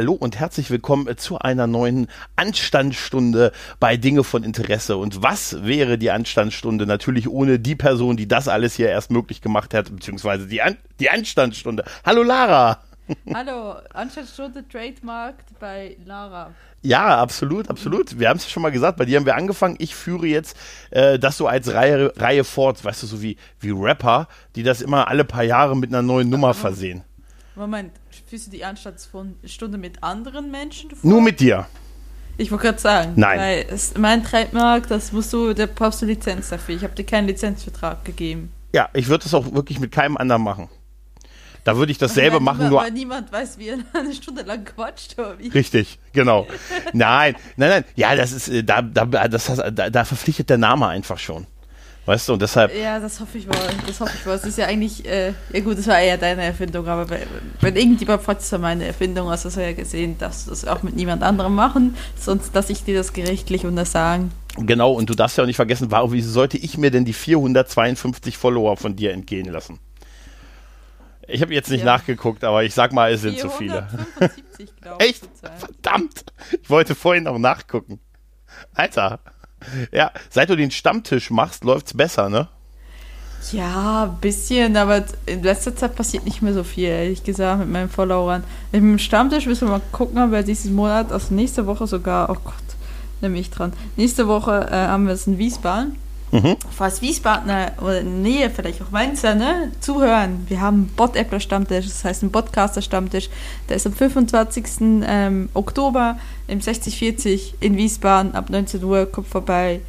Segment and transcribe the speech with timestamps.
[0.00, 4.96] Hallo und herzlich willkommen zu einer neuen Anstandsstunde bei Dinge von Interesse.
[4.96, 6.86] Und was wäre die Anstandsstunde?
[6.86, 10.78] Natürlich ohne die Person, die das alles hier erst möglich gemacht hat, beziehungsweise die, An
[11.00, 11.84] die Anstandsstunde.
[12.02, 12.80] Hallo Lara!
[13.34, 16.50] Hallo, Anstandsstunde trademarked bei Lara.
[16.80, 18.18] Ja, absolut, absolut.
[18.18, 19.76] Wir haben es schon mal gesagt, bei dir haben wir angefangen.
[19.80, 20.56] Ich führe jetzt
[20.92, 24.80] äh, das so als Reihe, Reihe fort, weißt du, so wie, wie Rapper, die das
[24.80, 27.04] immer alle paar Jahre mit einer neuen Nummer versehen.
[27.54, 27.92] Moment,
[28.28, 31.10] führst du die Anstandsstunde mit anderen Menschen vor?
[31.10, 31.66] Nur mit dir.
[32.36, 33.38] Ich wollte gerade sagen, Nein.
[33.38, 36.74] Weil es, mein Trademark, das musst du, da brauchst du Lizenz dafür.
[36.74, 38.50] Ich habe dir keinen Lizenzvertrag gegeben.
[38.72, 40.68] Ja, ich würde das auch wirklich mit keinem anderen machen.
[41.64, 42.82] Da würde ich dasselbe weil machen, niemand, nur.
[42.82, 45.16] Weil niemand weiß, wie er eine Stunde lang quatscht?
[45.52, 46.46] Richtig, genau.
[46.92, 47.84] nein, nein, nein.
[47.96, 51.46] Ja, das ist, äh, da, da, das, da, da verpflichtet der Name einfach schon.
[52.06, 52.74] Weißt du, und deshalb.
[52.76, 53.54] Ja, das hoffe ich wohl.
[53.86, 54.32] Das hoffe ich wohl.
[54.32, 57.20] Es ist ja eigentlich, äh, ja gut, das war eher deine Erfindung, aber wenn,
[57.60, 60.82] wenn irgendjemand fragt, das war meine Erfindung, hast du ja gesehen, dass du das auch
[60.82, 64.32] mit niemand anderem machen, sonst dass ich dir das gerichtlich untersagen.
[64.56, 67.12] Genau, und du darfst ja auch nicht vergessen, warum, wieso sollte ich mir denn die
[67.12, 69.78] 452 Follower von dir entgehen lassen?
[71.28, 71.86] Ich habe jetzt nicht ja.
[71.86, 73.86] nachgeguckt, aber ich sag mal, es sind zu viele.
[74.18, 75.10] 475, glaube ich.
[75.10, 75.28] Echt?
[75.58, 76.24] Verdammt!
[76.60, 78.00] Ich wollte vorhin noch nachgucken.
[78.74, 79.20] Alter.
[79.92, 82.48] Ja, seit du den Stammtisch machst, läuft's besser, ne?
[83.52, 87.70] Ja, ein bisschen, aber in letzter Zeit passiert nicht mehr so viel, ehrlich gesagt, mit
[87.70, 88.44] meinen Followern.
[88.70, 92.28] Mit dem Stammtisch müssen wir mal gucken, ob wir diesen Monat, also nächste Woche sogar,
[92.28, 92.54] oh Gott,
[93.22, 93.72] nehme ich dran.
[93.96, 95.96] Nächste Woche äh, haben wir es in Wiesbaden.
[96.32, 96.56] Mhm.
[96.70, 100.46] Falls Wiesbadener oder in der Nähe, vielleicht auch Mainzer, ne, zuhören.
[100.48, 103.28] Wir haben einen Bot-Appler Stammtisch, das heißt ein Podcaster Stammtisch.
[103.68, 104.64] Der ist am 25.
[104.80, 109.06] Ähm, Oktober im 6040 in Wiesbaden ab 19 Uhr.
[109.06, 109.80] Kommt vorbei.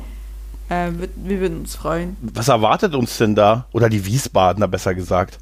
[0.70, 2.18] Äh, wir, wir würden uns freuen.
[2.22, 3.66] Was erwartet uns denn da?
[3.72, 5.38] Oder die Wiesbadener besser gesagt?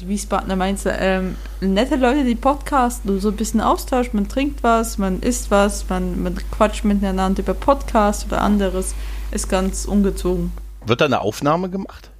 [0.00, 4.96] Die Wiesbadener Mainzer, ähm, nette Leute, die podcasten, so ein bisschen Austausch, man trinkt was,
[4.96, 8.94] man isst was, man, man quatscht miteinander über Podcasts oder anderes
[9.30, 10.52] ist ganz ungezogen.
[10.86, 12.10] Wird da eine Aufnahme gemacht?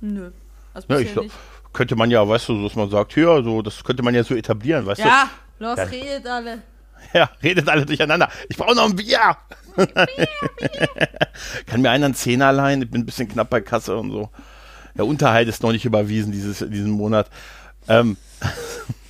[0.00, 0.30] Nö.
[0.72, 1.26] Also ja, ich glaub,
[1.72, 4.34] könnte man ja, weißt du, dass man sagt, hier, so, das könnte man ja so
[4.34, 5.64] etablieren, weißt ja, du?
[5.64, 6.62] los, ja, los, redet alle.
[7.12, 8.28] Ja, redet alle durcheinander.
[8.48, 9.36] Ich brauche noch ein Bier.
[11.66, 12.82] Kann mir einer einen Zehner leihen?
[12.82, 14.30] Ich bin ein bisschen knapp bei Kasse und so.
[14.96, 17.28] Der Unterhalt ist noch nicht überwiesen dieses, diesen Monat.
[17.88, 18.16] Ähm.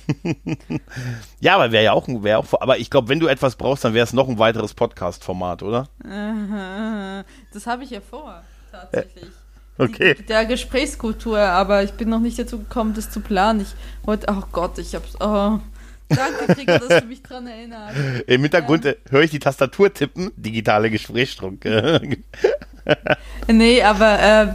[1.39, 3.93] ja, aber wäre ja auch, wär auch, aber ich glaube, wenn du etwas brauchst, dann
[3.93, 5.87] wäre es noch ein weiteres Podcast-Format, oder?
[7.53, 9.31] Das habe ich ja vor, tatsächlich.
[9.77, 10.15] Okay.
[10.15, 13.61] Die, der Gesprächskultur, aber ich bin noch nicht dazu gekommen, das zu planen.
[13.61, 15.59] Ich wollte, oh Gott, ich hab's, oh.
[16.07, 17.97] Danke, Krieger, dass du mich dran erinnerst.
[18.27, 21.65] Im Hintergrund ähm, höre ich die Tastatur tippen, digitale Gesprächsstrunk.
[23.47, 24.53] nee, aber äh,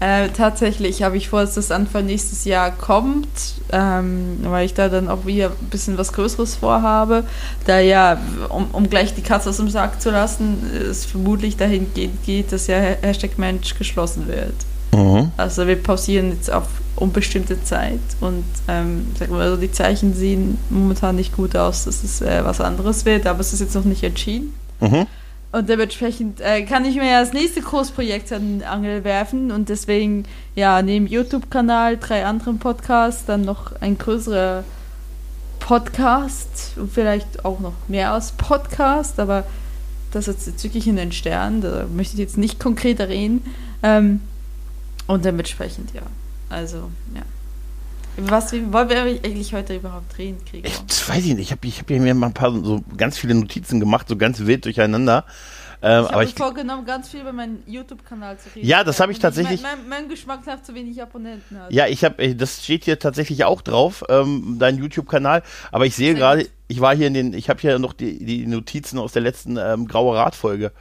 [0.00, 3.28] äh, tatsächlich habe ich vor, dass das Anfang nächstes Jahr kommt,
[3.70, 7.24] ähm, weil ich da dann auch wieder ein bisschen was Größeres vorhabe.
[7.66, 8.18] Da ja,
[8.48, 12.50] um, um gleich die Katze aus dem Sack zu lassen, es vermutlich dahin geht, geht
[12.50, 14.54] dass ja Hashtag Mensch geschlossen wird.
[14.92, 15.32] Mhm.
[15.36, 16.64] Also wir pausieren jetzt auf
[16.96, 22.02] unbestimmte Zeit und ähm, sag mal, also die Zeichen sehen momentan nicht gut aus, dass
[22.02, 24.54] es äh, was anderes wird, aber es ist jetzt noch nicht entschieden.
[24.80, 25.06] Mhm.
[25.52, 29.68] Und dementsprechend äh, kann ich mir ja das nächste Großprojekt an den Angel werfen und
[29.68, 30.24] deswegen,
[30.54, 34.62] ja, neben YouTube-Kanal, drei anderen Podcasts, dann noch ein größerer
[35.58, 39.44] Podcast und vielleicht auch noch mehr als Podcast, aber
[40.12, 43.42] das ist jetzt wirklich in den Sternen, da möchte ich jetzt nicht konkreter reden.
[43.82, 44.20] Ähm,
[45.06, 46.02] und dementsprechend, ja.
[46.48, 47.22] Also, ja.
[48.28, 50.66] Was wollen wir eigentlich heute überhaupt drehen kriegen?
[50.66, 51.40] Ich weiß ich nicht.
[51.40, 54.40] Ich habe ich hab mir mal ein paar so ganz viele Notizen gemacht, so ganz
[54.40, 55.24] wild durcheinander.
[55.82, 58.66] Ähm, ich habe mir vorgenommen, ganz viel über meinen YouTube-Kanal zu reden.
[58.66, 59.62] Ja, das habe ich tatsächlich.
[59.62, 61.72] Mein, mein, mein, Geschmack nach zu wenig Abonnenten hat.
[61.72, 65.42] Ja, ich habe, das steht hier tatsächlich auch drauf, ähm, dein YouTube-Kanal.
[65.72, 68.46] Aber ich sehe gerade, ich war hier in den, ich habe hier noch die, die
[68.46, 70.72] Notizen aus der letzten ähm, Graue Rat-Folge.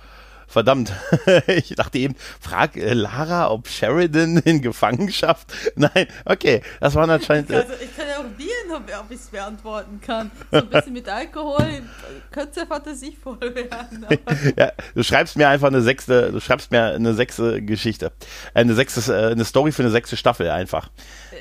[0.50, 0.92] Verdammt.
[1.48, 5.54] ich dachte eben, frag äh, Lara, ob Sheridan in Gefangenschaft.
[5.76, 7.52] Nein, okay, das war anscheinend.
[7.52, 10.32] Also, ich kann ja auch wählen, ob, ob ich es beantworten kann.
[10.52, 11.84] So ein bisschen mit Alkohol
[12.32, 14.08] könnte fantasievoll werden.
[14.58, 18.12] ja, du schreibst mir einfach eine sechste, du schreibst mir eine sechste Geschichte.
[18.56, 20.90] Eine sechste, äh, eine Story für eine sechste Staffel einfach.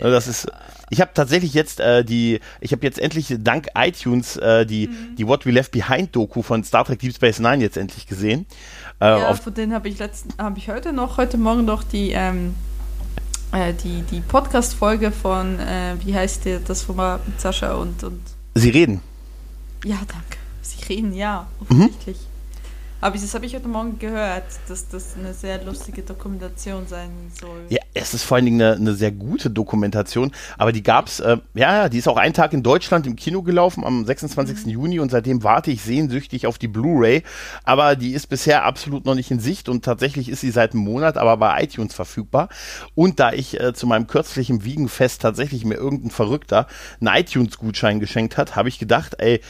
[0.00, 0.48] Das ist.
[0.90, 5.16] Ich habe tatsächlich jetzt äh, die, ich habe jetzt endlich dank iTunes äh, die, mhm.
[5.16, 8.46] die What We Left Behind Doku von Star Trek Deep Space Nine jetzt endlich gesehen.
[9.00, 12.10] Äh, ja, von denen habe ich letzten, habe ich heute noch, heute Morgen noch die,
[12.12, 12.54] ähm,
[13.52, 16.82] äh, die, die Podcast-Folge von, äh, wie heißt der, das
[17.26, 18.20] mit Sascha und, und.
[18.54, 19.00] Sie reden.
[19.84, 20.38] Ja, danke.
[20.62, 22.18] Sie reden, ja, offensichtlich.
[22.18, 22.27] Mhm.
[23.00, 27.10] Aber das habe ich heute Morgen gehört, dass das eine sehr lustige Dokumentation sein
[27.40, 27.66] soll.
[27.68, 31.20] Ja, es ist vor allen Dingen eine, eine sehr gute Dokumentation, aber die gab es,
[31.20, 34.66] äh, ja, die ist auch einen Tag in Deutschland im Kino gelaufen, am 26.
[34.66, 34.70] Mhm.
[34.72, 37.22] Juni und seitdem warte ich sehnsüchtig auf die Blu-ray,
[37.62, 40.82] aber die ist bisher absolut noch nicht in Sicht und tatsächlich ist sie seit einem
[40.82, 42.48] Monat aber bei iTunes verfügbar.
[42.96, 46.66] Und da ich äh, zu meinem kürzlichen Wiegenfest tatsächlich mir irgendein Verrückter
[47.00, 49.40] einen iTunes-Gutschein geschenkt hat, habe ich gedacht, ey,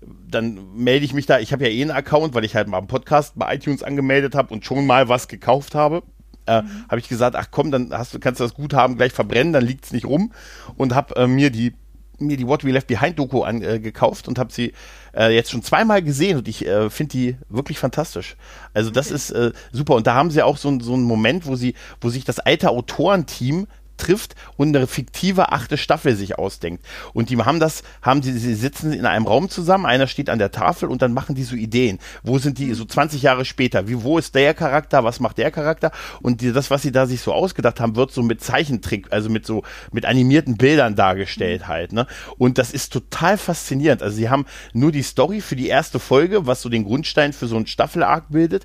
[0.00, 1.38] dann melde ich mich da.
[1.38, 4.34] Ich habe ja eh einen Account, weil ich halt mal einen Podcast bei iTunes angemeldet
[4.34, 6.02] habe und schon mal was gekauft habe.
[6.46, 6.84] Äh, mhm.
[6.88, 9.84] Habe ich gesagt, ach komm, dann hast kannst du das Guthaben gleich verbrennen, dann liegt
[9.84, 10.32] es nicht rum.
[10.76, 11.74] Und habe äh, mir die
[12.20, 14.72] mir die What We Left Behind Doku angekauft äh, und habe sie
[15.16, 18.36] äh, jetzt schon zweimal gesehen und ich äh, finde die wirklich fantastisch.
[18.74, 19.14] Also das okay.
[19.14, 22.08] ist äh, super und da haben sie auch so, so einen Moment, wo sie, wo
[22.08, 23.68] sich das alte Autorenteam
[23.98, 26.84] trifft und eine fiktive achte Staffel sich ausdenkt.
[27.12, 30.38] Und die haben das, haben die, sie sitzen in einem Raum zusammen, einer steht an
[30.38, 31.98] der Tafel und dann machen die so Ideen.
[32.22, 33.88] Wo sind die so 20 Jahre später?
[33.88, 35.04] Wie, wo ist der Charakter?
[35.04, 35.90] Was macht der Charakter?
[36.22, 39.28] Und die, das, was sie da sich so ausgedacht haben, wird so mit Zeichentrick, also
[39.28, 39.62] mit so,
[39.92, 42.06] mit animierten Bildern dargestellt halt, ne?
[42.38, 44.02] Und das ist total faszinierend.
[44.02, 47.46] Also sie haben nur die Story für die erste Folge, was so den Grundstein für
[47.46, 48.64] so ein Staffelarg bildet.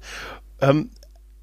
[0.62, 0.90] Ähm,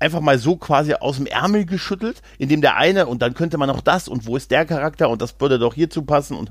[0.00, 3.68] einfach mal so quasi aus dem Ärmel geschüttelt, indem der eine und dann könnte man
[3.68, 6.50] noch das und wo ist der Charakter und das würde doch hierzu passen und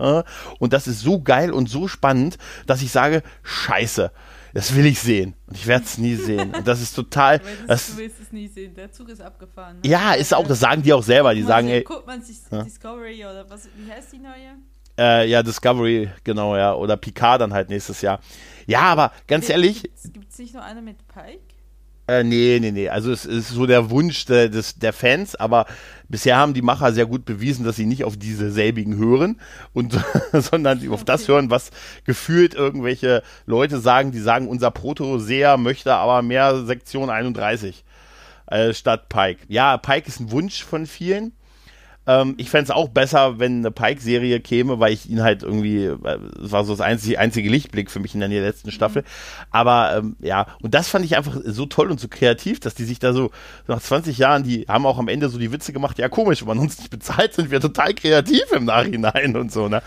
[0.60, 2.38] und das ist so geil und so spannend,
[2.68, 4.12] dass ich sage, scheiße,
[4.54, 7.92] das will ich sehen und ich werde es nie sehen und das ist total das,
[7.92, 9.80] du willst es nie sehen, der Zug ist abgefahren.
[9.84, 9.90] Ne?
[9.90, 12.64] Ja, ist auch, das sagen die auch selber, die sagen, ey, guckt man sich ja?
[12.64, 14.58] Discovery oder was, wie heißt die neue?
[14.98, 18.20] Äh, ja, Discovery, genau, ja, oder Picard dann halt nächstes Jahr.
[18.68, 19.84] Ja, aber ganz ehrlich.
[20.12, 21.49] Gibt es nicht noch eine mit Pike?
[22.10, 22.90] Äh, nee, nee, nee.
[22.90, 25.68] Also es ist so der Wunsch de, des, der Fans, aber
[26.08, 29.40] bisher haben die Macher sehr gut bewiesen, dass sie nicht auf diese selbigen hören
[29.74, 29.96] und
[30.34, 31.70] sondern auf das hören, was
[32.06, 37.84] gefühlt irgendwelche Leute sagen, die sagen, unser Proto-Seher möchte aber mehr Sektion 31
[38.48, 39.42] äh, statt Pike.
[39.48, 41.34] Ja, Pike ist ein Wunsch von vielen.
[42.10, 45.86] Ähm, ich fände es auch besser, wenn eine Pike-Serie käme, weil ich ihn halt irgendwie,
[45.86, 45.98] äh,
[46.42, 49.04] das war so das einzige, einzige Lichtblick für mich in der letzten Staffel.
[49.52, 52.86] Aber ähm, ja, und das fand ich einfach so toll und so kreativ, dass die
[52.86, 53.30] sich da so
[53.68, 56.48] nach 20 Jahren, die haben auch am Ende so die Witze gemacht, ja komisch, wenn
[56.48, 59.84] man uns nicht bezahlt, sind wir total kreativ im Nachhinein und so, ne?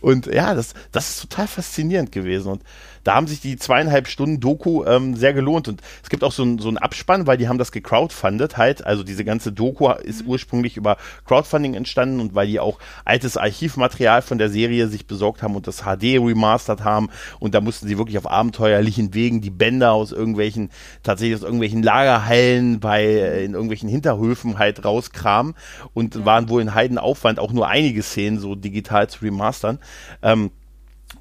[0.00, 2.52] Und ja, das, das ist total faszinierend gewesen.
[2.52, 2.62] Und
[3.04, 5.68] da haben sich die zweieinhalb Stunden Doku ähm, sehr gelohnt.
[5.68, 8.84] Und es gibt auch so, ein, so einen Abspann, weil die haben das gecrowdfundet halt.
[8.84, 10.30] Also diese ganze Doku ist mhm.
[10.30, 10.96] ursprünglich über
[11.26, 15.66] Crowdfunding entstanden und weil die auch altes Archivmaterial von der Serie sich besorgt haben und
[15.66, 17.08] das HD remastert haben.
[17.38, 20.70] Und da mussten sie wirklich auf abenteuerlichen Wegen die Bänder aus irgendwelchen,
[21.02, 25.54] tatsächlich aus irgendwelchen Lagerhallen bei, äh, in irgendwelchen Hinterhöfen halt rauskramen
[25.94, 26.24] und ja.
[26.24, 29.78] waren wohl in Heidenaufwand auch nur einige Szenen so digital zu remastern.
[30.22, 30.50] Ähm,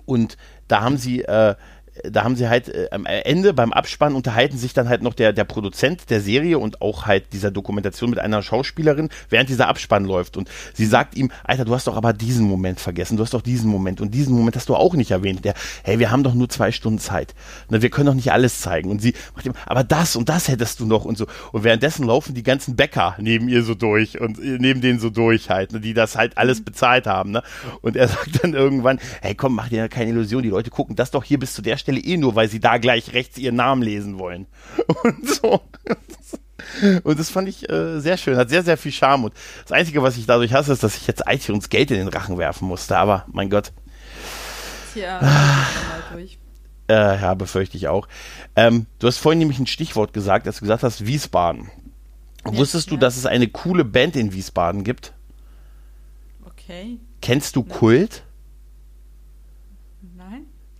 [0.06, 1.56] und da haben sie äh,
[2.04, 5.34] da haben sie halt äh, am Ende beim Abspann unterhalten sich dann halt noch der,
[5.34, 10.06] der Produzent der Serie und auch halt dieser Dokumentation mit einer Schauspielerin, während dieser Abspann
[10.06, 10.38] läuft.
[10.38, 13.42] Und sie sagt ihm, Alter, du hast doch aber diesen Moment vergessen, du hast doch
[13.42, 15.46] diesen Moment und diesen Moment hast du auch nicht erwähnt.
[15.46, 15.54] Der,
[15.84, 17.34] hey, wir haben doch nur zwei Stunden Zeit.
[17.70, 18.90] Ne, wir können doch nicht alles zeigen.
[18.90, 21.26] Und sie macht ihm, aber das und das hättest du noch und so.
[21.52, 25.10] Und währenddessen laufen die ganzen Bäcker neben ihr so durch und äh, neben denen so
[25.10, 27.32] durch halt, ne, die das halt alles bezahlt haben.
[27.32, 27.44] Ne?
[27.82, 31.12] Und er sagt dann irgendwann, hey komm, mach dir keine Illusion, die Leute gucken das
[31.12, 33.82] doch hier bis zu der Stelle eh nur, weil sie da gleich rechts ihren Namen
[33.82, 34.48] lesen wollen.
[35.04, 35.62] Und so.
[37.04, 39.26] Und das fand ich äh, sehr schön, hat sehr, sehr viel Charme.
[39.26, 42.08] Und das Einzige, was ich dadurch hasse, ist, dass ich jetzt iTunes Geld in den
[42.08, 42.98] Rachen werfen musste.
[42.98, 43.72] Aber mein Gott.
[44.94, 46.38] Tja, mal durch.
[46.90, 48.08] Äh, ja, befürchte ich auch.
[48.56, 51.70] Ähm, du hast vorhin nämlich ein Stichwort gesagt, als du gesagt hast, Wiesbaden.
[52.46, 52.92] Ja, Wusstest ja.
[52.92, 55.14] du, dass es eine coole Band in Wiesbaden gibt?
[56.46, 56.98] Okay.
[57.22, 58.24] Kennst du Kult?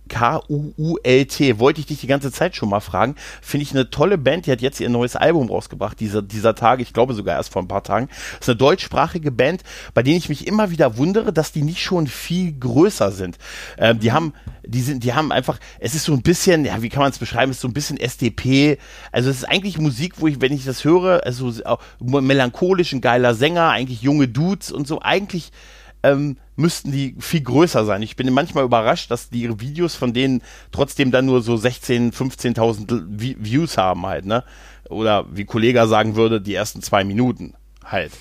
[0.08, 1.58] K-U-U-L-T.
[1.58, 3.14] Wollte ich dich die ganze Zeit schon mal fragen.
[3.40, 4.46] Finde ich eine tolle Band.
[4.46, 6.82] Die hat jetzt ihr neues Album rausgebracht, dieser, dieser Tage.
[6.82, 8.08] Ich glaube sogar erst vor ein paar Tagen.
[8.40, 9.62] Ist eine deutschsprachige Band,
[9.94, 13.38] bei denen ich mich immer wieder wundere, dass die nicht schon viel größer sind.
[13.78, 14.32] Ähm, die haben,
[14.66, 17.18] die sind, die haben einfach, es ist so ein bisschen, ja, wie kann man es
[17.18, 17.50] beschreiben?
[17.50, 18.78] Es ist so ein bisschen SDP.
[19.12, 21.52] Also es ist eigentlich Musik, wo ich, wenn ich das höre, also
[22.00, 25.52] melancholisch, ein geiler Sänger, eigentlich junge Dudes und so, eigentlich,
[26.02, 28.02] ähm, müssten die viel größer sein.
[28.02, 33.04] Ich bin manchmal überrascht, dass die Videos von denen trotzdem dann nur so 16, 15.000
[33.38, 34.44] Views haben halt, ne?
[34.88, 38.12] Oder wie Kollege sagen würde, die ersten zwei Minuten halt.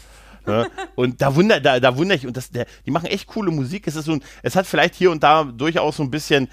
[0.46, 0.70] Ne?
[0.96, 3.86] Und da wundert, da, da wundere ich, und das, der, die machen echt coole Musik.
[3.88, 6.48] Es ist so ein, es hat vielleicht hier und da durchaus so ein bisschen,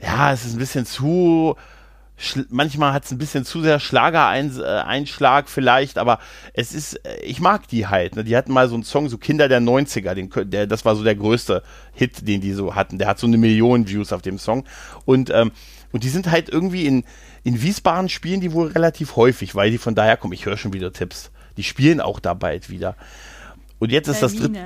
[0.00, 1.56] ja, es ist ein bisschen zu,
[2.48, 6.18] manchmal hat es ein bisschen zu sehr Schlager-Einschlag äh, vielleicht, aber
[6.54, 8.16] es ist, äh, ich mag die halt.
[8.16, 8.24] Ne?
[8.24, 11.04] Die hatten mal so einen Song, so Kinder der 90er, den, der, das war so
[11.04, 12.98] der größte Hit, den die so hatten.
[12.98, 14.64] Der hat so eine Million Views auf dem Song.
[15.04, 15.52] Und, ähm,
[15.92, 17.04] und die sind halt irgendwie in,
[17.44, 20.32] in Wiesbaden spielen die wohl relativ häufig, weil die von daher kommen.
[20.32, 21.30] Ich höre schon wieder Tipps.
[21.58, 22.96] Die spielen auch da bald wieder.
[23.78, 24.58] Und jetzt ist das dritte.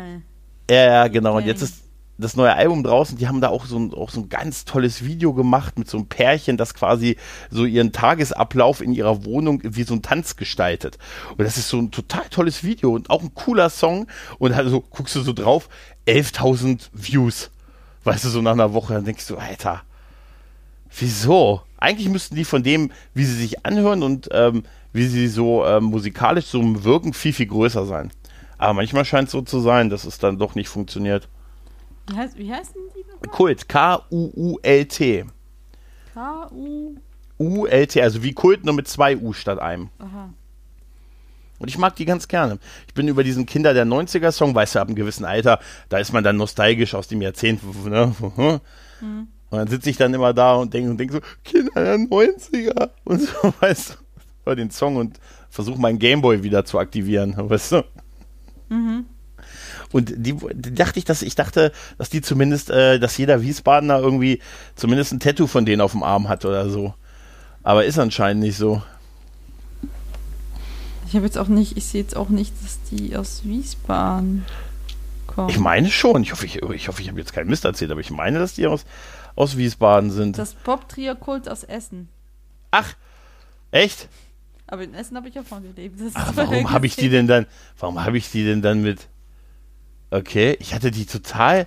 [0.71, 1.37] Ja, genau.
[1.37, 1.83] Und jetzt ist
[2.21, 5.05] das neue Album draußen, die haben da auch so, ein, auch so ein ganz tolles
[5.05, 7.17] Video gemacht mit so einem Pärchen, das quasi
[7.51, 10.99] so ihren Tagesablauf in ihrer Wohnung wie so ein Tanz gestaltet.
[11.31, 14.07] Und das ist so ein total tolles Video und auch ein cooler Song.
[14.39, 15.69] Und also guckst du so drauf,
[16.07, 17.51] 11.000 Views.
[18.05, 19.83] Weißt du, so nach einer Woche, dann denkst du, Alter,
[20.99, 21.63] wieso?
[21.79, 25.85] Eigentlich müssten die von dem, wie sie sich anhören und ähm, wie sie so ähm,
[25.85, 28.11] musikalisch so wirken, viel, viel größer sein.
[28.59, 31.29] Aber manchmal scheint es so zu sein, dass es dann doch nicht funktioniert.
[32.11, 33.31] Wie, heißt, wie heißen die nochmal?
[33.31, 35.25] Kult, K-U-U-L-T.
[36.15, 36.97] K-U...
[37.39, 39.89] U-L-T, also wie Kult, nur mit zwei U statt einem.
[39.99, 40.31] Aha.
[41.59, 42.59] Und ich mag die ganz gerne.
[42.89, 46.13] Ich bin über diesen Kinder der 90er-Song, weißt du, ab einem gewissen Alter, da ist
[46.13, 47.63] man dann nostalgisch aus dem Jahrzehnt.
[47.87, 48.15] Ne?
[49.03, 49.29] Mhm.
[49.49, 52.91] Und dann sitze ich dann immer da und denke und denk so, Kinder der 90er
[53.05, 53.95] und so, weißt du,
[54.45, 57.85] hör den Song und versuche meinen Gameboy wieder zu aktivieren, weißt du.
[58.69, 59.07] Mhm.
[59.93, 63.99] Und die, die, dachte ich, dass ich dachte, dass die zumindest, äh, dass jeder Wiesbadener
[63.99, 64.41] irgendwie
[64.77, 66.95] zumindest ein Tattoo von denen auf dem Arm hat oder so.
[67.63, 68.83] Aber ist anscheinend nicht so.
[71.09, 74.45] Ich habe jetzt auch nicht, ich sehe jetzt auch nicht, dass die aus Wiesbaden
[75.27, 75.49] kommen.
[75.49, 76.23] Ich meine schon.
[76.23, 78.55] Ich hoffe, ich, ich, hoffe, ich habe jetzt keinen Mist erzählt, aber ich meine, dass
[78.55, 78.85] die aus,
[79.35, 80.39] aus Wiesbaden sind.
[80.39, 82.09] Das Pop-Trio-Kult aus Essen.
[82.71, 82.95] Ach,
[83.73, 84.09] echt?
[84.69, 85.99] Aber in Essen habe ich ja von gelebt.
[86.35, 87.47] Warum habe ich die denn dann,
[87.81, 89.09] warum habe ich die denn dann mit
[90.11, 91.67] Okay, ich hatte die total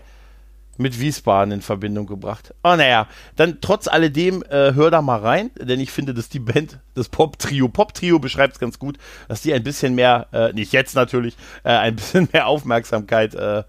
[0.78, 2.54] mit Wiesbaden in Verbindung gebracht.
[2.64, 6.40] Oh, naja, dann trotz alledem, äh, hör da mal rein, denn ich finde, dass die
[6.40, 8.98] Band, das Pop-Trio, Pop-Trio beschreibt es ganz gut,
[9.28, 13.64] dass die ein bisschen mehr, äh, nicht jetzt natürlich, äh, ein bisschen mehr Aufmerksamkeit äh,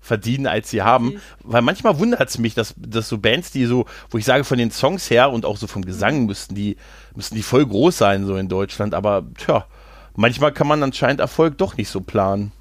[0.00, 1.08] verdienen, als sie haben.
[1.08, 1.18] Okay.
[1.42, 4.58] Weil manchmal wundert es mich, dass, dass so Bands, die so, wo ich sage, von
[4.58, 6.26] den Songs her und auch so vom Gesang mhm.
[6.26, 6.76] müssten die,
[7.14, 8.94] müssten die voll groß sein, so in Deutschland.
[8.94, 9.66] Aber tja,
[10.14, 12.52] manchmal kann man anscheinend Erfolg doch nicht so planen.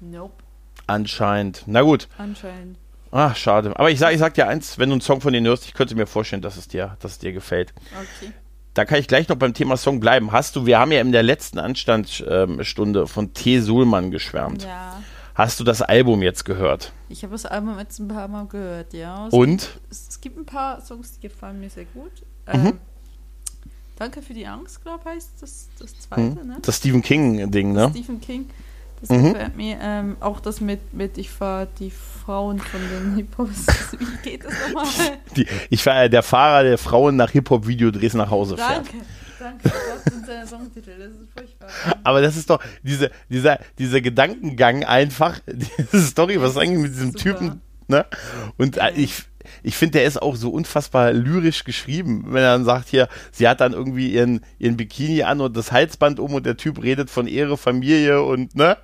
[0.00, 0.34] Nope.
[0.86, 1.64] Anscheinend.
[1.66, 2.08] Na gut.
[2.18, 2.78] Anscheinend.
[3.12, 3.72] Ach, schade.
[3.76, 5.74] Aber ich sag, ich sag dir eins, wenn du einen Song von denen hörst, ich
[5.74, 7.74] könnte mir vorstellen, dass es dir, dass es dir gefällt.
[7.92, 8.32] Okay.
[8.74, 10.30] Da kann ich gleich noch beim Thema Song bleiben.
[10.30, 13.60] Hast du, wir haben ja in der letzten Anstandsstunde von T.
[13.60, 14.62] Sulman geschwärmt.
[14.62, 15.02] Ja.
[15.34, 16.92] Hast du das Album jetzt gehört?
[17.08, 19.26] Ich habe das Album jetzt ein paar Mal gehört, ja.
[19.26, 19.72] Es Und?
[19.72, 22.12] Gibt, es, gibt ein paar Songs, die gefallen mir sehr gut.
[22.52, 22.66] Mhm.
[22.66, 22.78] Ähm,
[23.96, 26.46] Danke für die Angst, glaube ich, heißt das, das zweite, mhm.
[26.46, 26.58] ne?
[26.62, 27.90] Das Stephen King-Ding, ne?
[27.90, 28.48] Stephen King.
[29.00, 29.32] Das mhm.
[29.32, 29.78] gefällt mir.
[29.80, 33.66] Ähm, auch das mit, mit ich fahre die Frauen von den Hip-Hops.
[33.98, 34.84] Wie geht das nochmal?
[35.36, 38.70] Die, ich fahre der Fahrer der Frauen nach Hip-Hop-Videodrehs nach Hause fährt.
[38.70, 39.06] Danke.
[39.40, 39.70] Danke,
[40.04, 41.68] das ist der Songtitel, das ist furchtbar.
[42.04, 46.92] Aber das ist doch diese, dieser, dieser Gedankengang einfach, diese Story, was ist eigentlich mit
[46.92, 47.22] diesem Super.
[47.22, 48.04] Typen, ne?
[48.58, 49.22] Und äh, ich,
[49.62, 53.48] ich finde, der ist auch so unfassbar lyrisch geschrieben, wenn er dann sagt hier, sie
[53.48, 57.10] hat dann irgendwie ihren, ihren Bikini an und das Halsband um und der Typ redet
[57.10, 58.76] von Ehre, Familie und ne?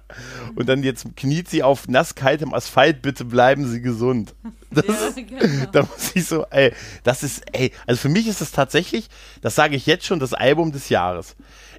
[0.54, 4.34] Und dann jetzt kniet sie auf nasskaltem Asphalt, bitte bleiben Sie gesund.
[4.68, 4.84] Das,
[5.16, 5.70] ja, genau.
[5.72, 6.72] Da muss ich so, ey,
[7.02, 9.08] das ist, ey, also für mich ist das tatsächlich,
[9.40, 11.36] das sage ich jetzt schon, das Album des Jahres.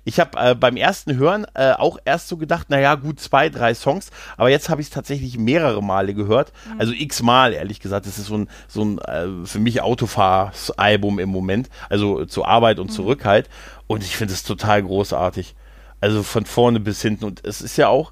[0.08, 3.74] Ich habe äh, beim ersten Hören äh, auch erst so gedacht, naja, gut, zwei, drei
[3.74, 6.54] Songs, aber jetzt habe ich es tatsächlich mehrere Male gehört.
[6.66, 6.80] Mhm.
[6.80, 8.06] Also x-mal, ehrlich gesagt.
[8.06, 11.70] Das ist so ein, so ein äh, für mich Autofahralbum im Moment.
[11.90, 12.94] Also zur Arbeit und mhm.
[12.94, 13.50] zurück halt.
[13.88, 15.56] Und ich finde es total großartig.
[16.02, 17.26] Also von vorne bis hinten.
[17.26, 18.12] Und es ist ja auch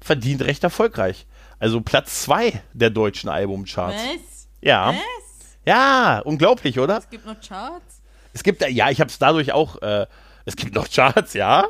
[0.00, 1.26] verdient recht erfolgreich.
[1.58, 3.96] Also Platz zwei der deutschen Albumcharts.
[3.96, 4.48] Was?
[4.60, 4.88] Ja.
[4.90, 4.96] Was?
[5.66, 6.98] Ja, unglaublich, oder?
[6.98, 8.00] Es gibt noch Charts.
[8.32, 10.06] Es gibt, ja, ich habe es dadurch auch äh,
[10.48, 11.66] es gibt noch Charts, ja.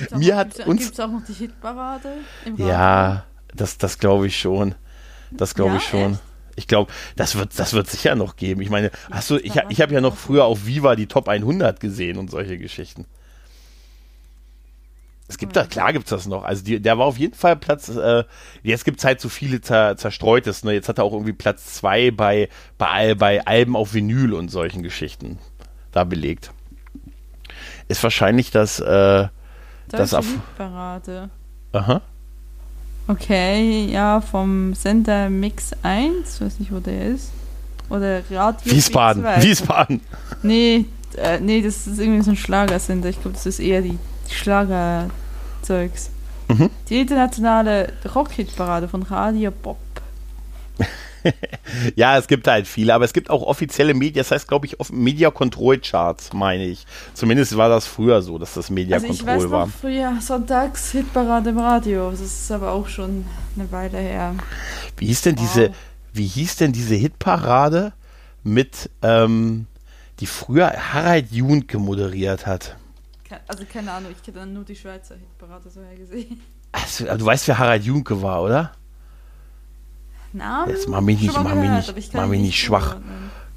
[0.00, 0.82] Gibt's Mir hat gibt's, uns.
[0.82, 2.08] Gibt es auch noch die Hitparade?
[2.56, 3.24] ja,
[3.54, 4.74] das, das glaube ich schon.
[5.30, 6.12] Das glaube ja, ich schon.
[6.14, 6.22] Echt?
[6.60, 8.60] Ich glaube, das wird, das wird sicher noch geben.
[8.60, 11.80] Ich meine, hast du, ich, ich habe ja noch früher auf Viva die Top 100
[11.80, 13.06] gesehen und solche Geschichten.
[15.26, 16.42] Es gibt da, klar gibt es das noch.
[16.42, 18.24] Also die, der war auf jeden Fall Platz, äh,
[18.62, 20.64] jetzt gibt es halt so viele zer, zerstreutes.
[20.64, 20.72] Ne?
[20.72, 22.48] Jetzt hat er auch irgendwie Platz 2 bei,
[22.78, 25.38] bei, bei Alben auf Vinyl und solchen Geschichten
[25.92, 26.52] da belegt
[27.90, 29.28] ist wahrscheinlich das, äh,
[29.88, 30.26] das auf.
[30.56, 31.28] Parade.
[31.72, 32.00] Aha.
[33.10, 37.32] Okay, ja, vom Sender Mix 1, weiß nicht, wo der ist.
[37.88, 39.24] Oder Radio Wiesbaden.
[39.42, 40.00] Wiesbaden.
[40.44, 40.84] Nee,
[41.16, 43.08] äh, nee, das ist irgendwie so ein Schlagersender.
[43.08, 43.98] Ich glaube, das ist eher die,
[44.28, 46.10] die Schlagerzeugs.
[46.46, 46.70] Mhm.
[46.88, 49.78] Die internationale Rockhit-Parade von Radio Bob.
[51.96, 54.76] ja, es gibt halt viele, aber es gibt auch offizielle Medien, das heißt, glaube ich,
[54.90, 56.86] Media Control Charts, meine ich.
[57.14, 59.66] Zumindest war das früher so, dass das Media also Control ich weiß war.
[59.66, 62.10] Noch früher sonntags Hitparade im Radio.
[62.10, 63.24] Das ist aber auch schon
[63.56, 64.34] eine Weile her.
[64.96, 65.76] Wie hieß denn diese, wow.
[66.12, 67.92] wie hieß denn diese Hitparade
[68.42, 69.66] mit, ähm,
[70.20, 72.76] die früher Harald Junke moderiert hat?
[73.46, 76.40] Also keine Ahnung, ich kenne nur die Schweizer Hitparade so gesehen.
[76.72, 78.72] Also, du weißt, wer Harald Junke war, oder?
[80.32, 80.70] Namen?
[80.70, 82.96] Jetzt mach mich nicht, mach mich nicht, mach mich nicht schwach.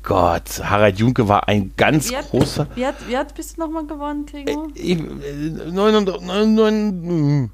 [0.03, 2.67] Gott, Harald Junke war ein ganz wie hat, großer.
[2.75, 4.67] Wie hat, wie hat bist du nochmal gewonnen, Gregor?
[4.75, 4.95] Äh,
[5.71, 7.51] neun, neun, neun,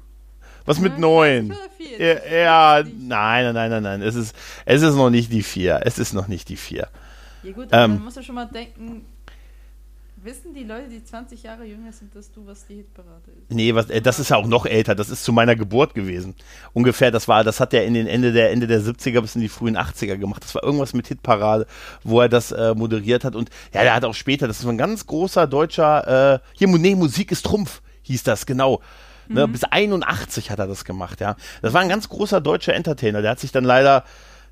[0.66, 1.54] was mit neun?
[1.98, 4.34] Ja, ja, nein, nein, nein, nein, Es ist,
[4.64, 5.80] es ist noch nicht die vier.
[5.84, 6.88] Es ist noch nicht die vier.
[7.42, 9.04] Ja gut, aber ähm, man muss ja schon mal denken,
[10.22, 13.50] Wissen die Leute, die 20 Jahre jünger sind, dass du, was die Hitparade ist?
[13.50, 14.94] Nee, was, äh, das ist ja auch noch älter.
[14.94, 16.34] Das ist zu meiner Geburt gewesen.
[16.74, 19.40] Ungefähr, das war, das hat er in den Ende der, Ende der 70er bis in
[19.40, 20.44] die frühen 80er gemacht.
[20.44, 21.66] Das war irgendwas mit Hitparade,
[22.04, 23.34] wo er das äh, moderiert hat.
[23.34, 26.94] Und ja, der hat auch später, das ist ein ganz großer deutscher, äh, hier, nee,
[26.94, 28.82] Musik ist Trumpf, hieß das, genau.
[29.28, 29.52] Ne, mhm.
[29.52, 31.36] bis 81 hat er das gemacht, ja.
[31.62, 33.22] Das war ein ganz großer deutscher Entertainer.
[33.22, 34.04] Der hat sich dann leider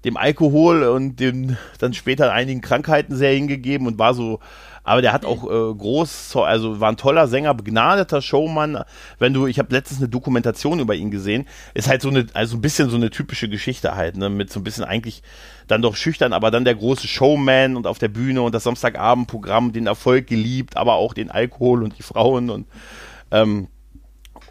[0.05, 4.41] dem Alkohol und dem dann später einigen Krankheiten sehr hingegeben und war so
[4.89, 8.85] aber der hat auch äh, groß, also war ein toller Sänger, begnadeter Showmann.
[9.19, 12.57] Wenn du, ich habe letztens eine Dokumentation über ihn gesehen, ist halt so eine, also
[12.57, 15.23] ein bisschen so eine typische Geschichte halt, ne, mit so ein bisschen eigentlich
[15.67, 19.73] dann doch schüchtern, aber dann der große Showman und auf der Bühne und das Samstagabendprogramm,
[19.73, 22.67] den Erfolg geliebt, aber auch den Alkohol und die Frauen und
[23.31, 23.69] ähm,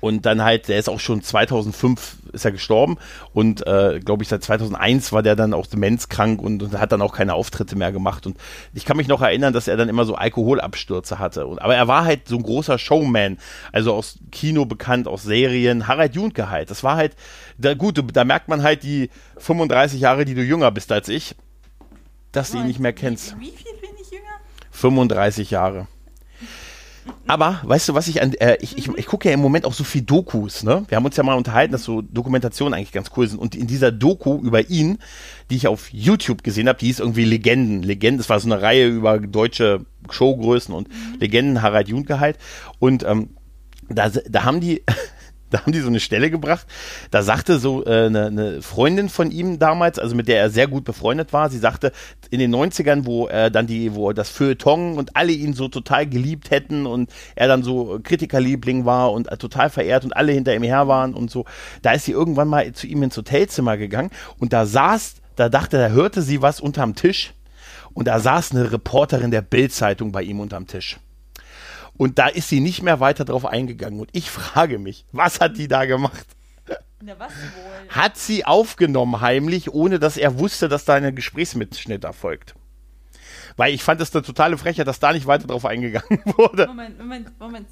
[0.01, 2.97] und dann halt, der ist auch schon 2005 ist er gestorben
[3.33, 7.01] und äh, glaube ich seit 2001 war der dann auch demenzkrank und, und, hat dann
[7.01, 8.37] auch keine Auftritte mehr gemacht und
[8.73, 11.47] ich kann mich noch erinnern, dass er dann immer so Alkoholabstürze hatte.
[11.47, 13.37] Und, aber er war halt so ein großer Showman,
[13.71, 16.69] also aus Kino bekannt, aus Serien, Harald Junke halt.
[16.69, 17.15] Das war halt,
[17.57, 21.35] da, gut, da merkt man halt die 35 Jahre, die du jünger bist als ich,
[22.31, 23.35] dass du ihn nicht mehr kennst.
[23.39, 24.39] Wie, wie viel bin ich jünger?
[24.71, 25.87] 35 Jahre.
[27.27, 29.73] Aber weißt du, was ich an, äh, ich, ich, ich gucke ja im Moment auch
[29.73, 30.85] so viel Dokus, ne?
[30.87, 33.39] Wir haben uns ja mal unterhalten, dass so Dokumentationen eigentlich ganz cool sind.
[33.39, 34.99] Und in dieser Doku über ihn,
[35.49, 37.83] die ich auf YouTube gesehen habe, die hieß irgendwie Legenden.
[37.83, 41.19] Legenden, das war so eine Reihe über deutsche Showgrößen und mhm.
[41.19, 42.37] Legenden Harald Junke halt.
[42.79, 43.31] Und ähm,
[43.89, 44.83] da, da haben die,
[45.51, 46.67] da haben die so eine Stelle gebracht.
[47.11, 50.83] Da sagte so äh, eine, Freundin von ihm damals, also mit der er sehr gut
[50.83, 51.91] befreundet war, sie sagte,
[52.29, 56.07] in den 90ern, wo er dann die, wo das Feuilleton und alle ihn so total
[56.07, 60.63] geliebt hätten und er dann so Kritikerliebling war und total verehrt und alle hinter ihm
[60.63, 61.45] her waren und so,
[61.81, 65.77] da ist sie irgendwann mal zu ihm ins Hotelzimmer gegangen und da saß, da dachte,
[65.77, 67.33] da hörte sie was unterm Tisch
[67.93, 70.97] und da saß eine Reporterin der Bildzeitung bei ihm unterm Tisch.
[71.97, 73.99] Und da ist sie nicht mehr weiter drauf eingegangen.
[73.99, 76.27] Und ich frage mich, was hat die da gemacht?
[77.01, 77.89] Na, was wohl?
[77.89, 82.55] Hat sie aufgenommen heimlich, ohne dass er wusste, dass da ein Gesprächsmitschnitt erfolgt?
[83.55, 86.67] Weil ich fand es eine totale Frechheit, dass da nicht weiter drauf eingegangen wurde.
[86.67, 87.67] Moment, Moment, Moment.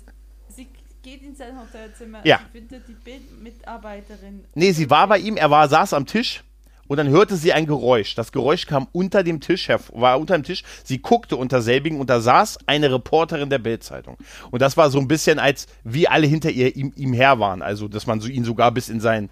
[0.48, 0.68] Sie
[1.02, 2.40] geht in sein Hotelzimmer, ja.
[2.52, 4.46] findet die Bildmitarbeiterin.
[4.54, 6.44] Nee, sie war bei ihm, er war, saß am Tisch
[6.88, 8.16] und dann hörte sie ein Geräusch.
[8.16, 10.64] Das Geräusch kam unter dem Tisch hervor, war unter dem Tisch.
[10.84, 14.18] Sie guckte unter selbigen und da saß eine Reporterin der Bildzeitung.
[14.52, 17.62] Und das war so ein bisschen, als wie alle hinter ihr ihm, ihm her waren.
[17.62, 19.30] Also, dass man so ihn sogar bis in sein,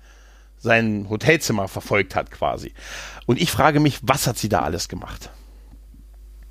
[0.58, 2.74] sein Hotelzimmer verfolgt hat, quasi.
[3.28, 5.30] Und ich frage mich, was hat sie da alles gemacht?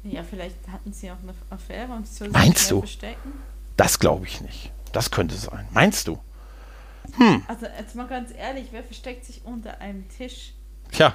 [0.04, 2.80] Ja, vielleicht hatten sie auch eine Affäre und sie Meinst du?
[2.80, 3.32] verstecken.
[3.76, 4.70] Das glaube ich nicht.
[4.92, 5.66] Das könnte sein.
[5.72, 6.18] Meinst du?
[7.16, 7.42] Hm.
[7.48, 10.54] Also, jetzt mal ganz ehrlich, wer versteckt sich unter einem Tisch?
[10.92, 11.14] Tja.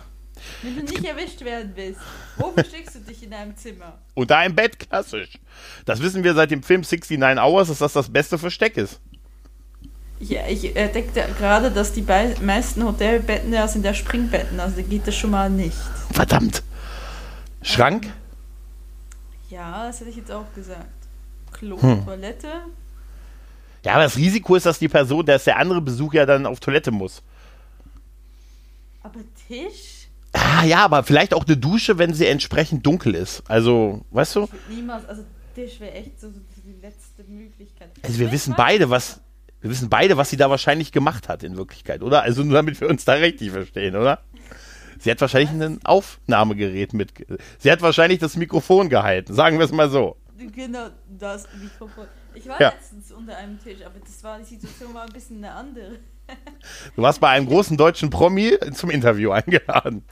[0.61, 2.01] Wenn du nicht erwischt werden willst,
[2.37, 3.97] wo versteckst du dich in deinem Zimmer?
[4.13, 5.29] Unter einem Bett, klassisch.
[5.85, 8.99] Das wissen wir seit dem Film 69 Hours, dass das das beste Versteck ist.
[10.19, 12.01] Ja, ich entdeckte gerade, dass die
[12.41, 15.77] meisten Hotelbetten ja sind ja Springbetten, also geht das schon mal nicht.
[16.11, 16.63] Verdammt.
[17.61, 18.05] Schrank?
[18.05, 18.11] Ähm,
[19.49, 20.87] ja, das hätte ich jetzt auch gesagt.
[21.51, 22.03] Klo, hm.
[22.03, 22.47] Toilette.
[23.85, 26.59] Ja, aber das Risiko ist, dass die Person, dass der andere Besuch ja dann auf
[26.59, 27.21] Toilette muss.
[29.07, 30.09] Aber Tisch?
[30.33, 33.41] Ah, ja, aber vielleicht auch eine Dusche, wenn sie entsprechend dunkel ist.
[33.47, 34.49] Also, weißt du?
[34.69, 35.23] niemals, also
[35.55, 36.27] Tisch wäre echt so,
[36.65, 37.89] die letzte Möglichkeit.
[38.03, 39.21] Also wir wissen beide, was,
[39.61, 42.23] wir wissen beide, was sie da wahrscheinlich gemacht hat in Wirklichkeit, oder?
[42.23, 44.19] Also nur damit wir uns da richtig verstehen, oder?
[44.99, 47.13] Sie hat wahrscheinlich ein Aufnahmegerät mit.
[47.59, 50.17] Sie hat wahrscheinlich das Mikrofon gehalten, sagen wir es mal so.
[50.37, 52.07] Genau, das Mikrofon.
[52.33, 52.69] Ich war ja.
[52.69, 55.99] letztens unter einem Tisch, aber das war die Situation war ein bisschen eine andere.
[56.95, 60.03] Du warst bei einem großen deutschen Promi zum Interview eingeladen.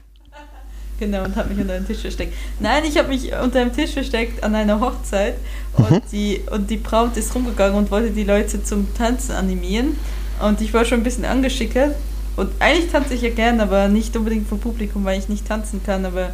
[0.98, 2.32] Genau, und habe mich unter einem Tisch versteckt.
[2.58, 5.34] Nein, ich habe mich unter einem Tisch versteckt an einer Hochzeit
[5.76, 6.02] und, mhm.
[6.10, 9.98] die, und die Braut ist rumgegangen und wollte die Leute zum Tanzen animieren.
[10.40, 11.96] Und ich war schon ein bisschen angeschickert
[12.36, 15.82] Und eigentlich tanze ich ja gern, aber nicht unbedingt vor Publikum, weil ich nicht tanzen
[15.84, 16.04] kann.
[16.06, 16.30] Aber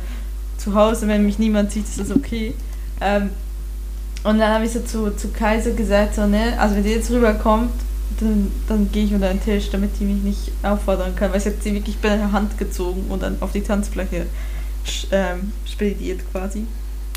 [0.59, 2.55] zu Hause, wenn mich niemand sieht, ist das okay.
[3.01, 3.31] Ähm,
[4.25, 7.11] und dann habe ich so zu, zu Kaiser gesagt, so, ne, also wenn die jetzt
[7.11, 7.73] rüberkommt,
[8.21, 11.51] dann, dann gehe ich unter den Tisch, damit die mich nicht auffordern kann, weil sie
[11.51, 14.27] hat sie wirklich bei der Hand gezogen und dann auf die Tanzfläche
[15.11, 16.67] ähm, spediert quasi.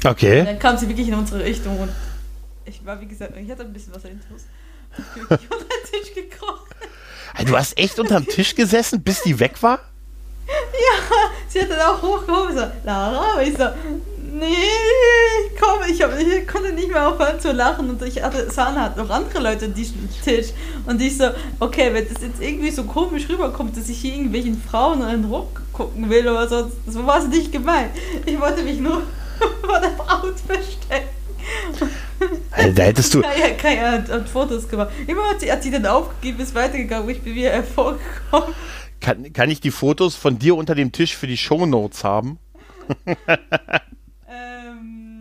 [0.03, 0.41] Okay.
[0.41, 1.89] Und dann kam sie wirklich in unsere Richtung und
[2.65, 4.45] ich war, wie gesagt, ich hatte ein bisschen Wasser intus.
[4.97, 6.65] Ich bin unter den Tisch gekrochen.
[7.45, 9.79] Du hast echt unterm Tisch gesessen, bis die weg war?
[10.47, 13.63] Ja, sie hat dann auch hochgehoben, so, Lara, ich so,
[14.39, 18.81] nee, komm, ich, hab, ich konnte nicht mehr aufhören zu lachen und ich hatte, Sana
[18.81, 20.47] hat noch andere Leute an diesem Tisch
[20.85, 24.61] und ich so, okay, wenn das jetzt irgendwie so komisch rüberkommt, dass ich hier irgendwelchen
[24.61, 27.91] Frauen in den Ruck gucken will oder so, so war es nicht gemeint.
[28.25, 29.03] Ich wollte mich nur
[29.61, 31.09] vor der Braut verstecken.
[32.51, 33.21] Also, da hättest du.
[33.21, 34.89] Kaya, Kaya hat, hat Fotos gemacht.
[35.05, 38.55] Immer hat sie, hat sie dann aufgegeben, ist weitergegangen, ich bin wieder hervorgekommen.
[39.01, 42.39] Kann, kann ich die Fotos von dir unter dem Tisch für die Shownotes haben?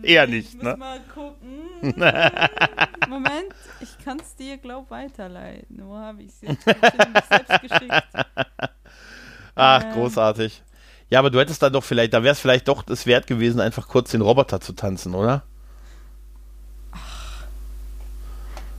[0.05, 0.69] Eher nicht, ich ne?
[0.71, 1.59] Muss mal gucken.
[3.09, 5.81] Moment, ich kann es dir, glaub, weiterleiten.
[5.85, 6.63] Wo habe ich es jetzt?
[6.63, 7.91] Selbst geschickt.
[9.55, 9.91] Ach, Ähm.
[9.93, 10.61] großartig.
[11.09, 13.59] Ja, aber du hättest dann doch vielleicht, da wäre es vielleicht doch es wert gewesen,
[13.61, 15.43] einfach kurz den Roboter zu tanzen, oder?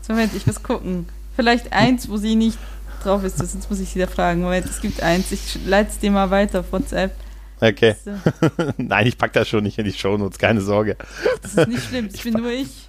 [0.03, 1.09] So, Moment, ich muss gucken.
[1.35, 2.59] Vielleicht eins, wo sie nicht
[3.03, 3.39] drauf ist.
[3.39, 4.43] Sonst muss ich sie da fragen.
[4.43, 5.33] Moment, es gibt eins.
[5.33, 7.13] Ich leite es dir mal weiter auf WhatsApp.
[7.61, 7.97] Okay.
[8.05, 8.13] So,
[8.77, 10.97] Nein, ich pack das schon nicht in die Shownotes, keine Sorge.
[11.43, 12.09] das ist nicht schlimm.
[12.11, 12.89] Das bin nur ich.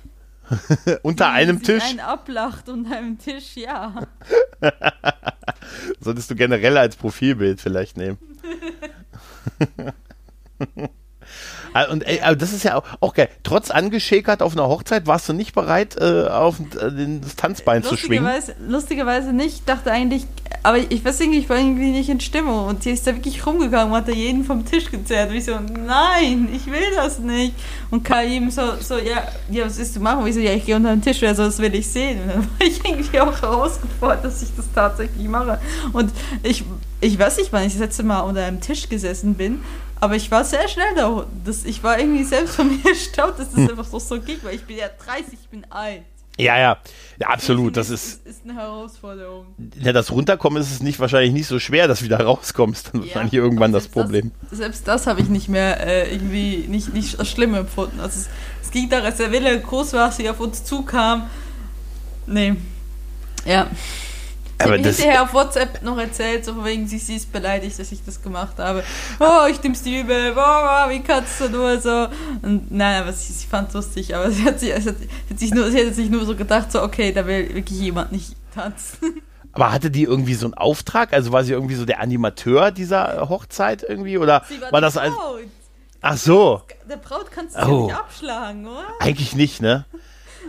[1.01, 4.07] Unter einem Tisch Einen ablacht unter einem Tisch, ja.
[5.99, 8.17] solltest du generell als Profilbild vielleicht nehmen.
[11.77, 13.29] Ah, Und ey, aber das ist ja auch, auch geil.
[13.43, 17.83] Trotz angeschäkert auf einer Hochzeit warst du nicht bereit, äh, auf äh, den, das Tanzbein
[17.83, 18.27] zu schwingen.
[18.67, 19.57] Lustigerweise, nicht.
[19.57, 20.25] Ich dachte eigentlich,
[20.63, 22.65] aber ich weiß irgendwie, ich war irgendwie nicht in Stimmung.
[22.65, 25.29] Und sie ist da wirklich rumgegangen und hat da jeden vom Tisch gezerrt.
[25.29, 27.53] Und ich so, nein, ich will das nicht.
[27.91, 30.21] Und Kaim so, so ja, ja, was ist du machen?
[30.21, 32.21] Und ich so, ja, ich gehe unter den Tisch, also das will ich sehen.
[32.23, 35.59] Und dann war ich irgendwie auch herausgefordert, dass ich das tatsächlich mache.
[35.93, 36.11] Und
[36.41, 36.63] ich,
[37.01, 39.59] ich weiß nicht, wann ich das letzte Mal unter einem Tisch gesessen bin.
[39.99, 41.25] Aber ich war sehr schnell da.
[41.43, 44.55] Das, ich war irgendwie selbst von mir erstaunt, dass das einfach so, so geht, weil
[44.55, 46.03] ich bin ja 30, ich bin alt.
[46.39, 46.77] Ja, ja,
[47.19, 47.77] ja, absolut.
[47.77, 49.47] Das ist, ist, ist eine Herausforderung.
[49.79, 52.93] ja, das Runterkommen ist es nicht wahrscheinlich nicht so schwer, dass du wieder rauskommst.
[52.93, 54.31] Dann Ja, wahrscheinlich irgendwann das Problem.
[54.49, 57.99] Das, selbst das habe ich nicht mehr äh, irgendwie nicht, nicht als schlimm empfunden.
[57.99, 58.29] Also es,
[58.61, 61.27] es ging daran, als der Wille groß war, sie auf uns zukam.
[62.27, 62.55] Nee.
[63.45, 63.67] Ja.
[64.59, 67.91] Aber das- hinterher auf WhatsApp noch erzählt, so von wegen, sie, sie ist beleidigt, dass
[67.91, 68.83] ich das gemacht habe.
[69.19, 72.07] Oh, ich nimm's dir übel, oh, wie kannst du nur so.
[72.41, 74.83] Und nein, aber sie, sie fand lustig, aber sie hat, sie hat
[75.37, 78.35] sich nur, sie hat sich nur so gedacht, so, okay, da will wirklich jemand nicht
[78.53, 79.21] tanzen.
[79.53, 81.13] Aber hatte die irgendwie so einen Auftrag?
[81.13, 84.19] Also war sie irgendwie so der Animateur dieser Hochzeit irgendwie?
[84.19, 85.11] Oder Sie war, war das ein.
[85.11, 85.39] Braut.
[86.01, 86.61] Ach so.
[86.87, 87.79] Der Braut kannst du Oh.
[87.79, 88.85] ja nicht abschlagen, oder?
[88.99, 89.85] Eigentlich nicht, ne?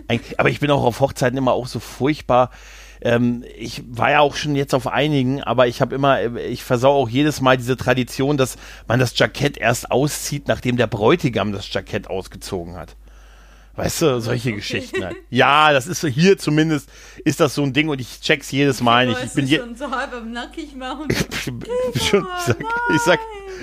[0.09, 2.51] Eigentlich, aber ich bin auch auf Hochzeiten immer auch so furchtbar.
[3.01, 6.93] Ähm, ich war ja auch schon jetzt auf einigen, aber ich habe immer, ich versau
[6.93, 8.57] auch jedes Mal diese Tradition, dass
[8.87, 12.97] man das Jackett erst auszieht, nachdem der Bräutigam das Jackett ausgezogen hat.
[13.79, 14.57] Weißt du, solche Okay.
[14.57, 15.17] Geschichten halt.
[15.31, 16.91] Ja, das ist so hier zumindest,
[17.25, 19.23] ist das so ein Ding und ich check's jedes Mal nicht.
[19.23, 21.07] Ich bin je, schon so halb am Nackig machen.
[21.11, 21.63] ich, bin
[21.95, 22.57] schon, ich, sag,
[22.93, 23.21] ich, sag,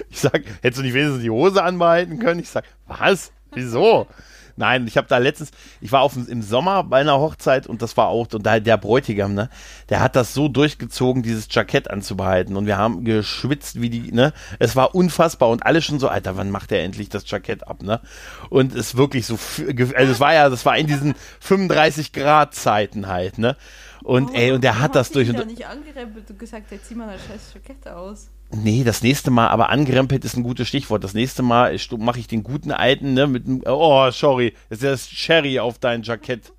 [0.09, 2.39] ich sag, hättest du nicht wenigstens die Hose anbehalten können?
[2.39, 3.33] Ich sag, was?
[3.51, 4.07] Wieso?
[4.57, 7.97] Nein, ich habe da letztens, ich war auf, im Sommer bei einer Hochzeit und das
[7.97, 9.49] war auch, und da der Bräutigam, ne,
[9.89, 14.33] der hat das so durchgezogen, dieses Jackett anzubehalten und wir haben geschwitzt wie die, ne,
[14.59, 17.83] es war unfassbar und alle schon so, Alter, wann macht er endlich das Jackett ab,
[17.83, 17.99] ne?
[18.49, 19.37] Und es wirklich so,
[19.95, 23.57] also es war ja, das war in diesen 35 Grad Zeiten halt, ne?
[24.03, 26.95] Und ey, und der hat das durch Ich und nicht angerempelt und gesagt, jetzt zieh
[26.95, 28.29] mal das scheiß Jackett aus.
[28.51, 31.03] Nee, das nächste Mal, aber angerempelt ist ein gutes Stichwort.
[31.03, 35.09] Das nächste Mal mache ich den guten alten, ne, mit dem, oh, sorry, ist das
[35.09, 36.53] Sherry auf dein Jackett.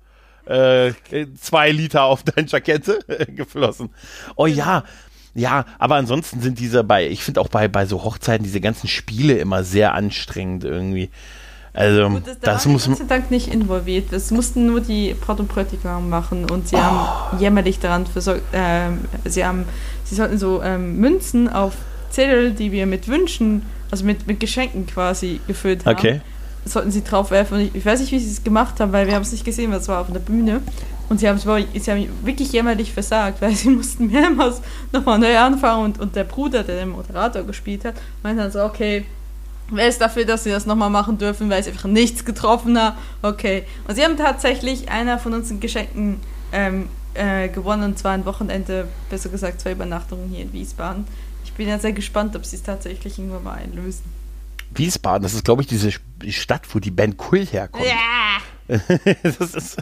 [0.45, 0.93] Äh,
[1.39, 3.89] zwei Liter auf dein Jackett geflossen.
[4.35, 4.83] Oh ja,
[5.33, 8.87] ja, aber ansonsten sind diese bei, ich finde auch bei, bei so Hochzeiten diese ganzen
[8.87, 11.09] Spiele immer sehr anstrengend irgendwie.
[11.77, 12.97] Also, Gut, das, da das waren muss man.
[12.97, 14.07] Gott sei Dank nicht involviert.
[14.11, 18.41] Das mussten nur die Braut und Bräutigam machen und sie haben jämmerlich daran versorgt.
[18.51, 19.65] Ähm, sie haben,
[20.03, 21.73] sie sollten so ähm, Münzen auf
[22.09, 23.61] Zettel, die wir mit Wünschen,
[23.91, 25.95] also mit, mit Geschenken quasi gefüllt haben.
[25.97, 26.21] Okay.
[26.65, 27.55] sollten sie drauf werfen.
[27.59, 29.45] Und ich, ich weiß nicht, wie sie es gemacht haben, weil wir haben es nicht
[29.45, 30.61] gesehen, weil es war auf der Bühne.
[31.09, 34.61] Und sie haben es wirklich- sie haben wirklich jämmerlich versagt, weil sie mussten mehrmals
[34.91, 38.63] nochmal neu anfangen und, und der Bruder, der den Moderator gespielt hat, meinte dann so,
[38.63, 39.05] okay,
[39.71, 42.97] wer ist dafür, dass sie das nochmal machen dürfen, weil sie einfach nichts getroffen haben?
[43.21, 43.63] Okay.
[43.87, 46.19] Und sie haben tatsächlich einer von unseren Geschenken
[46.51, 51.07] ähm, äh, gewonnen und zwar ein Wochenende, besser gesagt zwei Übernachtungen hier in Wiesbaden.
[51.43, 54.03] Ich bin ja sehr gespannt, ob sie es tatsächlich irgendwann mal einlösen.
[54.75, 55.91] Wiesbaden, das ist, glaube ich, diese
[56.29, 57.85] Stadt, wo die Band Kull herkommt.
[57.85, 58.37] Ja!
[59.23, 59.77] das ist,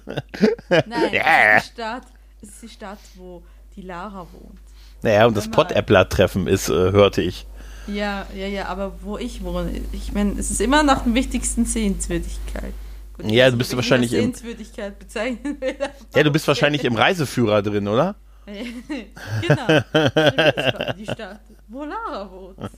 [0.69, 1.57] Nein, Ja.
[1.57, 2.03] es, ist die Stadt,
[2.41, 3.41] es ist die Stadt, wo
[3.75, 4.59] die Lara wohnt.
[5.01, 5.55] naja, und das Hör mal.
[5.55, 7.45] Pottäppler-Treffen ist, äh, hörte ich.
[7.87, 11.65] Ja, ja, ja, aber wo ich wohne, ich meine, es ist immer nach der wichtigsten
[11.65, 12.73] Sehenswürdigkeit.
[13.17, 15.75] Gut, Ja, du bist weiß nicht, wahrscheinlich im- Sehenswürdigkeit bezeichnen will.
[16.15, 18.15] Ja, du bist wahrscheinlich im Reiseführer drin, oder?
[18.45, 19.67] genau.
[20.97, 22.57] Die Stadt, wo Lara wohnt.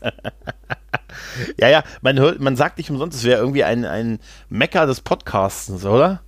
[1.59, 5.01] Ja, ja, man hört, man sagt nicht umsonst, es wäre irgendwie ein, ein Mecker des
[5.01, 6.21] Podcastens, oder?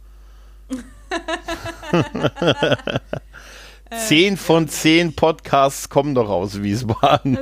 [3.97, 7.38] Zehn von zehn Podcasts kommen doch aus Wiesbaden.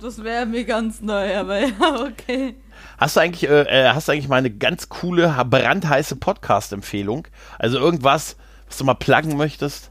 [0.00, 2.56] Das wäre mir ganz neu, aber ja, okay.
[2.98, 7.26] Hast du eigentlich, äh, äh, hast du eigentlich mal eine ganz coole, brandheiße Podcast-Empfehlung?
[7.58, 8.36] Also irgendwas,
[8.68, 9.90] was du mal pluggen möchtest?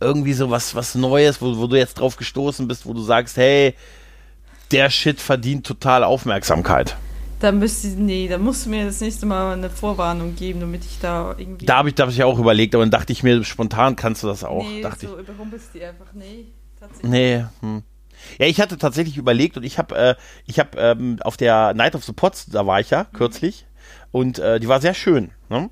[0.00, 3.36] Irgendwie so was, was Neues, wo, wo du jetzt drauf gestoßen bist, wo du sagst,
[3.36, 3.74] hey,
[4.70, 6.96] der Shit verdient total Aufmerksamkeit.
[7.44, 10.98] Da müsste, nee, da musst du mir das nächste Mal eine Vorwarnung geben, damit ich
[10.98, 11.66] da irgendwie.
[11.66, 14.22] Da habe ich, da hab ich auch überlegt, aber dann dachte ich mir, spontan kannst
[14.22, 14.66] du das auch.
[14.66, 16.06] nee, dachte so überrumpelst die einfach.
[16.14, 16.80] Nee, ich.
[16.80, 17.10] tatsächlich.
[17.10, 17.82] Nee, hm.
[18.38, 20.14] Ja, ich hatte tatsächlich überlegt und ich habe äh,
[20.46, 23.66] ich habe ähm, auf der Night of the Pots, da war ich ja kürzlich
[24.10, 25.68] und äh, die war sehr schön ne?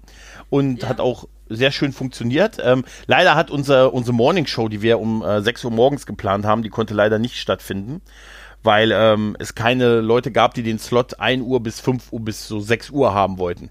[0.50, 0.90] und Ja.
[0.90, 2.58] hat auch sehr schön funktioniert.
[2.62, 6.44] Ähm, leider hat unser, unsere Morning Show, die wir um äh, 6 Uhr morgens geplant
[6.44, 8.02] haben, die konnte leider nicht stattfinden,
[8.62, 12.46] weil ähm, es keine Leute gab, die den Slot 1 Uhr bis 5 Uhr bis
[12.46, 13.70] so 6 Uhr haben wollten.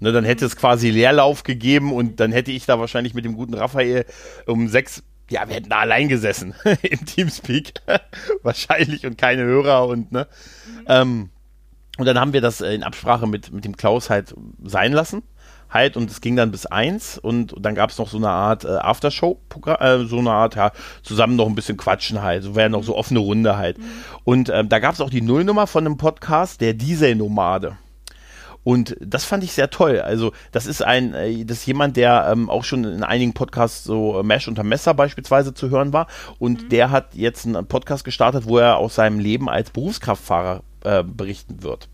[0.00, 3.34] Ne, dann hätte es quasi Leerlauf gegeben und dann hätte ich da wahrscheinlich mit dem
[3.34, 4.04] guten Raphael
[4.46, 7.72] um 6 ja, wir hätten da allein gesessen im Teamspeak.
[8.42, 10.26] wahrscheinlich und keine Hörer und ne.
[10.86, 11.30] Ähm,
[11.98, 15.22] und dann haben wir das äh, in Absprache mit, mit dem Klaus halt sein lassen.
[15.72, 18.64] Halt, und es ging dann bis eins und dann gab es noch so eine Art
[18.64, 22.68] äh, Aftershow-Programm, äh, so eine Art, ja, zusammen noch ein bisschen quatschen halt, so wäre
[22.70, 23.78] noch so offene Runde halt.
[24.24, 27.78] Und ähm, da gab es auch die Nullnummer von einem Podcast, der Diesel-Nomade.
[28.64, 30.00] Und das fand ich sehr toll.
[30.00, 33.84] Also, das ist ein, äh, das ist jemand, der ähm, auch schon in einigen Podcasts
[33.84, 36.06] so äh, Mesh unter Messer beispielsweise zu hören war.
[36.38, 41.02] Und der hat jetzt einen Podcast gestartet, wo er aus seinem Leben als Berufskraftfahrer äh,
[41.02, 41.88] berichten wird.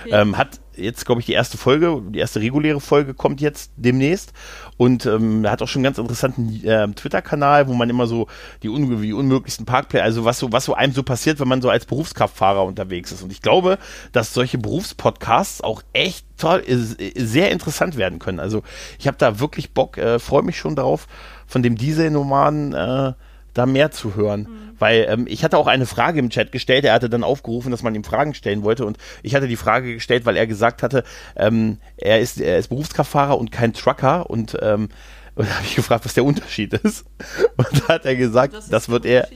[0.00, 0.10] Okay.
[0.12, 4.32] Ähm, hat jetzt, glaube ich, die erste Folge, die erste reguläre Folge kommt jetzt demnächst.
[4.76, 8.26] Und ähm, er hat auch schon einen ganz interessanten äh, Twitter-Kanal, wo man immer so
[8.62, 11.62] die, un die unmöglichsten Parkplätze, also was so, was so einem so passiert, wenn man
[11.62, 13.22] so als Berufskraftfahrer unterwegs ist.
[13.22, 13.78] Und ich glaube,
[14.12, 16.76] dass solche Berufspodcasts auch echt toll, äh,
[17.22, 18.40] sehr interessant werden können.
[18.40, 18.62] Also
[18.98, 21.06] ich habe da wirklich Bock, äh, freue mich schon darauf,
[21.46, 23.12] von dem Dieselnomaden äh,
[23.54, 24.71] da mehr zu hören.
[24.82, 27.84] Weil ähm, ich hatte auch eine Frage im Chat gestellt, er hatte dann aufgerufen, dass
[27.84, 31.04] man ihm Fragen stellen wollte und ich hatte die Frage gestellt, weil er gesagt hatte,
[31.36, 34.88] ähm, er, ist, er ist Berufskraftfahrer und kein Trucker und, ähm,
[35.36, 37.06] und da habe ich gefragt, was der Unterschied ist.
[37.56, 39.28] Und da hat er gesagt, das der wird er,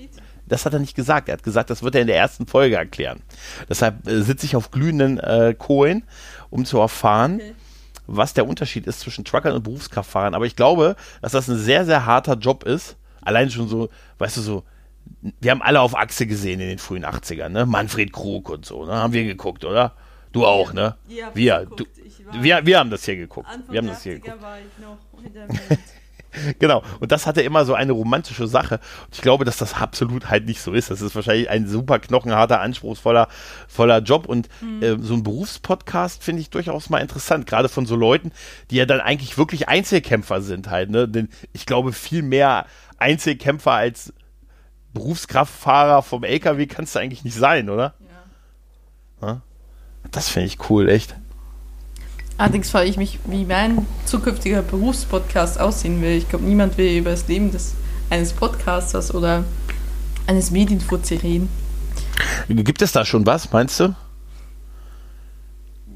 [0.46, 1.28] das hat er nicht gesagt.
[1.28, 3.22] Er hat gesagt, das wird er in der ersten Folge erklären.
[3.68, 6.02] Deshalb äh, sitze ich auf glühenden äh, Kohlen,
[6.50, 7.54] um zu erfahren, Okay.
[8.08, 10.34] was der Unterschied ist zwischen Truckern und Berufskraftfahrern.
[10.34, 12.96] Aber ich glaube, dass das ein sehr, sehr harter Job ist.
[13.22, 14.64] Allein schon so, weißt du, so,
[15.40, 17.66] wir haben alle auf Achse gesehen in den frühen 80ern, ne?
[17.66, 18.94] Manfred Krug und so, ne?
[18.94, 19.94] Haben wir geguckt, oder?
[20.32, 20.96] Du auch, ne?
[21.34, 21.84] Wir, du,
[22.40, 23.48] wir, wir haben das hier geguckt.
[23.48, 25.78] Anfang wir haben das hier 80er geguckt.
[26.58, 26.82] Genau.
[27.00, 28.74] Und das hatte immer so eine romantische Sache.
[29.06, 30.90] Und ich glaube, dass das absolut halt nicht so ist.
[30.90, 33.28] Das ist wahrscheinlich ein super knochenharter, anspruchsvoller
[33.68, 34.26] voller Job.
[34.26, 34.48] Und
[34.80, 37.46] äh, so ein Berufspodcast finde ich durchaus mal interessant.
[37.46, 38.32] Gerade von so Leuten,
[38.70, 40.90] die ja dann eigentlich wirklich Einzelkämpfer sind halt.
[40.90, 41.08] Ne?
[41.08, 42.66] Denn ich glaube, viel mehr
[42.98, 44.12] Einzelkämpfer als
[44.96, 47.94] Berufskraftfahrer vom LKW kannst du eigentlich nicht sein, oder?
[49.20, 49.42] Ja.
[50.10, 51.14] Das finde ich cool, echt.
[52.38, 56.16] Allerdings frage ich mich, wie mein zukünftiger Berufspodcast aussehen will.
[56.16, 57.74] Ich glaube, niemand will über das Leben des,
[58.10, 59.44] eines Podcasters oder
[60.26, 61.48] eines Medienfuzzi reden.
[62.48, 63.94] Gibt es da schon was, meinst du?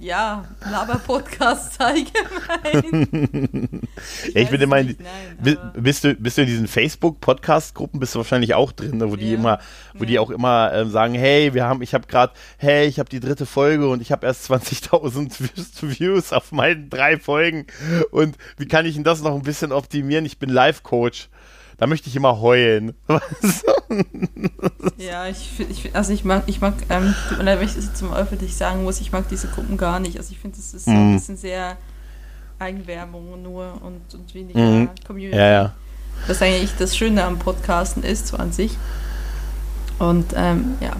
[0.00, 3.80] Ja, Laber-Podcasts allgemein.
[4.34, 8.00] Ja, ich bin immer in, nein, bist du bist du in diesen Facebook Podcast Gruppen
[8.00, 9.34] bist du wahrscheinlich auch drin, ne, wo die Ja.
[9.34, 9.58] immer
[9.94, 10.20] wo die Ja.
[10.22, 13.44] auch immer ähm, sagen, hey, wir haben ich habe gerade hey, ich habe die dritte
[13.44, 17.66] Folge und ich habe erst 20.000 Views- auf meinen drei Folgen
[18.10, 20.24] und wie kann ich denn das noch ein bisschen optimieren?
[20.24, 21.28] Ich bin Life Coach.
[21.80, 22.94] Da möchte ich immer heulen.
[24.98, 28.84] Ja, ich, ich also ich mag, ich mag, ähm, wenn ich jetzt mal öffentlich sagen
[28.84, 30.16] muss, ich mag diese Gruppen gar nicht.
[30.16, 31.10] Also ich finde, das ist so Mhm.
[31.10, 31.76] ein bisschen sehr
[32.60, 34.90] Eigenwerbung nur und, und weniger Mhm.
[35.06, 35.36] Community.
[35.36, 35.72] Ja, ja.
[36.28, 38.76] Was eigentlich das Schöne am Podcasten ist, so an sich.
[39.98, 40.92] Und ähm, ja.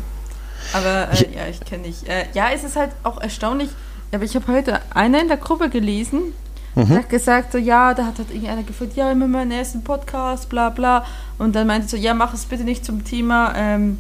[0.73, 2.09] Aber äh, ja, ich kenne nicht.
[2.09, 3.71] Äh, ja, es ist halt auch erstaunlich.
[4.13, 6.33] Aber ich habe heute einer in der Gruppe gelesen,
[6.75, 6.93] Mhm.
[6.93, 10.49] Er hat gesagt, so, ja, da hat halt irgendeiner gefragt, ja, immer meinen ersten Podcast,
[10.49, 11.05] bla bla.
[11.39, 13.99] Und dann meinte so, ja, mach es bitte nicht zum Thema, ähm,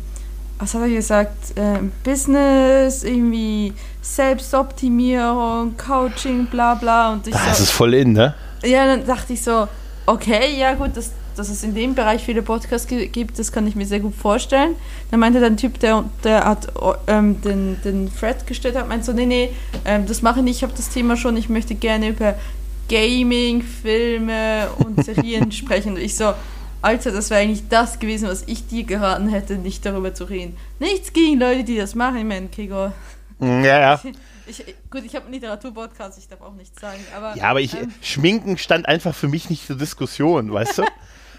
[0.58, 7.12] was hat er gesagt, ähm, Business, irgendwie Selbstoptimierung, Coaching, bla bla.
[7.12, 8.34] Und ich das so, ist voll in, ne?
[8.62, 9.66] Ja, dann dachte ich so,
[10.06, 13.74] okay, ja gut, das, dass es in dem Bereich viele Podcasts gibt, das kann ich
[13.74, 14.74] mir sehr gut vorstellen.
[15.10, 16.68] Dann meinte der Typ, der, der hat
[17.06, 19.50] ähm, den, den Fred gestellt hat, meinte so, nee, nee,
[19.86, 22.34] ähm, das mache ich nicht, ich habe das Thema schon, ich möchte gerne über
[22.90, 25.94] Gaming, Filme und Serien sprechen.
[25.94, 26.34] Und ich so,
[26.82, 30.56] Alter, das wäre eigentlich das gewesen, was ich dir geraten hätte, nicht darüber zu reden.
[30.80, 32.92] Nichts gegen Leute, die das machen, ich meine, Kigo.
[33.38, 34.00] Ja, ja.
[34.46, 36.98] Ich, gut, ich habe einen Literaturpodcast, ich darf auch nichts sagen.
[37.16, 40.84] Aber, ja, aber ich, ähm, Schminken stand einfach für mich nicht zur Diskussion, weißt du?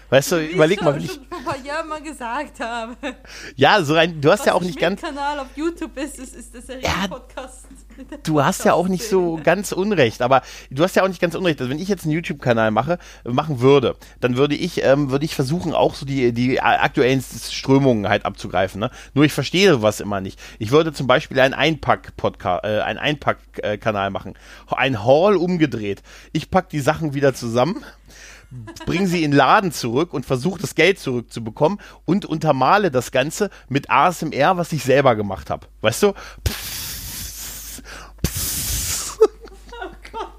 [0.08, 1.12] Weißt du, überleg mal, wenn ich.
[1.12, 2.96] schon vor ein paar Jahren mal gesagt habe.
[3.56, 5.02] Ja, so ein, du hast Was ja auch nicht ganz.
[5.02, 7.66] Kanal auf YouTube ist, ist, ist das ja, Podcast.
[8.22, 11.34] Du hast ja auch nicht so ganz unrecht, aber du hast ja auch nicht ganz
[11.34, 11.60] unrecht.
[11.60, 15.34] Also wenn ich jetzt einen YouTube-Kanal mache, machen würde, dann würde ich, ähm, würde ich
[15.34, 18.80] versuchen, auch so die, die aktuellen Strömungen halt abzugreifen.
[18.80, 18.90] Ne?
[19.14, 20.38] Nur ich verstehe was immer nicht.
[20.58, 24.34] Ich würde zum Beispiel einen Einpack-Podcast, äh, einen Einpack-Kanal machen.
[24.68, 26.02] Ein Haul umgedreht.
[26.32, 27.84] Ich pack die Sachen wieder zusammen
[28.86, 33.50] bringe sie in den Laden zurück und versuche das Geld zurückzubekommen und untermale das Ganze
[33.68, 35.66] mit ASMR, was ich selber gemacht habe.
[35.80, 36.12] Weißt du?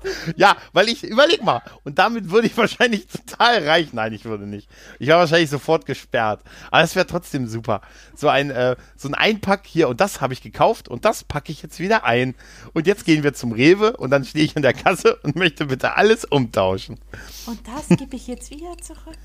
[0.35, 3.93] Ja, weil ich, überleg mal, und damit würde ich wahrscheinlich total reich.
[3.93, 4.69] Nein, ich würde nicht.
[4.99, 6.41] Ich wäre wahrscheinlich sofort gesperrt.
[6.71, 7.81] Aber es wäre trotzdem super.
[8.15, 11.51] So ein, äh, so ein Einpack hier und das habe ich gekauft und das packe
[11.51, 12.35] ich jetzt wieder ein.
[12.73, 15.65] Und jetzt gehen wir zum Rewe und dann stehe ich in der Kasse und möchte
[15.65, 16.99] bitte alles umtauschen.
[17.45, 19.17] Und das gebe ich jetzt wieder zurück.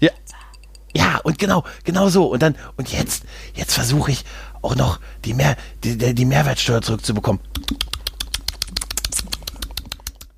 [0.00, 0.10] Ja.
[0.96, 2.26] Ja, und genau, genau so.
[2.26, 4.24] Und dann, und jetzt, jetzt versuche ich
[4.62, 7.40] auch noch die, Mehr, die, die Mehrwertsteuer zurückzubekommen.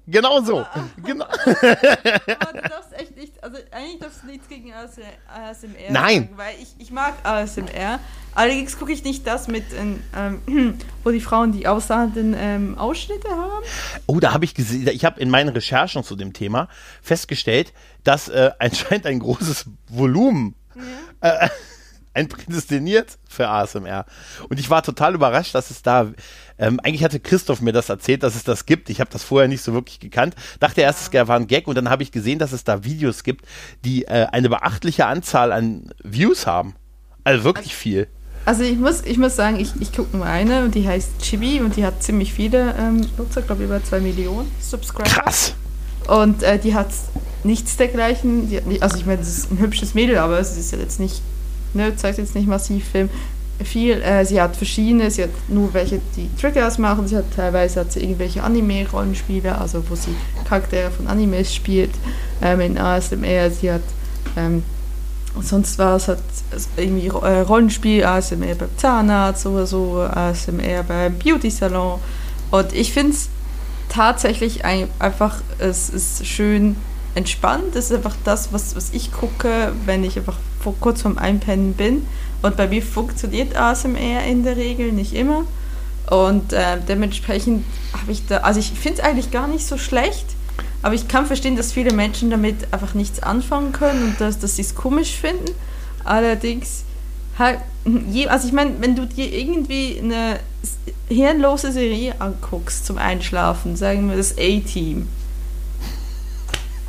[0.06, 0.58] Genau so.
[0.60, 1.24] Aber, genau.
[1.44, 6.22] aber du darfst echt nicht, also eigentlich darfst du nichts gegen ASMR Nein.
[6.22, 7.98] Sagen, weil ich, ich mag ASMR.
[8.34, 13.64] Allerdings gucke ich nicht das mit, ähm, wo die Frauen die ausladenden ähm, Ausschnitte haben.
[14.06, 16.68] Oh, da habe ich gesehen, ich habe in meinen Recherchen zu dem Thema
[17.02, 17.72] festgestellt,
[18.04, 20.54] dass äh, anscheinend ein großes Volumen
[21.20, 21.46] ja.
[21.46, 21.48] äh,
[22.16, 24.06] ein prädestiniert für ASMR.
[24.48, 26.12] Und ich war total überrascht, dass es da,
[26.58, 28.88] ähm, eigentlich hatte Christoph mir das erzählt, dass es das gibt.
[28.88, 30.34] Ich habe das vorher nicht so wirklich gekannt.
[30.60, 33.22] Dachte erst, es war ein Gag und dann habe ich gesehen, dass es da Videos
[33.22, 33.44] gibt,
[33.84, 36.74] die äh, eine beachtliche Anzahl an Views haben.
[37.24, 38.08] Also wirklich viel.
[38.44, 41.60] Also ich muss, ich muss sagen, ich, ich gucke nur eine und die heißt Chibi
[41.60, 45.08] und die hat ziemlich viele ähm, Nutzer, glaube über zwei Millionen Subscriber.
[45.08, 45.54] Krass.
[46.06, 46.88] Und äh, die hat
[47.42, 48.48] nichts dergleichen.
[48.48, 51.20] Die, also ich meine, das ist ein hübsches Mädel, aber es ist ja jetzt nicht
[51.76, 53.08] ne, zeigt jetzt nicht massiv Film,
[53.64, 54.02] viel.
[54.02, 57.06] Äh, sie hat verschiedene, sie hat nur welche, die Triggers machen.
[57.08, 60.14] Sie hat teilweise hat sie irgendwelche Anime-Rollenspiele, also wo sie
[60.48, 61.92] Charaktere von Animes spielt
[62.42, 63.50] ähm, in ASMR.
[63.50, 63.82] Sie hat
[64.36, 64.62] ähm,
[65.40, 66.18] sonst was, hat
[66.76, 72.00] irgendwie äh, Rollenspiel, ASMR beim Zahnarzt oder so, ASMR beim Beauty-Salon.
[72.50, 73.28] Und ich finde es
[73.88, 76.76] tatsächlich ein, einfach, es ist schön
[77.14, 77.74] entspannt.
[77.74, 81.72] Es ist einfach das, was, was ich gucke, wenn ich einfach vor, kurz vorm Einpennen
[81.72, 82.06] bin.
[82.46, 85.44] Und bei mir funktioniert ASMR in der Regel, nicht immer.
[86.08, 90.26] Und äh, dementsprechend habe ich da, also ich finde es eigentlich gar nicht so schlecht,
[90.80, 94.54] aber ich kann verstehen, dass viele Menschen damit einfach nichts anfangen können und dass, dass
[94.54, 95.52] sie es komisch finden.
[96.04, 96.84] Allerdings,
[97.36, 97.58] halt,
[98.28, 100.38] also ich meine, wenn du dir irgendwie eine
[101.08, 105.08] hirnlose Serie anguckst zum Einschlafen, sagen wir das A-Team,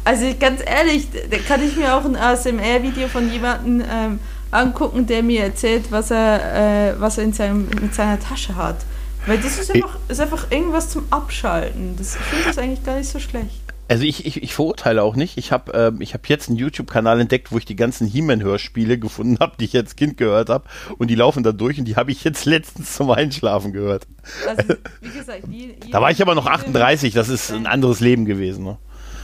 [0.04, 4.20] also ganz ehrlich, da kann ich mir auch ein ASMR-Video von jemandem ähm,
[4.52, 8.78] angucken, der mir erzählt, was er, äh, was er in seinem, mit seiner Tasche hat.
[9.26, 11.96] Weil das ist einfach, ist einfach irgendwas zum Abschalten.
[11.98, 13.62] Das, ich finde das eigentlich gar nicht so schlecht.
[13.90, 15.38] Also ich, ich, ich verurteile auch nicht.
[15.38, 19.38] Ich habe ähm, ich hab jetzt einen YouTube-Kanal entdeckt, wo ich die ganzen He-Man-Hörspiele gefunden
[19.40, 20.66] habe, die ich als Kind gehört habe.
[20.98, 24.06] Und die laufen da durch und die habe ich jetzt letztens zum Einschlafen gehört.
[24.46, 28.26] Also, wie gesagt, die, da war ich aber noch 38, das ist ein anderes Leben
[28.26, 28.66] gewesen.
[28.66, 28.78] Ne?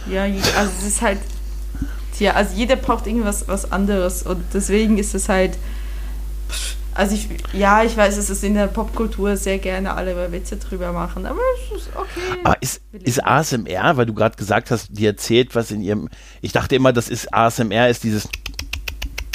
[0.09, 1.19] Ja, also es ist halt,
[2.19, 5.57] ja, also jeder braucht irgendwas was anderes und deswegen ist es halt,
[6.95, 10.91] also ich, ja, ich weiß, es ist in der Popkultur sehr gerne alle Witze drüber
[10.91, 12.39] machen, aber es ist okay.
[12.43, 16.09] Aber ist, ist ASMR, weil du gerade gesagt hast, die erzählt was in ihrem,
[16.41, 18.27] ich dachte immer, das ist ASMR, ist dieses.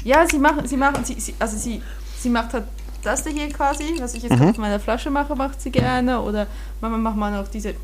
[0.05, 1.83] Ja, sie machen, sie machen, sie, sie also sie,
[2.21, 2.65] sie macht halt
[3.03, 4.51] das hier quasi, was ich jetzt mhm.
[4.51, 6.47] auf meiner Flasche mache, macht sie gerne oder
[6.81, 7.75] manchmal macht man auch diese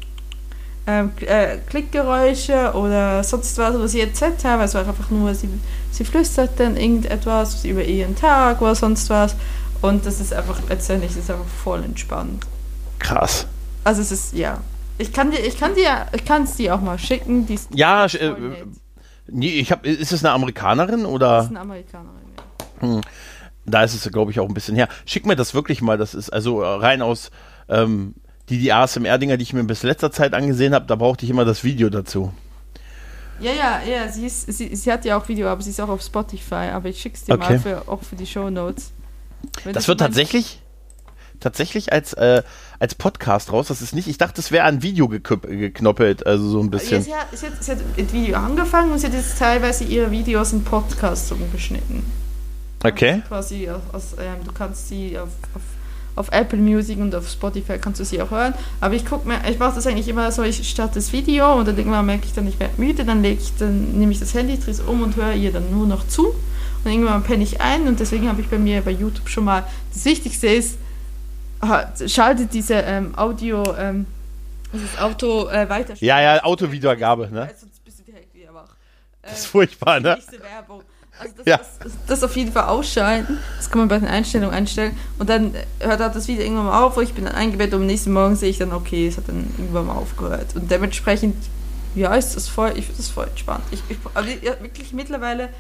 [0.87, 4.63] äh, Klickgeräusche oder sonst was, was sie erzählt haben.
[4.63, 5.49] Es war einfach nur, sie,
[5.91, 9.35] sie flüstert dann irgendetwas über ihren Tag oder sonst was.
[9.81, 12.45] Und das ist einfach letztendlich ist einfach voll entspannt.
[12.99, 13.47] Krass.
[13.83, 14.61] Also es ist, ja.
[14.97, 17.47] Ich kann dir, ich kann dir, ich kann es dir auch mal schicken.
[17.47, 18.35] Die ist Ja, äh,
[19.27, 21.41] nee, ich habe, ist es eine Amerikanerin Das oder?
[21.41, 22.15] ist eine Amerikanerin.
[22.83, 23.01] Ja.
[23.67, 24.89] Da ist es, glaube ich, auch ein bisschen her.
[25.07, 25.97] Schick mir das wirklich mal.
[25.99, 27.31] Das ist also äh, rein aus
[27.69, 28.15] ähm,
[28.49, 31.45] die, die ASMR-Dinger, die ich mir bis letzter Zeit angesehen habe, da brauchte ich immer
[31.45, 32.33] das Video dazu.
[33.41, 35.89] Ja, ja, ja, sie, ist, sie, sie hat ja auch Video, aber sie ist auch
[35.89, 36.71] auf Spotify.
[36.73, 37.55] Aber ich schick's dir Okay.
[37.55, 38.93] mal für, auch für die Show Notes.
[39.73, 40.63] Das wird tatsächlich,
[41.41, 42.43] tatsächlich als, äh,
[42.79, 43.69] als Podcast raus.
[43.69, 47.03] Das ist nicht, ich dachte, das wäre ein Video geknoppelt, also so ein Ja, bisschen.
[47.03, 50.11] sie, hat, sie, hat, sie hat mit Video angefangen und sie hat jetzt teilweise ihre
[50.11, 52.05] Videos in Podcasts umgeschnitten.
[52.85, 53.23] Okay.
[53.27, 55.63] Quasi aus, aus, ähm, du kannst sie auf, auf,
[56.17, 58.55] auf Apple Music und auf Spotify kannst du sie auch hören.
[58.81, 61.67] Aber ich guck mir, ich mache das eigentlich immer so, ich starte das Video und
[61.67, 64.33] dann irgendwann merke ich dann, ich werde müde, dann lege ich, dann nehme ich das
[64.35, 66.35] Handy, drehe es um und höre ihr dann nur noch zu.
[66.85, 69.65] Und irgendwann penne ich ein und deswegen habe ich bei mir bei YouTube schon mal,
[69.93, 70.77] das Wichtigste ist,
[71.63, 74.07] ha- schaltet diese ähm, Audio, ähm,
[74.73, 75.95] dieses Auto äh, weiter.
[76.01, 77.49] Ja, ja, Autowiedergabe, ne?
[79.23, 80.15] Das ist furchtbar, ne?
[80.17, 80.83] Nächste Werbung.
[81.19, 81.61] Also das, Ja.
[81.83, 83.39] das, das auf jeden Fall ausschalten.
[83.57, 84.97] Das kann man bei den Einstellungen einstellen.
[85.19, 87.83] Und dann hört auch das Video irgendwann mal auf, wo ich bin dann eingebettet und
[87.83, 90.55] am nächsten Morgen sehe ich dann, okay, es hat dann irgendwann mal aufgehört.
[90.55, 91.37] Und dementsprechend,
[91.95, 93.65] ja, ist das voll, ich finde das voll entspannt.
[93.71, 95.51] Ich, ich, aber wirklich mittlerweile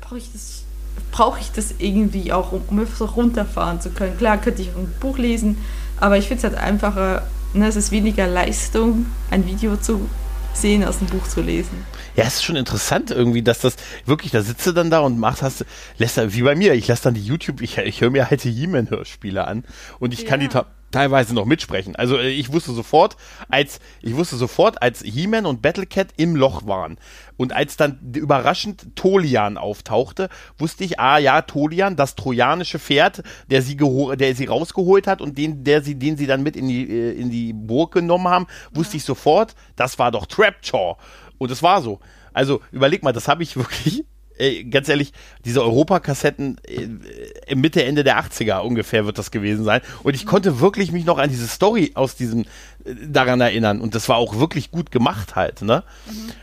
[0.00, 0.64] brauche ich das
[1.10, 4.16] brauche ich das irgendwie auch, um, um einfach so runterfahren zu können.
[4.16, 5.58] Klar könnte ich auch ein Buch lesen,
[6.00, 10.08] aber ich finde es halt einfacher, ne, es ist weniger Leistung, ein Video zu
[10.52, 11.84] sehen, als ein Buch zu lesen.
[12.16, 15.18] Ja, es ist schon interessant irgendwie, dass das wirklich, da sitzt du dann da und
[15.18, 15.64] machst, hast,
[15.98, 18.52] lässt wie bei mir, ich lasse dann die YouTube, ich, ich höre mir halt die
[18.52, 19.64] He-Man-Hörspiele an
[19.98, 20.66] und ich kann die Ja.
[20.92, 21.96] teilweise noch mitsprechen.
[21.96, 23.16] Also äh, ich wusste sofort,
[23.48, 26.98] als ich wusste sofort, als He-Man und Battlecat im Loch waren
[27.36, 33.60] und als dann überraschend Tolian auftauchte, wusste ich, ah ja, Tolian, das trojanische Pferd, der
[33.62, 36.88] sie der sie rausgeholt hat und den, der sie, den sie dann mit in die
[36.88, 40.96] äh, in die Burg genommen haben, wusste ich sofort, das war doch Trapjaw.
[41.38, 42.00] Und es war so.
[42.32, 44.04] Also überleg mal, das habe ich wirklich
[44.70, 45.12] ganz ehrlich,
[45.44, 49.80] diese Europakassetten äh, Mitte, Ende der 80er ungefähr wird das gewesen sein.
[50.02, 52.42] Und ich konnte wirklich mich noch an diese Story aus diesem,
[52.84, 53.80] äh, daran erinnern.
[53.80, 55.84] Und das war auch wirklich gut gemacht halt, ne?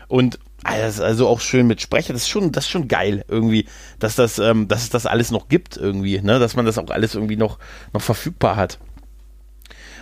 [0.08, 2.14] Und ah, das ist also auch schön mit Sprecher.
[2.14, 3.68] Das ist schon, das ist schon geil irgendwie,
[4.00, 6.40] dass das, ähm, dass es das alles noch gibt irgendwie, ne?
[6.40, 7.60] Dass man das auch alles irgendwie noch,
[7.94, 8.80] noch verfügbar hat.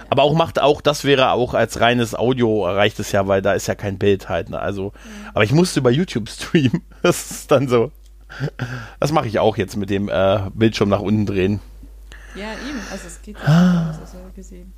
[0.10, 3.54] Aber auch macht auch, das wäre auch als reines Audio reicht es ja, weil da
[3.54, 4.50] ist ja kein Bild halt.
[4.50, 4.60] Ne?
[4.60, 4.92] Also,
[5.34, 6.84] aber ich musste über YouTube streamen.
[7.02, 7.92] Das ist dann so.
[9.00, 11.62] Das mache ich auch jetzt mit dem äh, Bildschirm nach unten drehen.
[12.36, 12.80] Ja, eben.
[12.92, 14.74] Also es geht ja aus, also gesehen.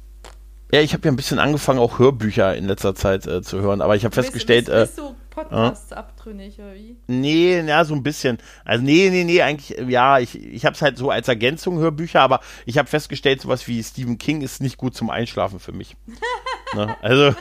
[0.71, 3.81] Ja, ich habe ja ein bisschen angefangen, auch Hörbücher in letzter Zeit äh, zu hören,
[3.81, 6.95] aber ich habe festgestellt, bist, äh, bist, bist du Podcasts abtrünnig oder wie?
[7.07, 8.37] nee, ja, so ein bisschen.
[8.63, 12.21] Also nee, nee, nee, eigentlich, ja, ich, ich habe es halt so als Ergänzung Hörbücher,
[12.21, 15.97] aber ich habe festgestellt, sowas wie Stephen King ist nicht gut zum Einschlafen für mich.
[16.75, 16.95] ne?
[17.01, 17.33] Also,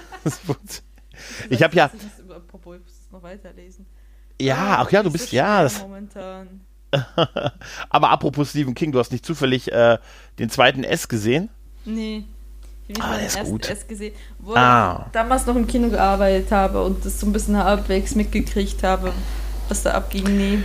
[1.50, 1.90] ich habe ja,
[2.34, 3.84] apropos, ich muss das noch weiterlesen.
[4.40, 6.60] ja, ach ja, du ist bist, so ja, das, Momentan.
[7.90, 9.98] aber apropos Stephen King, du hast nicht zufällig äh,
[10.38, 11.50] den zweiten S gesehen?
[11.84, 12.24] Nee.
[12.92, 13.68] Ich Ah, nicht mal der den ist ersten gut.
[13.70, 15.04] S gesehen, wo Ah.
[15.06, 19.12] ich damals noch im Kino gearbeitet habe und das so ein bisschen halbwegs mitgekriegt habe,
[19.68, 20.24] was da abging.
[20.36, 20.58] Nee.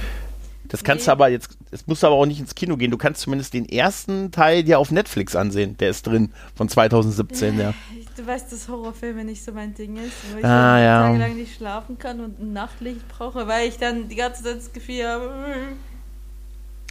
[0.67, 1.05] Das kannst Nee.
[1.05, 2.89] du aber jetzt, jetzt musst du aber auch nicht ins Kino gehen.
[2.89, 5.78] Du kannst zumindest den ersten Teil dir auf Netflix ansehen.
[5.78, 7.73] Der ist drin von 2017, ja.
[8.17, 11.01] Du weißt, dass Horrorfilme nicht so mein Ding ist, wo ich Ah, ja.
[11.07, 14.73] tagelang nicht schlafen kann und ein Nachtlicht brauche, weil ich dann die ganze Zeit das
[14.73, 15.30] Gefühl habe.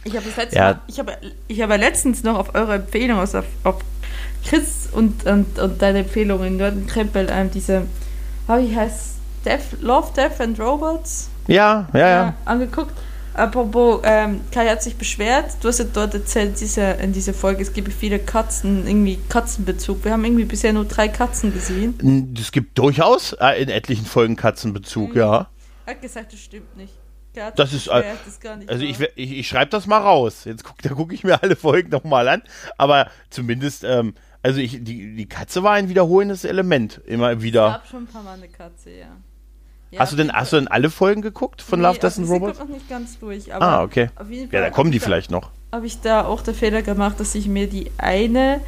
[0.05, 0.63] Ich habe das letzte Ja.
[0.73, 1.17] Mal, ich habe,
[1.47, 3.75] ich habe letztens noch auf eure Empfehlung, also auf, auf
[4.45, 7.87] Chris und, und, und deine Empfehlung in Norden Krempel, ähm, diese,
[8.47, 12.33] ah, wie heißt Death, Love, Death and Robots Ja, ja, ja.
[12.45, 12.93] angeguckt.
[13.33, 17.63] Apropos, ähm, Kai hat sich beschwert, du hast ja dort erzählt, diese, in dieser Folge,
[17.63, 20.05] es gibt viele Katzen, irgendwie Katzenbezug.
[20.05, 22.33] Wir haben irgendwie bisher nur drei Katzen gesehen.
[22.39, 25.49] Es gibt durchaus äh, in etlichen Folgen Katzenbezug, ja.
[25.85, 26.93] Er hat gesagt, das stimmt nicht.
[27.37, 29.85] Hat Das ist, beschwert, äh, das ist gar nicht Also ich, ich, ich schreibe das
[29.85, 30.45] mal raus.
[30.45, 32.41] Jetzt guck, da gucke ich mir alle Folgen nochmal an.
[32.77, 34.13] Aber zumindest, ähm,
[34.45, 37.01] also ich, die, die Katze war ein wiederholendes Element.
[37.07, 37.67] Immer wieder.
[37.67, 39.07] gab schon ein paar Mal eine Katze, ja.
[39.89, 42.33] ja Hast du denn, hast du denn alle Folgen geguckt von Love, Death and also
[42.33, 42.53] Robots?
[42.53, 44.11] Sie kommt noch nicht ganz durch, aber Ah, okay.
[44.51, 45.49] Ja, da kommen die ich vielleicht noch.
[45.71, 48.61] Habe ich da auch der Fehler gemacht, dass ich mir die eine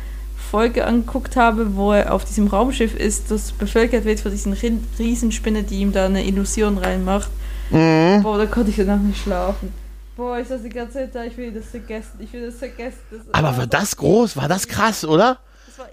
[0.50, 4.84] Folge angeguckt habe, wo er auf diesem Raumschiff ist, das bevölkert wird von diesen Rin-
[4.98, 7.30] Riesenspinne, die ihm da eine Illusion reinmacht.
[7.70, 8.24] Mhm.
[8.24, 9.72] Boah, da konnte ich danach nicht schlafen.
[10.16, 12.98] Boah, ich saß die ganze Zeit da, ich will das vergessen, ich will das vergessen.
[13.12, 14.38] Das Aber war das groß?
[14.38, 15.38] War das krass, oder?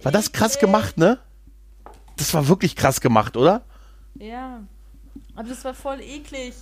[0.03, 1.19] War das krass gemacht, ne?
[2.17, 3.63] Das war wirklich krass gemacht, oder?
[4.15, 4.61] Ja.
[5.35, 6.55] Aber das war voll eklig.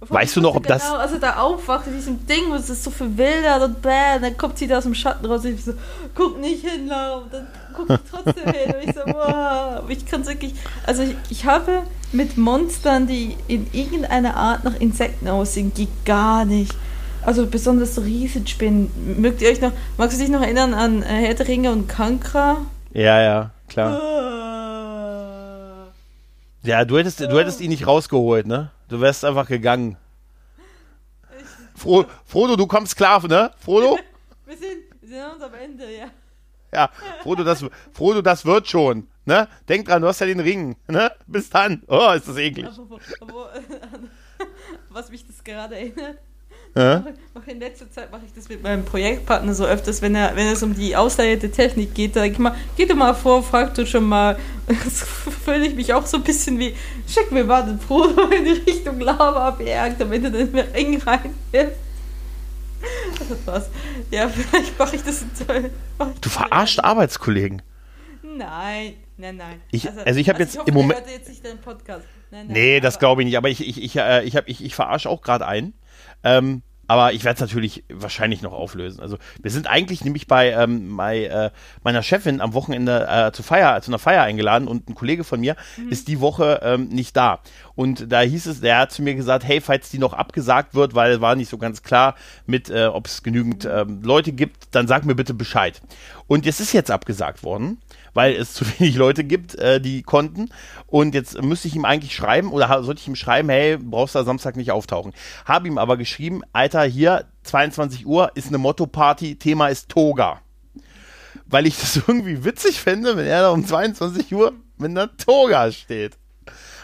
[0.00, 0.90] Weißt du noch, ob genau, das.
[0.92, 4.36] Also da aufwacht in diesem Ding, und es ist so verwildert und bäh, und dann
[4.36, 5.72] kommt sie da aus dem Schatten raus und ich so,
[6.14, 10.06] guck nicht hin, Lara, und dann guck ich trotzdem hin und ich so, wow, ich
[10.06, 10.54] kann wirklich,
[10.86, 11.82] also ich, ich habe
[12.12, 16.76] mit Monstern, die in irgendeiner Art nach Insekten aussehen, geht gar nicht.
[17.28, 19.20] Also besonders so Riesenspinnen.
[19.20, 21.86] Mögt ihr euch noch, magst du dich noch erinnern an äh, Herr der Ringe und
[21.86, 22.64] Kankra?
[22.94, 24.00] Ja, ja, klar.
[24.00, 25.88] Ah.
[26.62, 28.70] Ja, du hättest, du hättest ihn nicht rausgeholt, ne?
[28.88, 29.98] Du wärst einfach gegangen.
[31.74, 33.50] Fro Frodo, du kommst klar, ne?
[33.58, 33.98] Frodo?
[34.46, 36.06] Wir sind, wir sind uns am Ende, ja.
[36.72, 36.88] Ja,
[37.22, 37.62] Frodo, das,
[37.92, 39.06] Frodo, das wird schon.
[39.26, 39.48] Ne?
[39.68, 40.76] Denk dran, du hast ja den Ring.
[40.86, 41.12] Ne?
[41.26, 41.82] Bis dann.
[41.88, 42.64] Oh, ist das eklig.
[42.64, 43.50] Aber, aber,
[44.88, 46.16] was mich das gerade erinnert,
[46.78, 47.04] Ja?
[47.46, 50.62] in letzter Zeit mache ich das mit meinem Projektpartner so öfters, wenn er, wenn es
[50.62, 53.86] um die Ausleihe der Technik geht, da ich mal, geh doch mal vor, frag du
[53.86, 54.38] schon mal.
[54.84, 55.02] Das
[55.44, 56.74] fühle ich mich auch so ein bisschen wie,
[57.06, 61.72] schick mir mal den Frodo in die Richtung Lava-Berg, damit er den Ring rein will.
[63.28, 63.70] Das war's.
[64.10, 67.62] Ja, vielleicht mache ich das in ich Du verarscht Arbeitskollegen.
[68.22, 69.60] Nein, nein, nein.
[69.70, 72.04] Ich- also ich hab jetzt hoffe, im Moment- jetzt nicht deinen Podcast.
[72.30, 73.36] Nein, nein, Nee, das glaube ich nicht.
[73.38, 75.72] Aber ich, ich, ich, äh, ich, hab- ich, ich verarsche auch gerade einen.
[76.22, 79.00] Ähm, aber ich werde es natürlich wahrscheinlich noch auflösen.
[79.00, 81.50] Also wir sind eigentlich nämlich bei, ähm, bei äh,
[81.84, 85.38] meiner Chefin am Wochenende äh, zu, Feier, zu einer Feier eingeladen und ein Kollege von
[85.38, 85.54] mir
[85.90, 87.40] ist die Woche ähm, nicht da.
[87.74, 90.94] Und da hieß es, der hat zu mir gesagt, hey, falls die noch abgesagt wird,
[90.94, 92.14] weil war nicht so ganz klar
[92.46, 95.82] mit, äh, ob es genügend ähm, Leute gibt, dann sag mir bitte Bescheid.
[96.26, 97.78] Und es ist jetzt abgesagt worden
[98.18, 100.48] weil es zu wenig Leute gibt, äh, die konnten.
[100.88, 104.24] Und jetzt müsste ich ihm eigentlich schreiben oder sollte ich ihm schreiben, hey, brauchst du
[104.24, 105.12] Samstag nicht auftauchen.
[105.44, 110.40] Habe ihm aber geschrieben, Alter, hier 22 Uhr ist eine Motto-Party, Thema ist Toga.
[111.46, 115.70] Weil ich das irgendwie witzig fände, wenn er da um 22 Uhr mit einer Toga
[115.70, 116.18] steht.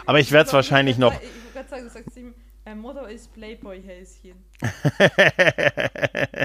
[0.07, 1.15] Aber ich werde es wahrscheinlich noch.
[1.15, 4.45] Ich wollte gerade sagen, du sagst ihm, mein Motto ist Playboy-Häschen.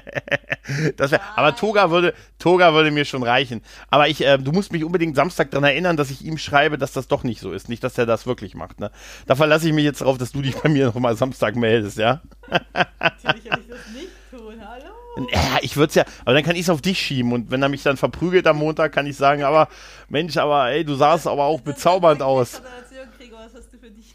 [0.97, 3.63] Das wär, aber Toga würde, Toga würde mir schon reichen.
[3.89, 6.91] Aber ich, äh, du musst mich unbedingt Samstag daran erinnern, dass ich ihm schreibe, dass
[6.91, 7.69] das doch nicht so ist.
[7.69, 8.79] Nicht, dass er das wirklich macht.
[8.79, 8.91] Ne?
[9.25, 12.21] Da verlasse ich mich jetzt darauf, dass du dich bei mir nochmal Samstag meldest, ja?
[12.47, 15.27] Natürlich werde ich das nicht tun, hallo?
[15.31, 17.63] Ja, ich würde es ja, aber dann kann ich es auf dich schieben und wenn
[17.63, 19.69] er mich dann verprügelt am Montag, kann ich sagen, aber
[20.07, 22.57] Mensch, aber ey, du sahst aber auch bezaubernd aus.
[22.57, 24.05] Föderation, Gregor, was hast du verdient?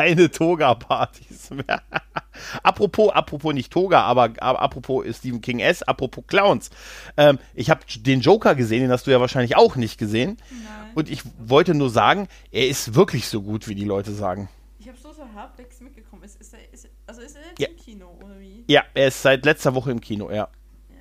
[0.00, 1.82] Keine Toga-Partys mehr.
[2.62, 6.70] apropos, apropos nicht Toga, aber, aber apropos Stephen King S, apropos Clowns.
[7.16, 10.38] Ähm, ich habe den Joker gesehen, den hast du ja wahrscheinlich auch nicht gesehen.
[10.50, 10.90] Nein.
[10.94, 14.48] Und ich wollte nur sagen, er ist wirklich so gut, wie die Leute sagen.
[14.78, 16.22] Ich habe so so halbwegs mitgekommen.
[16.24, 17.68] Ist, ist, er, ist, also ist er jetzt Ja.
[17.68, 18.64] im Kino, oder wie?
[18.68, 20.36] Ja, er ist seit letzter Woche im Kino, ja.
[20.36, 20.48] Ja,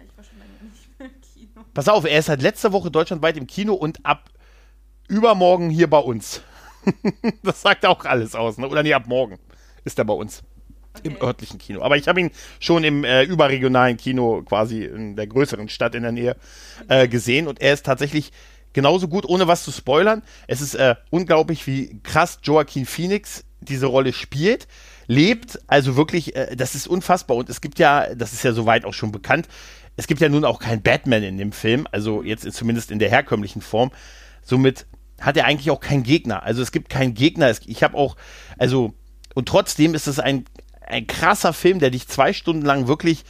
[0.04, 1.66] ich war schon lange nicht mehr im Kino.
[1.74, 4.30] Pass auf, er ist seit letzter Woche deutschlandweit im Kino und ab
[5.08, 6.41] übermorgen hier bei uns.
[7.43, 8.67] das sagt auch alles aus, ne?
[8.67, 9.39] Oder nee, ab morgen
[9.83, 10.43] ist er bei uns.
[11.03, 11.25] Im Okay.
[11.25, 11.81] örtlichen Kino.
[11.81, 16.03] Aber ich habe ihn schon im äh, überregionalen Kino, quasi in der größeren Stadt in
[16.03, 16.35] der Nähe,
[16.87, 17.47] äh, gesehen.
[17.47, 18.31] Und er ist tatsächlich
[18.73, 20.23] genauso gut, ohne was zu spoilern.
[20.47, 24.67] Es ist äh, unglaublich, wie krass Joaquin Phoenix diese Rolle spielt,
[25.07, 25.59] lebt.
[25.67, 27.37] Also wirklich, äh, das ist unfassbar.
[27.37, 29.47] Und es gibt ja, das ist ja soweit auch schon bekannt,
[29.95, 33.09] es gibt ja nun auch keinen Batman in dem Film, also jetzt zumindest in der
[33.09, 33.91] herkömmlichen Form.
[34.41, 34.85] Somit
[35.22, 36.43] hat er eigentlich auch keinen Gegner.
[36.43, 37.53] Also es gibt keinen Gegner.
[37.65, 38.15] Ich habe auch,
[38.57, 38.93] also,
[39.36, 40.45] und trotzdem ist es ein,
[40.86, 43.24] ein krasser Film, der dich zwei Stunden lang wirklich,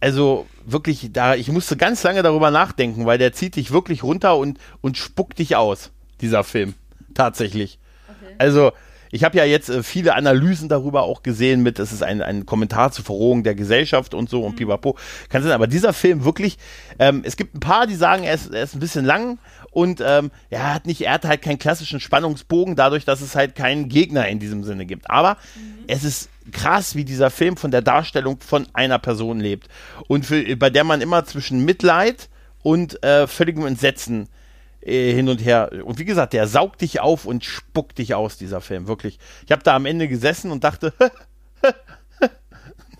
[0.00, 4.36] also wirklich, da, ich musste ganz lange darüber nachdenken, weil der zieht dich wirklich runter
[4.36, 5.90] und, und spuckt dich aus,
[6.20, 6.74] dieser Film.
[7.14, 7.78] Tatsächlich.
[8.08, 8.34] Okay.
[8.38, 8.72] Also,
[9.16, 12.44] ich habe ja jetzt äh, viele Analysen darüber auch gesehen mit, es ist ein, ein
[12.44, 14.96] Kommentar zur Verrohung der Gesellschaft und so und pipapo.
[15.30, 16.58] Kann sein, aber dieser Film wirklich,
[16.98, 19.38] ähm, es gibt ein paar, die sagen, er ist, er ist ein bisschen lang
[19.70, 23.54] und ähm, er hat nicht, er hat halt keinen klassischen Spannungsbogen, dadurch, dass es halt
[23.54, 25.10] keinen Gegner in diesem Sinne gibt.
[25.10, 25.38] Aber
[25.86, 29.68] es ist krass, wie dieser Film von der Darstellung von einer Person lebt
[30.08, 32.28] und für, bei der man immer zwischen Mitleid
[32.62, 34.45] und äh, völligem Entsetzen äh,
[34.86, 35.70] hin und her.
[35.84, 39.18] Und wie gesagt, der saugt dich auf und spuckt dich aus, dieser Film, wirklich.
[39.44, 40.92] Ich habe da am Ende gesessen und dachte,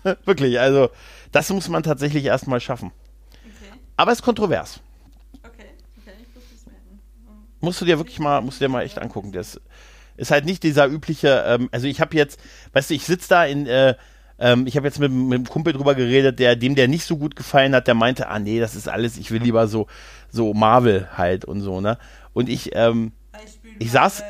[0.25, 0.89] wirklich, also
[1.31, 2.91] das muss man tatsächlich erstmal schaffen.
[3.31, 3.79] Okay.
[3.95, 4.81] Aber es ist kontrovers.
[5.43, 5.67] Okay.
[6.01, 6.99] Okay, ich muss das merken.
[7.61, 9.31] Musst du dir wirklich mal, musst du dir mal echt angucken.
[9.31, 9.61] Das
[10.17, 12.39] ist halt nicht dieser übliche, ähm, also ich habe jetzt,
[12.73, 13.95] weißt du, ich sitze da in, äh,
[14.39, 17.17] ähm, ich habe jetzt mit, mit einem Kumpel drüber geredet, der dem der nicht so
[17.17, 19.87] gut gefallen hat, der meinte, ah nee, das ist alles, ich will lieber so,
[20.31, 21.97] so Marvel halt und so, ne?
[22.33, 23.11] Und ich, ähm,
[23.79, 24.23] Ich saß-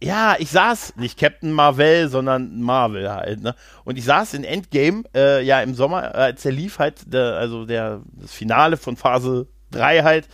[0.00, 3.54] ja, ich saß, nicht Captain Marvel, sondern Marvel halt, ne?
[3.84, 7.66] Und ich saß in Endgame, äh, ja, im Sommer, als der lief halt, der, also
[7.66, 10.28] der, das Finale von Phase 3 halt,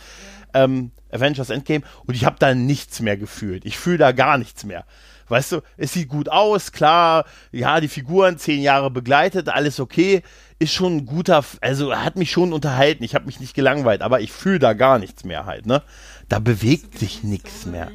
[0.53, 3.65] ähm, Avengers Endgame, und ich habe da nichts mehr gefühlt.
[3.65, 4.85] Ich fühle da gar nichts mehr.
[5.27, 10.21] Weißt du, es sieht gut aus, klar, ja, die Figuren zehn Jahre begleitet, alles okay,
[10.59, 14.21] ist schon ein guter, also hat mich schon unterhalten, ich habe mich nicht gelangweilt, aber
[14.21, 15.83] ich fühle da gar nichts mehr halt, ne?
[16.29, 17.91] Da bewegt sich nichts mehr.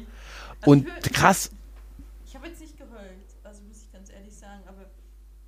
[0.61, 1.51] Also Und krass,
[2.27, 4.85] Ich habe jetzt nicht geheult, also muss ich ganz ehrlich sagen, aber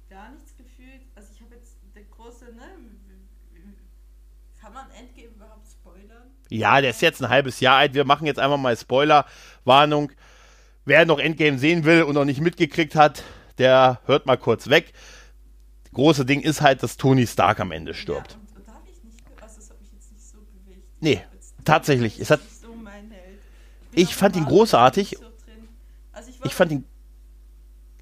[0.10, 1.02] gar nichts gefühlt.
[1.16, 2.64] Also ich habe jetzt der große, ne?
[4.60, 6.24] Kann man Endgame überhaupt spoilern?
[6.50, 10.12] ja, der ist jetzt ein halbes Jahr alt, wir machen jetzt einfach mal Spoiler-Warnung.
[10.86, 13.24] Wer noch Endgame sehen will und noch nicht mitgekriegt hat,
[13.58, 14.94] der hört mal kurz weg.
[15.94, 18.32] Große Ding ist halt, dass Tony Stark am Ende stirbt.
[18.32, 20.38] Ja, und, und da habe ich nicht, ge- also das hat mich jetzt nicht so
[20.40, 20.84] bewegt.
[21.00, 23.40] Nee, Ich tatsächlich, es hat- so mein Held.
[23.92, 25.18] Ich auch fand ihn großartig.
[26.12, 26.84] Also ich, Ich fand ihn.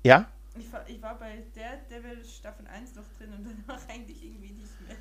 [0.03, 0.27] Ja?
[0.57, 4.81] Ich war, ich war bei Daredevil Staffel 1 noch drin und danach eigentlich irgendwie nicht
[4.87, 4.95] mehr.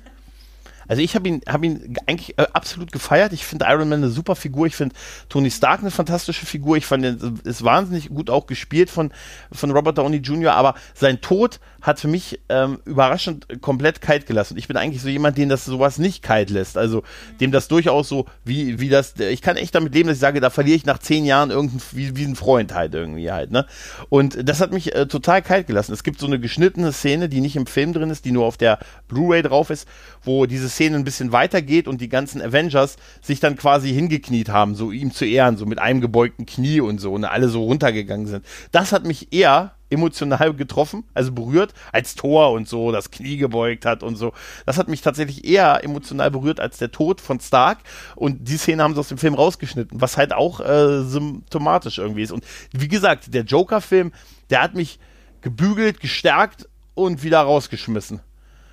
[0.91, 3.31] Also ich habe ihn, hab ihn eigentlich äh, absolut gefeiert.
[3.31, 4.67] Ich finde Iron Man eine super Figur.
[4.67, 4.93] Ich finde
[5.29, 6.75] Tony Stark eine fantastische Figur.
[6.75, 9.13] Ich fand ihn ist wahnsinnig gut auch gespielt von,
[9.53, 14.57] von Robert Downey Jr., aber sein Tod hat für mich ähm, überraschend komplett kalt gelassen.
[14.57, 16.77] Ich bin eigentlich so jemand, den das sowas nicht kalt lässt.
[16.77, 17.03] Also
[17.39, 20.41] dem das durchaus so, wie, wie das, ich kann echt damit leben, dass ich sage,
[20.41, 23.65] da verliere ich nach zehn Jahren irgendein, wie, wie ein Freund halt irgendwie halt, ne?
[24.09, 25.93] Und das hat mich äh, total kalt gelassen.
[25.93, 28.57] Es gibt so eine geschnittene Szene, die nicht im Film drin ist, die nur auf
[28.57, 29.87] der Blu-ray drauf ist,
[30.23, 34.75] wo diese Szene ein bisschen weitergeht und die ganzen Avengers sich dann quasi hingekniet haben,
[34.75, 38.27] so ihm zu ehren, so mit einem gebeugten Knie und so, und alle so runtergegangen
[38.27, 38.45] sind.
[38.71, 43.85] Das hat mich eher emotional getroffen, also berührt, als Thor und so das Knie gebeugt
[43.85, 44.33] hat und so.
[44.65, 47.79] Das hat mich tatsächlich eher emotional berührt als der Tod von Stark.
[48.15, 52.23] Und die Szene haben sie aus dem Film rausgeschnitten, was halt auch äh, symptomatisch irgendwie
[52.23, 52.31] ist.
[52.31, 54.13] Und wie gesagt, der Joker-Film,
[54.49, 54.97] der hat mich
[55.41, 58.21] gebügelt, gestärkt und wieder rausgeschmissen.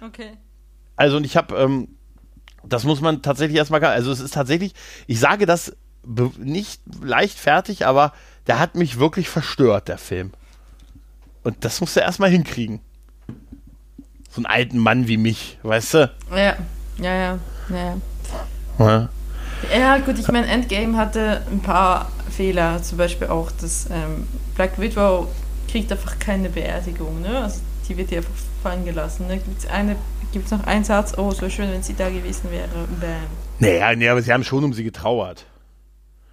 [0.00, 0.38] Okay.
[0.96, 1.97] Also und ich habe, ähm,
[2.68, 4.74] das muss man tatsächlich erstmal, also es ist tatsächlich,
[5.06, 5.76] ich sage das
[6.38, 8.12] nicht leichtfertig, aber
[8.46, 10.32] der hat mich wirklich verstört, der Film.
[11.42, 12.80] Und das musst du erstmal hinkriegen.
[14.30, 16.10] So einen alten Mann wie mich, weißt du?
[16.30, 16.56] Ja,
[16.98, 17.38] ja, ja,
[17.70, 17.96] ja.
[18.78, 19.08] Ja.
[19.76, 22.82] Ja, gut, ich meine, Endgame hatte ein paar Fehler.
[22.82, 25.28] Zum Beispiel auch, dass ähm, Black Widow
[25.70, 27.42] kriegt einfach keine Beerdigung, ne?
[27.42, 29.26] Also die wird ja einfach fallen gelassen.
[29.26, 29.38] Ne?
[29.38, 29.96] Gibt es eine,
[30.32, 32.68] gibt's noch einen Satz, oh, so schön, wenn sie da gewesen wäre.
[33.00, 33.26] Bam.
[33.58, 35.46] Naja, nee, aber sie haben schon um sie getrauert.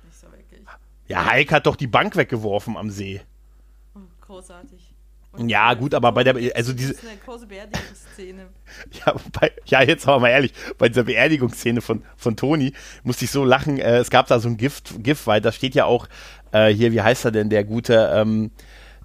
[0.06, 0.62] Nicht so wirklich.
[1.08, 3.22] Ja, Hulk hat doch die Bank weggeworfen am See.
[3.96, 4.94] Oh, großartig.
[5.38, 8.48] Ja, gut, aber bei der, also diese, Das ist eine große Beerdigungsszene.
[9.06, 12.74] Ja, bei, ja, jetzt aber mal ehrlich, bei dieser Beerdigungsszene von, von Toni
[13.04, 13.78] musste ich so lachen.
[13.78, 16.08] Äh, es gab da so ein Gift, Gift, weil da steht ja auch
[16.52, 18.52] äh, hier, wie heißt er denn, der gute, ähm,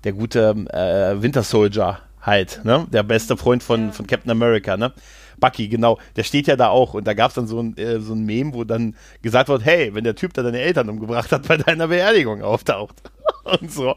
[0.04, 2.86] der gute äh, Winter Soldier halt, ne?
[2.92, 3.92] Der beste Freund von, Ja.
[3.92, 4.92] von Captain America, ne?
[5.38, 7.98] Bucky, genau, der steht ja da auch und da gab es dann so ein, äh,
[8.00, 11.32] so ein Meme, wo dann gesagt wird, hey, wenn der Typ da deine Eltern umgebracht
[11.32, 12.96] hat, bei deiner Beerdigung auftaucht.
[13.44, 13.96] und so.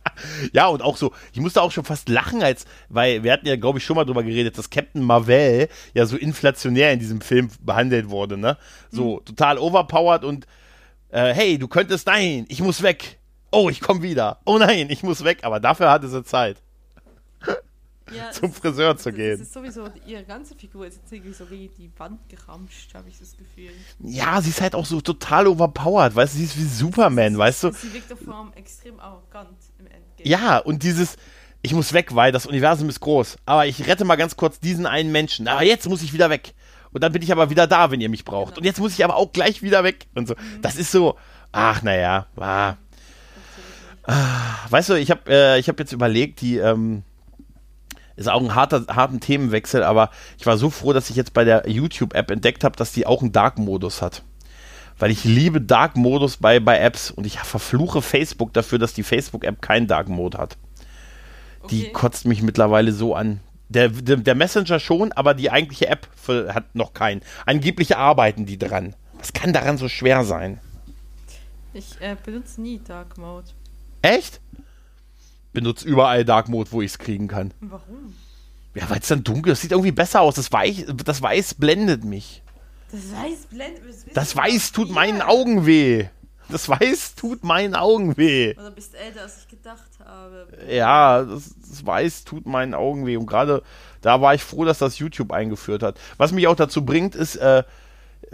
[0.52, 3.56] ja, und auch so, ich musste auch schon fast lachen, als, weil wir hatten ja,
[3.56, 7.48] glaube ich, schon mal drüber geredet, dass Captain Marvel ja so inflationär in diesem Film
[7.62, 8.58] behandelt wurde, ne?
[8.90, 10.46] So total overpowered und
[11.10, 13.18] äh, hey, du könntest, nein, ich muss weg.
[13.52, 14.40] Oh, ich komme wieder.
[14.44, 15.38] Oh nein, ich muss weg.
[15.42, 16.60] Aber dafür hatte sie Zeit,
[18.12, 19.40] Ja, zum Friseur zu das gehen.
[19.40, 23.18] ist sowieso, ihre ganze Figur ist jetzt irgendwie so gegen die Wand geramscht, habe ich
[23.18, 23.70] das Gefühl.
[24.00, 27.64] Ja, sie ist halt auch so total overpowered, weißt du, sie ist wie Superman, weißt
[27.64, 27.72] du?
[27.72, 30.28] Sie wirkt auf Form extrem arrogant im Endgame.
[30.28, 31.16] Ja, und dieses,
[31.62, 33.38] ich muss weg, weil das Universum ist groß.
[33.46, 35.48] Aber ich rette mal ganz kurz diesen einen Menschen.
[35.48, 36.52] Aber jetzt muss ich wieder weg.
[36.92, 38.50] Und dann bin ich aber wieder da, wenn ihr mich braucht.
[38.50, 38.58] Genau.
[38.58, 40.06] Und jetzt muss ich aber auch gleich wieder weg.
[40.14, 40.34] Und so.
[40.60, 41.16] Das ist so,
[41.52, 42.76] ach, naja, ah.
[44.68, 47.02] Weißt du, ich habe äh, ich hab jetzt überlegt, die, ähm,
[48.16, 51.44] ist auch ein harter, harten Themenwechsel, aber ich war so froh, dass ich jetzt bei
[51.44, 54.22] der YouTube-App entdeckt habe, dass die auch einen Dark-Modus hat.
[54.98, 59.60] Weil ich liebe Dark-Modus bei, bei Apps und ich verfluche Facebook dafür, dass die Facebook-App
[59.60, 60.56] keinen Dark-Mode hat.
[61.70, 61.92] Die Okay.
[61.92, 63.40] kotzt mich mittlerweile so an.
[63.68, 67.22] Der, der, der Messenger schon, aber die eigentliche App für, hat noch keinen.
[67.46, 68.94] Angeblich arbeiten die dran.
[69.18, 70.60] Was kann daran so schwer sein?
[71.72, 73.48] Ich äh, benutze nie Dark Mode.
[74.02, 74.40] Echt?
[75.54, 77.52] Benutzt überall Dark Mode, wo ich es kriegen kann.
[77.60, 78.14] Warum?
[78.74, 79.62] Ja, weil es dann dunkel ist.
[79.62, 80.34] Sieht irgendwie besser aus.
[80.34, 82.42] Das Weiß, das Weiß blendet mich.
[82.90, 83.84] Das Weiß blendet.
[83.84, 84.94] willst Das Weiß tut mir?
[84.94, 86.06] meinen Augen weh.
[86.48, 88.54] Das Weiß tut meinen Augen weh.
[88.58, 90.46] Oder bist älter, als ich gedacht habe.
[90.68, 93.16] Ja, das, das Weiß tut meinen Augen weh.
[93.16, 93.62] Und gerade
[94.02, 95.98] da war ich froh, dass das YouTube eingeführt hat.
[96.18, 97.62] Was mich auch dazu bringt, ist, äh,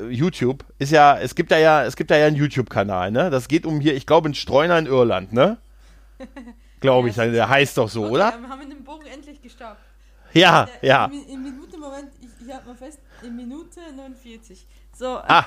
[0.09, 3.31] YouTube ist ja, es gibt da ja, es gibt da ja einen YouTube-Kanal, ne?
[3.31, 5.59] Das geht um hier, ich glaube, in Streuner in Irland, ne?
[6.81, 8.35] Glaube ich, der heißt doch so, Okay, oder?
[8.41, 9.81] Wir haben den Bogen endlich gestoppt.
[10.33, 11.07] Ja, Äh, ja.
[11.07, 14.66] In, in Minute, Moment, ich, ich halte mal fest, in Minute 49.
[14.97, 15.16] So.
[15.18, 15.47] äh, Ah.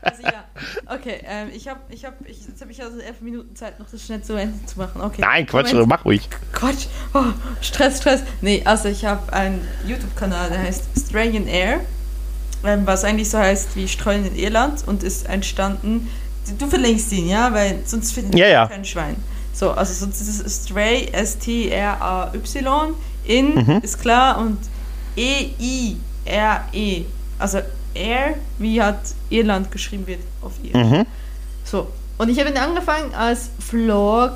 [0.00, 0.44] Also ja,
[0.86, 0.96] okay.
[1.00, 3.90] Okay, ähm, ich habe, ich habe, ich, jetzt habe ich also elf Minuten Zeit, noch
[3.90, 5.00] das schnell zu Ende zu machen.
[5.00, 5.20] Okay.
[5.20, 5.88] Nein, Quatsch, Moment.
[5.88, 6.28] mach ruhig.
[6.52, 6.86] Quatsch.
[7.14, 7.24] Oh,
[7.60, 8.22] Stress, Stress.
[8.40, 11.80] Nee, also ich habe einen YouTube-Kanal, der heißt Australian Air,
[12.64, 16.08] ähm, was eigentlich so heißt wie Streuen in Irland und ist entstanden.
[16.56, 18.66] Du verlinkst ihn, ja, weil sonst findet Ja, ja.
[18.66, 19.16] kein Schwein.
[19.52, 22.94] So, also sonst ist es Stray, S-T-R-A-Y,
[23.24, 23.80] in Mhm.
[23.82, 24.58] ist klar und
[25.16, 27.04] E-I-R-E.
[27.38, 27.58] Also
[27.94, 30.76] Air, wie hat Irland geschrieben wird auf ihr.
[30.76, 31.06] Mhm.
[31.64, 31.88] So,
[32.18, 34.34] und ich habe ihn angefangen als Vlog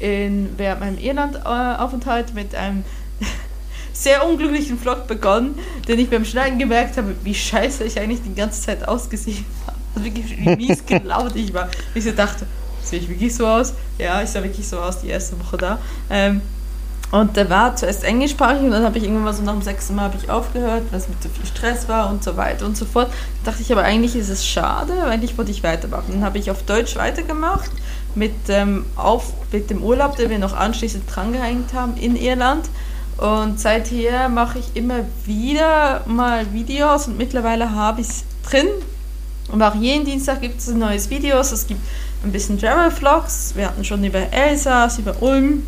[0.00, 2.84] in, während meinem Irland-Aufenthalt mit einem
[3.92, 5.54] sehr unglücklichen Vlog begonnen,
[5.86, 9.71] den ich beim Schneiden gemerkt habe, wie scheiße ich eigentlich die ganze Zeit ausgesehen habe.
[9.94, 11.68] Also wirklich, wie mies gelaunt ich war.
[11.94, 12.46] Ich so dachte,
[12.82, 13.74] sehe ich wirklich so aus?
[13.98, 15.78] Ja, ich sah wirklich so aus die erste Woche da.
[16.10, 16.40] Ähm,
[17.12, 19.94] und der war zuerst englischsprachig und dann habe ich irgendwann mal so nach dem sechsten
[19.94, 22.86] Mal ich aufgehört, weil es mit so viel Stress war und so weiter und so
[22.86, 23.12] fort.
[23.44, 26.06] Da dachte ich aber eigentlich ist es schade, weil eigentlich wollte ich weitermachen.
[26.12, 27.70] Dann habe ich auf Deutsch weitergemacht
[28.14, 32.70] mit, ähm, auf, mit dem Urlaub, den wir noch anschließend drangehängt haben in Irland.
[33.18, 38.68] Und seither mache ich immer wieder mal Videos und mittlerweile habe ich es drin.
[39.50, 41.38] Und auch jeden Dienstag gibt es ein neues Video.
[41.38, 41.80] Es gibt
[42.22, 43.54] ein bisschen Travel-Vlogs.
[43.56, 45.66] Wir hatten schon über Elsass, über Ulm.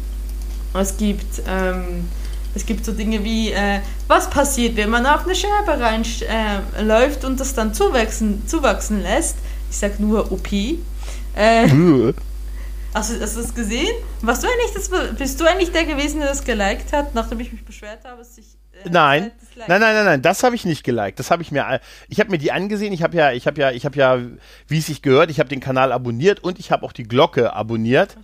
[0.74, 2.08] Es gibt, ähm,
[2.54, 7.26] es gibt so Dinge wie, äh, was passiert, wenn man auf eine Scherbe reinläuft äh,
[7.26, 9.36] und das dann zuwachsen, zuwachsen lässt.
[9.70, 10.52] Ich sag nur OP.
[10.52, 11.68] Äh,
[12.94, 13.94] hast, du, hast du das gesehen?
[14.22, 17.52] Warst du eigentlich das, bist du eigentlich der gewesen, der das geliked hat, nachdem ich
[17.52, 18.46] mich beschwert habe, dass ich.
[18.84, 19.30] Äh, Nein.
[19.56, 21.20] Nein, nein, nein, nein, das habe ich nicht geliked.
[21.20, 22.92] Das habe ich mir, ich habe mir die angesehen.
[22.92, 24.18] Ich habe ja, ich habe ja, ich habe ja,
[24.66, 27.52] wie es sich gehört, ich habe den Kanal abonniert und ich habe auch die Glocke
[27.52, 28.16] abonniert.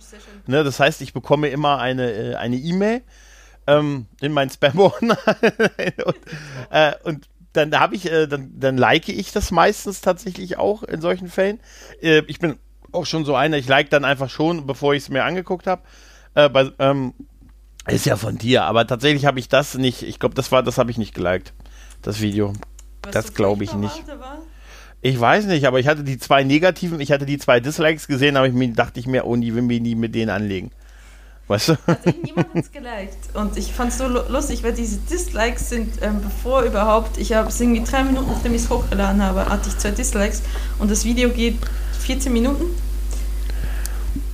[0.45, 3.01] Ne, das heißt, ich bekomme immer eine äh, eine E-Mail
[3.65, 5.17] ähm, in meinen Spam-Ordner
[6.05, 6.17] und,
[6.69, 11.01] äh, und dann habe ich, äh, dann, dann like ich das meistens tatsächlich auch in
[11.01, 11.59] solchen Fällen.
[12.01, 12.57] Äh, ich bin
[12.91, 15.81] auch schon so einer, ich like dann einfach schon, bevor ich es mir angeguckt habe.
[16.33, 17.13] Äh, bei, ähm,
[17.87, 20.77] ist ja von dir, aber tatsächlich habe ich das nicht, ich glaube, das war, das
[20.77, 21.53] habe ich nicht geliked,
[22.01, 22.53] das Video.
[23.03, 24.07] Was Das glaube ich nicht.
[24.07, 24.39] war?
[25.01, 28.37] Ich weiß nicht, aber ich hatte die zwei negativen, ich hatte die zwei Dislikes gesehen,
[28.37, 30.69] aber ich mir, dachte ich mir, oh, die will mich nie mit denen anlegen.
[31.47, 31.77] Weißt du?
[31.87, 33.17] Also irgendjemand hat es geliked.
[33.35, 37.33] Und ich fand es so lu- lustig, weil diese Dislikes sind, ähm, bevor überhaupt, ich
[37.33, 40.43] habe es irgendwie drei Minuten, nachdem ich es hochgeladen habe, hatte ich zwei Dislikes
[40.77, 41.57] und das Video geht
[41.99, 42.65] 14 Minuten.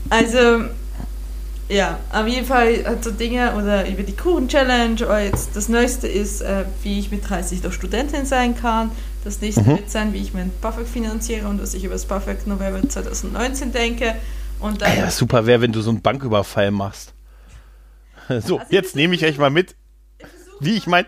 [0.10, 0.66] Also,
[1.70, 6.08] ja, auf jeden Fall hat so Dinge oder über die Kuchen-Challenge oder jetzt das Neueste
[6.08, 8.92] ist, äh, wie ich mit 30 doch Studentin sein kann.
[9.24, 9.78] Das nächste Mhm.
[9.78, 13.72] wird sein, wie ich mein BAföG finanziere und was ich über das BAföG November 2019
[13.74, 14.16] denke.
[14.60, 17.14] Und dann Ah Ja, super wäre, wenn du so einen Banküberfall machst.
[18.30, 19.76] So, Also jetzt nehme ich euch mal mit,
[20.60, 21.06] wie ich mein.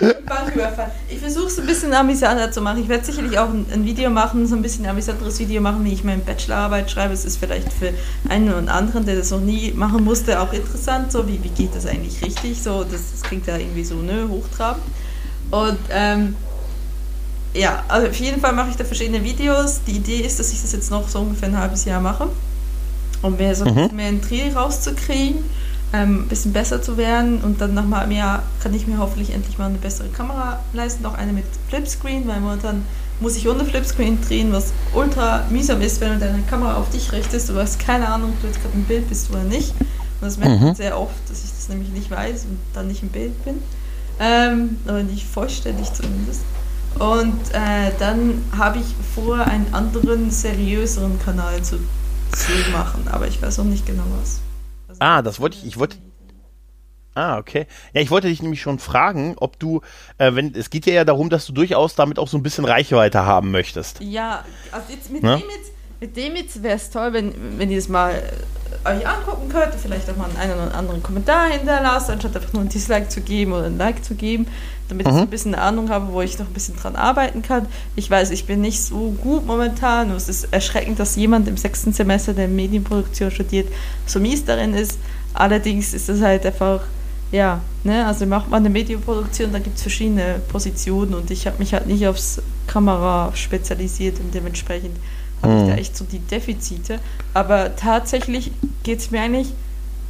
[0.00, 0.90] Banküberfall.
[1.08, 2.82] Ich versuche es ein bisschen amüsanter zu machen.
[2.82, 5.92] Ich werde sicherlich auch ein, ein Video machen, so ein bisschen amüsanteres Video machen, wie
[5.92, 7.12] ich meine Bachelorarbeit schreibe.
[7.12, 7.92] Es ist vielleicht für
[8.28, 11.12] einen und anderen, der das noch nie machen musste, auch interessant.
[11.12, 12.62] So, wie, wie geht das eigentlich richtig?
[12.62, 14.82] So, das, das klingt ja irgendwie so, ne, hochtrabend.
[15.50, 16.34] Und ähm,
[17.52, 19.80] ja, also auf jeden Fall mache ich da verschiedene Videos.
[19.86, 22.28] Die Idee ist, dass ich das jetzt noch so ungefähr ein halbes Jahr mache,
[23.22, 23.76] um mir so ein Mhm.
[23.76, 25.44] bisschen mehr einen Dreh rauszukriegen,
[25.92, 28.98] ähm, ein bisschen besser zu werden und dann nach mal einem Jahr kann ich mir
[28.98, 32.84] hoffentlich endlich mal eine bessere Kamera leisten, auch eine mit Flipscreen, weil momentan
[33.20, 37.12] muss ich ohne Flipscreen drehen, was ultra mühsam ist, wenn du deine Kamera auf dich
[37.12, 37.48] richtest.
[37.48, 39.72] Du hast keine Ahnung, ob du jetzt gerade im Bild bist oder nicht.
[39.80, 40.74] Und das merkt man Mhm.
[40.74, 43.56] sehr oft, dass ich das nämlich nicht weiß und dann nicht im Bild bin.
[44.20, 46.40] Ähm, oder nicht vollständig zumindest.
[46.98, 48.84] Und äh, dann habe ich
[49.14, 51.76] vor, einen anderen, seriöseren Kanal zu,
[52.32, 54.40] zu machen, aber ich weiß auch nicht genau was.
[55.00, 55.96] Ah, das wollte ich- ich wollte-
[57.14, 57.66] Ah, okay.
[57.92, 59.80] Ja, ich wollte dich nämlich schon fragen, ob du,
[60.18, 62.64] äh, wenn, es geht ja eher darum, dass du durchaus damit auch so ein bisschen
[62.64, 64.00] Reichweite haben möchtest.
[64.00, 65.38] Ja, also jetzt mit Ne?
[65.38, 68.12] dem jetzt, mit dem jetzt wäre es toll, wenn, wenn ihr das mal
[68.84, 72.62] äh, euch angucken könnt, vielleicht auch mal einen oder anderen Kommentar hinterlasst, anstatt einfach nur
[72.62, 74.46] ein Dislike zu geben oder ein Like zu geben,
[74.90, 75.20] damit ich Mhm.
[75.20, 77.66] ein bisschen eine Ahnung habe, wo ich noch ein bisschen dran arbeiten kann.
[77.96, 81.56] Ich weiß, ich bin nicht so gut momentan und es ist erschreckend, dass jemand im
[81.56, 83.68] sechsten Semester der Medienproduktion studiert,
[84.06, 84.98] so mies darin ist.
[85.34, 86.82] Allerdings ist es halt einfach,
[87.32, 91.58] ja, ne, also macht man eine Medienproduktion, da gibt es verschiedene Positionen und ich habe
[91.58, 94.96] mich halt nicht aufs Kamera spezialisiert und dementsprechend
[95.42, 95.68] habe ich Mhm.
[95.68, 96.98] da echt so die Defizite.
[97.32, 98.50] Aber tatsächlich
[98.82, 99.52] geht es mir eigentlich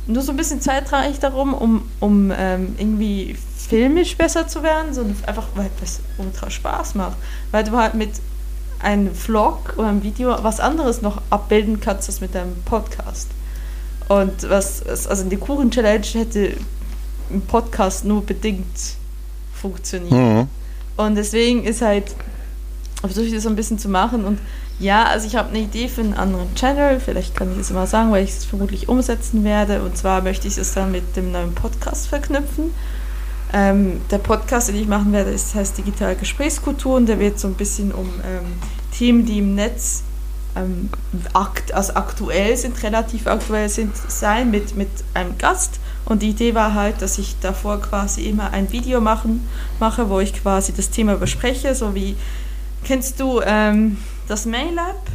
[0.07, 3.37] nur so ein bisschen zeitreich darum, um, um ähm, irgendwie
[3.69, 7.17] filmisch besser zu werden, sondern einfach, weil das ultra Spaß macht.
[7.53, 8.11] Weil du halt mit
[8.81, 13.29] einem Vlog oder einem Video was anderes noch abbilden kannst als mit deinem Podcast.
[14.09, 16.57] Und was, was- also die Kuchen-Challenge hätte
[17.31, 18.65] im Podcast nur bedingt
[19.55, 20.13] funktioniert.
[20.13, 20.49] Mhm.
[20.97, 22.15] Und deswegen ist halt
[23.01, 24.25] versuche ich das so ein bisschen zu machen.
[24.25, 24.39] Und
[24.81, 27.01] ja, also ich habe eine Idee für einen anderen Channel.
[27.01, 29.83] Vielleicht kann ich es mal sagen, weil ich es vermutlich umsetzen werde.
[29.83, 32.71] Und zwar möchte ich es dann mit dem neuen Podcast verknüpfen.
[33.53, 37.49] Ähm, der Podcast, den ich machen werde, ist, heißt Digitale Gesprächskultur und der wird so
[37.49, 38.47] ein bisschen um ähm,
[38.97, 40.03] Themen, die im Netz
[40.57, 40.89] ähm,
[41.35, 45.79] akt, also aktuell sind, relativ aktuell sind, sein mit, mit einem Gast.
[46.07, 49.47] Und die Idee war halt, dass ich davor quasi immer ein Video machen,
[49.79, 52.17] mache, wo ich quasi das Thema bespreche, so wie,
[52.85, 53.99] kennst du ähm,
[54.31, 55.11] das Mail-App?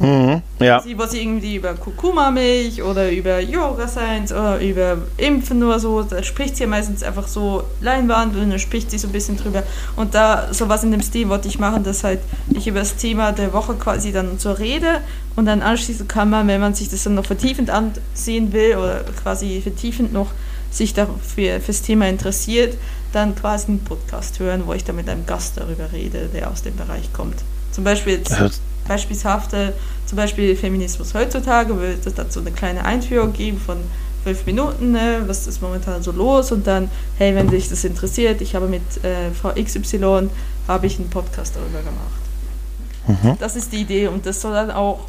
[0.00, 0.80] Mhm, ja.
[0.80, 6.22] Sie, was irgendwie über Kurkuma-Milch oder über Yoga Science oder über Impfen oder so, da
[6.22, 9.62] spricht sie ja meistens einfach so Leinwand und dann spricht sie so ein bisschen drüber.
[9.94, 12.18] Und da sowas in dem Stil wollte ich machen, dass halt
[12.50, 15.00] ich über das Thema der Woche quasi dann so rede
[15.36, 19.04] und dann anschließend kann man, wenn man sich das dann noch vertiefend ansehen will oder
[19.22, 20.32] quasi vertiefend noch
[20.72, 22.76] sich dafür fürs Thema interessiert,
[23.12, 26.62] dann quasi einen Podcast hören, wo ich dann mit einem Gast darüber rede, der aus
[26.62, 27.36] dem Bereich kommt.
[27.74, 29.72] Zum Beispiel jetzt beispielhafte,
[30.06, 33.78] zum Beispiel Feminismus heutzutage, wird es dazu eine kleine Einführung geben von
[34.22, 38.40] fünf Minuten, ne, was ist momentan so los und dann, hey, wenn dich das interessiert,
[38.40, 40.30] ich habe mit äh, Frau XY,
[40.68, 43.22] habe ich einen Podcast darüber gemacht.
[43.24, 43.38] Mhm.
[43.40, 45.00] Das ist die Idee und das soll dann auch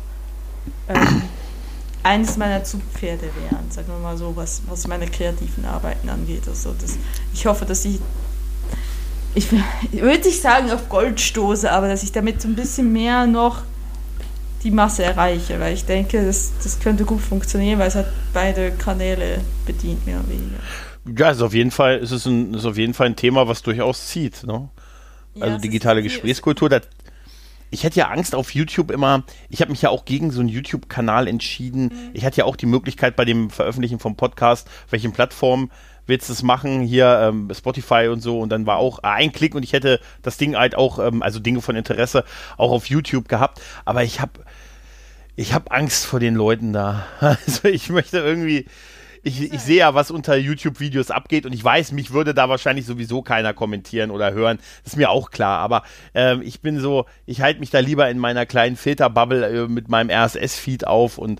[0.90, 1.22] ähm,
[2.02, 6.48] eines meiner Zugpferde werden, sagen wir mal so, was, was meine kreativen Arbeiten angeht.
[6.48, 6.98] Also das,
[7.32, 8.00] ich hoffe, dass ich
[9.36, 13.28] ich würde nicht sagen auf Gold stoße, aber dass ich damit so ein bisschen mehr
[13.28, 13.64] noch
[14.64, 18.72] die Masse erreiche, weil ich denke, das, das könnte gut funktionieren, weil es hat beide
[18.72, 20.58] Kanäle bedient, mehr oder weniger.
[21.18, 23.62] Ja, ist auf jeden Fall, ist es ein, ist auf jeden Fall ein Thema, was
[23.62, 24.44] durchaus zieht.
[24.44, 24.70] Ne?
[25.40, 26.70] Also ja, digitale Gesprächskultur.
[26.70, 26.82] Das,
[27.70, 30.50] ich hätte ja Angst auf YouTube immer, ich habe mich ja auch gegen so einen
[30.50, 31.84] YouTube-Kanal entschieden.
[31.84, 32.10] Mhm.
[32.14, 35.70] Ich hatte ja auch die Möglichkeit bei dem Veröffentlichen vom Podcast, welchen Plattformen
[36.08, 38.40] willst du es machen, hier ähm, Spotify und so.
[38.40, 41.40] Und dann war auch ein Klick und ich hätte das Ding halt auch, ähm, also
[41.40, 42.24] Dinge von Interesse
[42.58, 44.40] auch auf YouTube gehabt, aber ich habe
[45.38, 47.06] ich habe Angst vor den Leuten da.
[47.20, 48.66] Also ich möchte irgendwie,
[49.26, 52.86] ich, ich sehe ja, was unter YouTube-Videos abgeht und ich weiß, mich würde da wahrscheinlich
[52.86, 54.60] sowieso keiner kommentieren oder hören.
[54.84, 55.60] Das ist mir auch klar.
[55.60, 55.82] Aber
[56.14, 59.90] ähm, ich bin so, ich halte mich da lieber in meiner kleinen Filterbubble äh, mit
[59.90, 61.40] meinem RSS-Feed auf und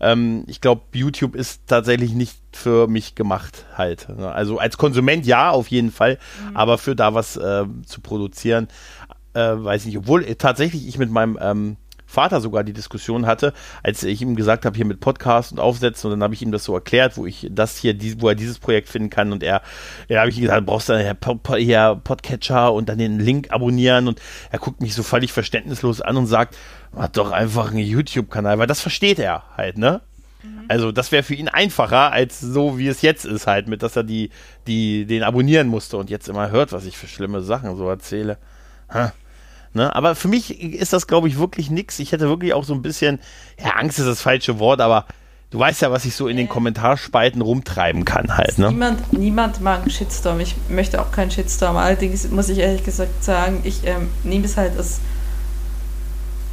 [0.00, 4.08] ähm, ich glaube, YouTube ist tatsächlich nicht für mich gemacht halt.
[4.08, 4.30] Ne?
[4.30, 6.18] Also als Konsument ja, auf jeden Fall,
[6.50, 6.56] mhm.
[6.56, 8.68] aber für da was äh, zu produzieren,
[9.34, 9.98] äh, weiß ich nicht.
[9.98, 11.76] Obwohl äh, tatsächlich ich mit meinem ähm,
[12.14, 13.52] Vater sogar die Diskussion hatte,
[13.82, 16.52] als ich ihm gesagt habe, hier mit Podcast und Aufsetzen, und dann habe ich ihm
[16.52, 19.60] das so erklärt, wo ich das hier, wo er dieses Projekt finden kann und er,
[20.08, 20.96] ja, habe ich gesagt, brauchst du
[21.56, 26.16] hier Podcatcher und dann den Link abonnieren und er guckt mich so völlig verständnislos an
[26.16, 26.56] und sagt,
[26.92, 30.00] mach doch einfach einen YouTube-Kanal, weil das versteht er halt, ne?
[30.42, 30.64] Mhm.
[30.68, 33.96] Also das wäre für ihn einfacher, als so wie es jetzt ist halt, mit dass
[33.96, 34.30] er die,
[34.66, 38.38] die, den abonnieren musste und jetzt immer hört, was ich für schlimme Sachen so erzähle.
[38.92, 39.12] Ha.
[39.74, 39.94] Ne?
[39.94, 41.98] Aber für mich ist das, glaube ich, wirklich nichts.
[41.98, 43.18] Ich hätte wirklich auch so ein bisschen,
[43.62, 45.06] ja, Angst ist das falsche Wort, aber
[45.50, 48.58] du weißt ja, was ich so in den Kommentarspalten rumtreiben kann halt.
[48.58, 48.68] Ne?
[48.68, 50.40] Niemand, niemand mag einen Shitstorm.
[50.40, 51.76] Ich möchte auch keinen Shitstorm.
[51.76, 55.00] Allerdings muss ich ehrlich gesagt sagen, ich ähm, nehme es halt als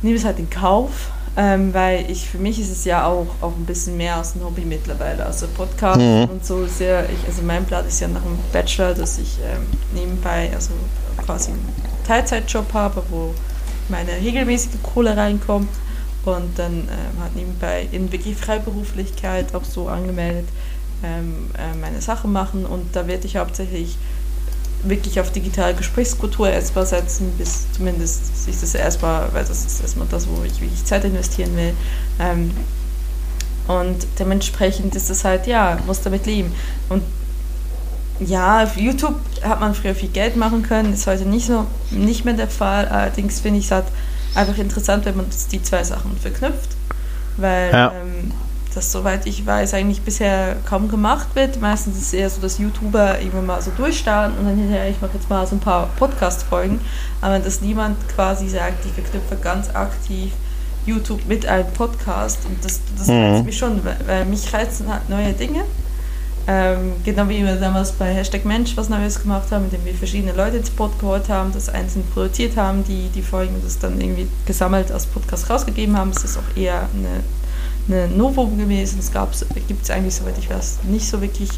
[0.01, 3.55] nehme es halt in Kauf, ähm, weil ich für mich ist es ja auch, auch
[3.55, 5.25] ein bisschen mehr als ein Hobby mittlerweile.
[5.25, 6.25] Also Podcast mhm.
[6.25, 9.37] und so ist ja, ich, also mein Plan ist ja nach dem Bachelor, dass ich
[9.43, 10.71] ähm, nebenbei, also
[11.25, 11.51] quasi
[12.03, 13.33] Teilzeitjob habe, wo
[13.89, 15.69] meine regelmäßige Kohle reinkommt
[16.25, 20.47] und dann ähm, halt nebenbei in wirklich Freiberuflichkeit auch so angemeldet
[21.03, 23.97] ähm, äh, meine Sachen machen und da werde ich hauptsächlich
[24.83, 30.07] wirklich auf digitale Gesprächskultur erstmal setzen, bis zumindest sich das erstmal, weil das ist erstmal
[30.09, 31.73] das, wo ich wirklich Zeit investieren will.
[32.19, 32.51] Ähm,
[33.67, 36.51] und dementsprechend ist es halt, ja, muss damit leben.
[36.89, 37.03] Und
[38.25, 42.23] ja, auf YouTube hat man früher viel Geld machen können, ist heute nicht so nicht
[42.23, 42.87] mehr der Fall.
[42.87, 43.85] Allerdings finde ich es halt
[44.35, 46.69] einfach interessant, wenn man die zwei Sachen verknüpft,
[47.37, 47.91] weil ja.
[47.91, 48.31] ähm,
[48.73, 51.59] das, soweit ich weiß, eigentlich bisher kaum gemacht wird.
[51.59, 55.01] Meistens ist es eher so, dass YouTuber irgendwann mal so durchstarten und dann hinterher, ich
[55.01, 56.79] mache jetzt mal so ein paar Podcast-Folgen,
[57.21, 60.31] aber dass niemand quasi sagt, ich verknüpfe ganz aktiv
[60.85, 63.13] YouTube mit einem Podcast und das, das mhm.
[63.13, 65.63] reizt mich schon, weil, weil mich reizen halt neue Dinge
[66.47, 70.33] ähm, genau wie wir damals bei Hashtag Mensch was Neues gemacht haben, indem wir verschiedene
[70.33, 74.27] Leute ins Pod geholt haben, das einzeln produziert haben, die die Folgen das dann irgendwie
[74.45, 76.11] gesammelt als Podcast rausgegeben haben.
[76.11, 77.23] Es ist auch eher eine,
[77.87, 78.99] eine Novum gewesen.
[78.99, 79.11] Es
[79.67, 81.49] gibt es eigentlich, soweit ich weiß, nicht so wirklich.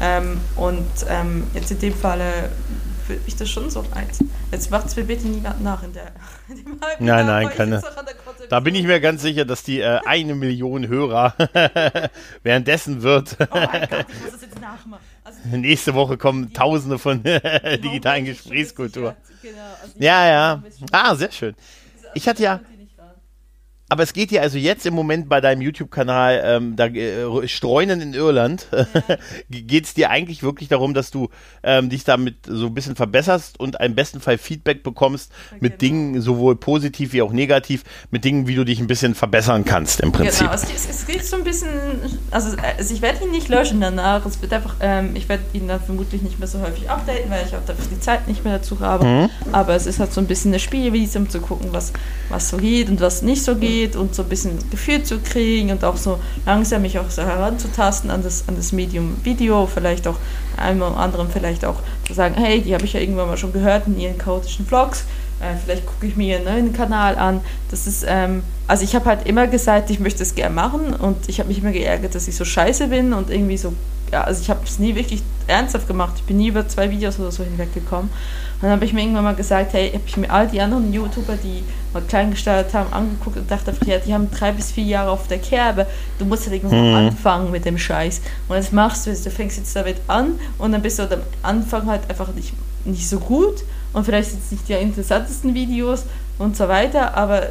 [0.00, 2.50] Ähm, und ähm, jetzt in dem Falle
[3.06, 4.30] würde mich das schon so reizen.
[4.52, 6.12] Jetzt macht es mir bitte niemand nach in der.
[6.48, 7.82] In nein, nein, keine.
[8.48, 11.34] Da bin ich mir ganz sicher, dass die äh, eine Million Hörer
[12.42, 13.36] währenddessen wird.
[13.40, 15.02] oh mein Gott, ich muss das jetzt nachmachen.
[15.24, 19.14] Also Nächste Woche kommen tausende von digitalen Gesprächskultur.
[19.42, 20.62] Genau, also ja, ja.
[20.90, 21.54] Ah, sehr schön.
[22.14, 22.60] Ich hatte ja,
[23.90, 28.02] aber es geht dir also jetzt im Moment bei deinem YouTube-Kanal, ähm, da äh, Streunen
[28.02, 28.86] in Irland, ja.
[29.48, 31.30] geht es dir eigentlich wirklich darum, dass du
[31.62, 35.78] ähm, dich damit so ein bisschen verbesserst und im besten Fall Feedback bekommst okay, mit
[35.78, 35.94] genau.
[35.94, 40.00] Dingen, sowohl positiv wie auch negativ, mit Dingen, wie du dich ein bisschen verbessern kannst
[40.00, 40.40] im Prinzip.
[40.40, 41.70] Genau, es, es geht so ein bisschen,
[42.30, 45.66] also, also ich werde ihn nicht löschen danach, es wird einfach, ähm, ich werde ihn
[45.66, 48.58] dann vermutlich nicht mehr so häufig updaten, weil ich auch dafür die Zeit nicht mehr
[48.58, 49.30] dazu habe, mhm.
[49.52, 51.94] aber es ist halt so ein bisschen eine Spielwiese, um zu gucken, was,
[52.28, 55.18] was so geht und was nicht so geht geht und so ein bisschen Gefühl zu
[55.18, 59.66] kriegen und auch so langsam mich auch so heranzutasten an das, an das Medium Video,
[59.66, 60.16] vielleicht auch
[60.56, 61.76] einem oder anderen vielleicht auch
[62.06, 65.04] zu sagen, hey, die habe ich ja irgendwann mal schon gehört in ihren chaotischen Vlogs,
[65.40, 67.40] äh, vielleicht gucke ich mir ihren neuen Kanal an.
[67.70, 71.28] Das ist, ähm, also ich habe halt immer gesagt, ich möchte es gerne machen und
[71.28, 73.72] ich habe mich immer geärgert, dass ich so scheiße bin und irgendwie so,
[74.12, 76.14] ja, also ich habe es nie wirklich ernsthaft gemacht.
[76.16, 78.10] Ich bin nie über zwei Videos oder so hinweggekommen.
[78.58, 80.92] Und dann habe ich mir irgendwann mal gesagt, hey, habe ich mir all die anderen
[80.92, 84.84] YouTuber, die mal klein gestartet haben, angeguckt und dachte, ja, die haben drei bis vier
[84.84, 85.86] Jahre auf der Kerbe.
[86.18, 86.96] Du musst halt irgendwann mhm.
[86.96, 88.20] anfangen mit dem Scheiß.
[88.48, 91.86] Und das machst du, du fängst jetzt damit an und dann bist du am Anfang
[91.86, 92.52] halt einfach nicht,
[92.84, 96.04] nicht so gut und vielleicht sind es nicht die interessantesten Videos
[96.38, 97.48] und so weiter, aber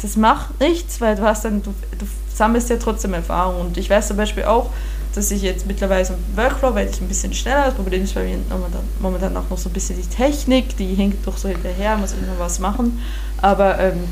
[0.00, 3.60] das macht nichts, weil du hast dann, du, du sammelst ja trotzdem Erfahrung.
[3.60, 4.70] Und ich weiß zum Beispiel auch,
[5.16, 7.66] dass ich jetzt mittlerweile so im Workflow werde ich ein bisschen schneller.
[7.66, 10.94] Das Problem ist bei mir momentan, momentan auch noch so ein bisschen die Technik, die
[10.94, 13.00] hinkt doch so hinterher, muss immer was machen.
[13.40, 14.04] Aber ähm,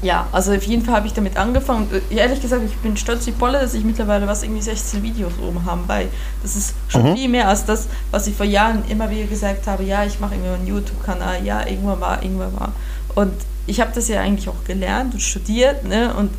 [0.00, 1.88] ja, also auf jeden Fall habe ich damit angefangen.
[2.10, 5.32] Äh, ehrlich gesagt, ich bin stolz wie Bolle, dass ich mittlerweile was irgendwie 16 Videos
[5.44, 6.08] oben habe, weil
[6.42, 7.16] das ist schon mhm.
[7.16, 10.34] viel mehr als das, was ich vor Jahren immer wieder gesagt habe, ja, ich mache
[10.34, 12.72] irgendwie einen YouTube-Kanal, ja, irgendwann war, irgendwann war.
[13.16, 13.32] Und
[13.66, 16.14] ich habe das ja eigentlich auch gelernt und studiert, ne?
[16.14, 16.30] Und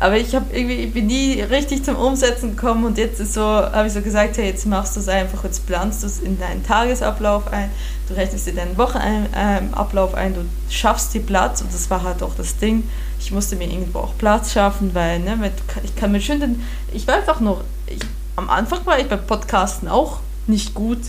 [0.00, 3.42] aber ich habe irgendwie, ich bin nie richtig zum Umsetzen gekommen und jetzt ist so,
[3.42, 6.40] habe ich so gesagt, hey, jetzt machst du es einfach, jetzt planst du es in
[6.40, 7.70] deinen Tagesablauf ein,
[8.08, 10.40] du rechnest dir deinen Wochenablauf ein, du
[10.70, 12.88] schaffst dir Platz und das war halt auch das Ding.
[13.18, 15.38] Ich musste mir irgendwo auch Platz schaffen, weil ne,
[15.84, 18.00] ich kann mir schön, den, ich weiß auch noch, ich,
[18.36, 21.00] am Anfang war ich beim Podcasten auch nicht gut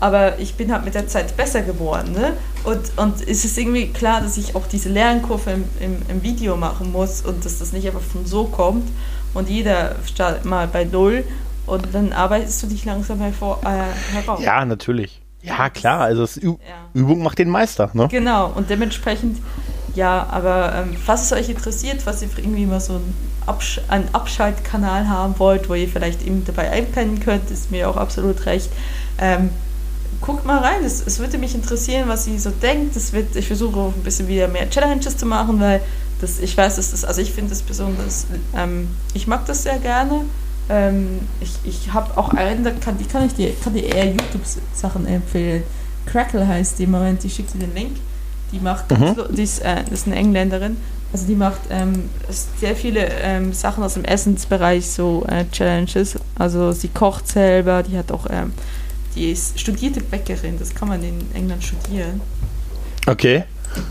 [0.00, 2.12] aber ich bin halt mit der Zeit besser geworden.
[2.12, 2.34] Ne?
[2.64, 6.56] Und, und es ist irgendwie klar, dass ich auch diese Lernkurve im, im, im, Video
[6.56, 8.88] machen muss und dass das nicht einfach von so kommt.
[9.34, 11.24] Und jeder startet mal bei Null
[11.66, 14.40] und dann arbeitest du dich langsam hervor, äh, heraus.
[14.42, 15.20] Ja, natürlich.
[15.42, 16.00] Ja, klar.
[16.00, 16.56] Also Ü ja.
[16.94, 17.90] Übung macht den Meister.
[17.92, 18.08] Ne?
[18.08, 18.52] Genau.
[18.54, 19.38] Und dementsprechend,
[19.94, 23.14] ja, aber ähm, falls es euch interessiert, was ihr irgendwie mal so einen,
[23.46, 27.96] Absch einen Abschaltkanal haben wollt, wo ihr vielleicht eben dabei einpennen könnt, ist mir auch
[27.96, 28.70] absolut recht.
[29.18, 29.50] Ähm,
[30.20, 30.84] guckt mal rein.
[30.84, 32.96] Es, es würde mich interessieren, was sie so denkt.
[32.96, 35.80] Das wird, ich versuche auch ein bisschen wieder mehr Challenges zu machen, weil
[36.20, 39.78] das, ich weiß, dass das, also ich finde das besonders, ähm, ich mag das sehr
[39.78, 40.22] gerne.
[40.68, 44.06] Ähm, ich ich habe auch einen, da kann, die kann ich dir, kann dir eher
[44.06, 45.62] YouTube-Sachen empfehlen.
[46.06, 47.96] Crackle heißt die, Moment, ich schicke dir den Link.
[48.52, 49.14] Die macht, mhm.
[49.30, 50.78] die ist, äh, das ist eine Engländerin,
[51.12, 52.10] also die macht ähm,
[52.58, 56.16] sehr viele ähm, Sachen aus dem Essensbereich, so äh, Challenges.
[56.38, 58.52] Also sie kocht selber, die hat auch ähm,
[59.18, 62.20] die ist studierte Bäckerin, das kann man in England studieren.
[63.06, 63.44] Okay.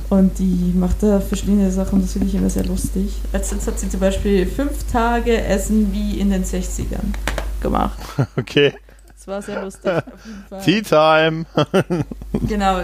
[0.10, 3.14] Und die macht da verschiedene Sachen, das finde ich immer sehr lustig.
[3.32, 7.14] Letztens hat sie zum Beispiel fünf Tage Essen wie in den 60ern
[7.62, 8.00] gemacht.
[8.38, 8.74] Okay.
[9.16, 9.92] Das war sehr lustig.
[10.64, 11.46] Tea Time.
[12.48, 12.80] genau.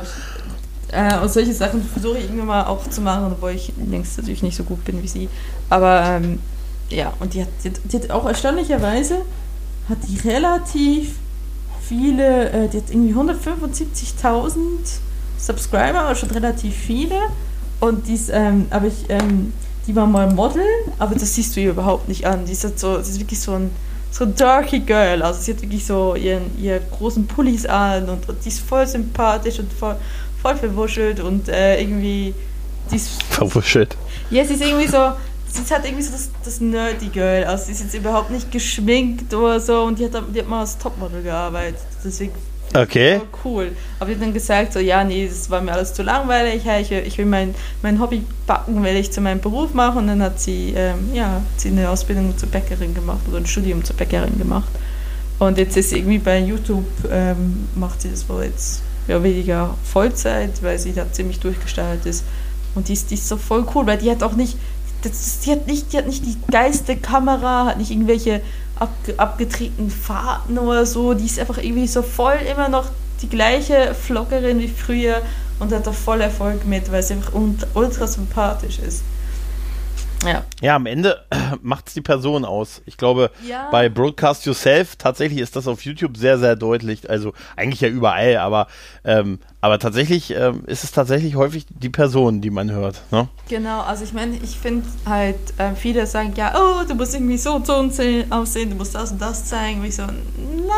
[0.92, 4.44] Äh, und solche Sachen versuche ich irgendwann mal auch zu machen, obwohl ich längst natürlich
[4.44, 5.30] nicht so gut bin wie sie.
[5.70, 6.40] Aber ähm,
[6.90, 9.20] ja, und die hat, die, die hat auch erstaunlicherweise
[9.88, 11.16] hat die relativ
[11.88, 14.56] viele, äh, die hat irgendwie 175.000
[15.38, 17.16] Subscriber, aber schon relativ viele.
[17.80, 19.54] Und dies, ähm, aber ich, ähm,
[19.88, 20.66] die war mal Model,
[21.00, 22.46] aber das siehst du ihr überhaupt nicht an.
[22.46, 23.72] Die ist, halt so, sie ist wirklich so ein,
[24.12, 25.22] so ein darky Girl.
[25.22, 28.88] Also sie hat wirklich so ihren, ihren großen Pullis an und, und die ist voll
[28.88, 29.98] sympathisch und voll,
[30.42, 32.34] voll verwuschelt und äh, irgendwie.
[32.92, 33.98] Die ist, verwuschelt?
[34.30, 35.14] Ja, sie ist irgendwie so,
[35.54, 37.46] sie ist halt irgendwie so das, das nerdy Girl.
[37.46, 40.62] Also sie ist jetzt überhaupt nicht geschminkt oder so und die hat, die hat mal
[40.62, 41.82] als Topmodel gearbeitet.
[42.04, 42.34] Deswegen
[42.76, 43.22] Okay.
[43.46, 43.72] Cool.
[44.00, 46.92] Aber die hat dann gesagt, so, ja, nee, das war mir alles zu langweilig, ich,
[46.92, 50.00] ich will mein, mein Hobby backen, will ich zu meinem Beruf machen.
[50.00, 53.84] Und dann hat sie, ähm, ja, sie eine Ausbildung zur Bäckerin gemacht oder ein Studium
[53.84, 54.70] zur Bäckerin gemacht.
[55.38, 59.76] Und jetzt ist sie irgendwie bei YouTube, ähm, macht sie das wohl jetzt ja, weniger
[59.84, 62.24] Vollzeit, weil sie da ziemlich durchgestartet ist.
[62.76, 64.58] Und die ist, die ist so voll cool, weil die hat auch nicht,
[65.04, 68.42] das, die, hat nicht, die hat nicht die geilste Kamera, hat nicht irgendwelche
[68.76, 71.14] abge, abgetretenen Fahrten oder so.
[71.14, 72.86] Die ist einfach irgendwie so voll immer noch
[73.22, 75.22] die gleiche Vloggerin wie früher
[75.60, 77.34] und hat da voll Erfolg mit, weil sie einfach
[77.74, 79.04] ultra sympathisch ist.
[80.26, 80.44] Ja.
[80.62, 81.24] Ja, am Ende
[81.62, 82.82] macht es die Person aus.
[82.86, 83.70] Ich glaube, Ja.
[83.72, 87.10] bei Broadcast Yourself tatsächlich ist das auf YouTube sehr, sehr deutlich.
[87.10, 88.68] Also eigentlich ja überall, aber,
[89.04, 93.02] ähm, aber tatsächlich ähm, ist es tatsächlich häufig die Person, die man hört.
[93.12, 93.28] Ne?
[93.50, 97.38] Genau, also ich meine, ich finde halt, äh, viele sagen, ja, oh, du musst irgendwie
[97.38, 99.80] so und so aussehen, du musst das und das zeigen.
[99.82, 100.74] Und ich so, na,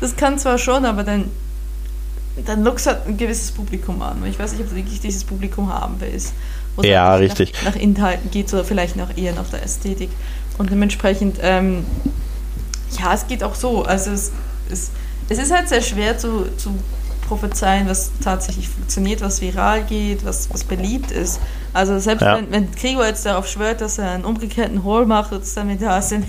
[0.00, 1.30] das kann zwar schon, aber dann,
[2.44, 4.22] dann lockst halt ein gewisses Publikum an.
[4.22, 6.34] Und ich weiß nicht, ob du wirklich dieses Publikum haben willst.
[6.82, 7.52] Es Ja, richtig.
[7.64, 10.10] Nach, nach Inhalten geht oder vielleicht noch eher nach der Ästhetik.
[10.58, 11.84] Und dementsprechend, ähm,
[12.98, 13.84] ja, es geht auch so.
[13.84, 14.32] Also es,
[14.70, 14.90] es,
[15.28, 16.74] es ist halt sehr schwer zu, zu
[17.26, 21.40] prophezeien, was tatsächlich funktioniert, was viral geht, was, was beliebt ist.
[21.72, 22.36] Also selbst Ja.
[22.36, 25.66] wenn, wenn Gregor jetzt darauf schwört, dass er einen umgekehrten Haul macht und es dann
[25.66, 26.22] mit der ASMR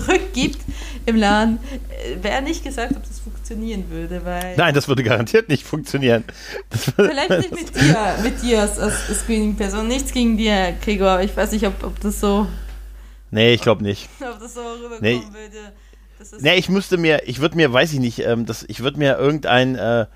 [0.00, 0.58] zurückgibt
[1.06, 1.58] im Laden,
[1.90, 6.24] äh, wäre nicht gesagt, ob das funktionieren würde, weil Nein, das würde garantiert nicht funktionieren.
[6.96, 11.36] Vielleicht nicht mit dir, mit dir als, als Screening-Person, nichts gegen dir, Gregor, aber ich
[11.36, 12.46] weiß nicht, ob, ob das so,
[13.30, 14.08] Nee, ich glaube nicht.
[14.20, 15.20] ob das so rüberkommen Nee.
[15.32, 15.72] würde.
[16.40, 19.18] Nee, ich müsste mir, ich würde mir, weiß ich nicht, ähm, das, ich würde mir
[19.18, 20.06] irgendein äh,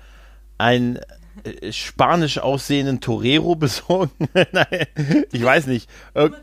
[0.57, 0.99] ein
[1.43, 4.11] äh, spanisch aussehenden Torero besorgen.
[4.51, 4.87] Nein,
[5.31, 5.89] ich weiß nicht.
[6.13, 6.33] Irg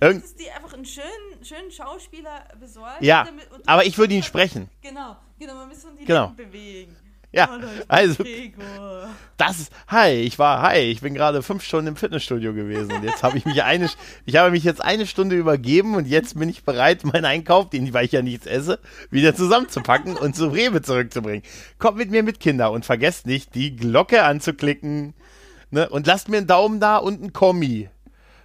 [0.00, 1.06] Du, du dir einfach einen schönen,
[1.48, 3.04] schönen Schauspieler besorgen.
[3.04, 4.68] ja, damit- aber ich würde ihn sprechen.
[4.82, 6.26] Genau, genau, man muss die Genau.
[6.28, 6.96] Lippen bewegen.
[7.30, 9.10] Ja, bin also- Gregor.
[9.36, 13.04] Das ist, hi, ich war, hi, ich bin gerade fünf Stunden im Fitnessstudio gewesen und
[13.04, 13.90] jetzt habe ich mich eine,
[14.24, 17.92] ich habe mich jetzt eine Stunde übergeben und jetzt bin ich bereit, meinen Einkauf, den,
[17.92, 18.78] weil ich ja nichts esse,
[19.10, 21.42] wieder zusammenzupacken und zu Rewe zurückzubringen.
[21.78, 25.12] Kommt mit mir mit, Kinder, und vergesst nicht, die Glocke anzuklicken,
[25.70, 27.90] ne, und lasst mir einen Daumen da und einen Kommi.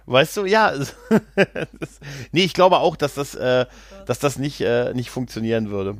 [0.06, 0.72] Weißt du, ja,
[1.36, 2.00] das,
[2.32, 3.66] nee, ich glaube auch, dass das, äh,
[4.06, 5.96] dass das nicht, äh, nicht funktionieren würde.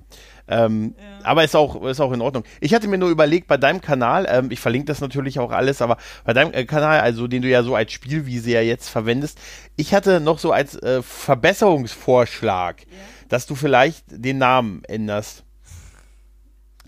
[0.46, 1.26] Ähm, Ja.
[1.26, 2.44] Aber ist auch, ist auch in Ordnung.
[2.60, 5.80] Ich hatte mir nur überlegt, bei deinem Kanal, ähm, ich verlinke das natürlich auch alles,
[5.80, 9.38] aber bei deinem äh, Kanal, also den du ja so als Spielwiese ja jetzt verwendest,
[9.76, 12.82] ich hatte noch so als äh, Verbesserungsvorschlag,
[13.30, 15.44] dass du vielleicht den Namen änderst.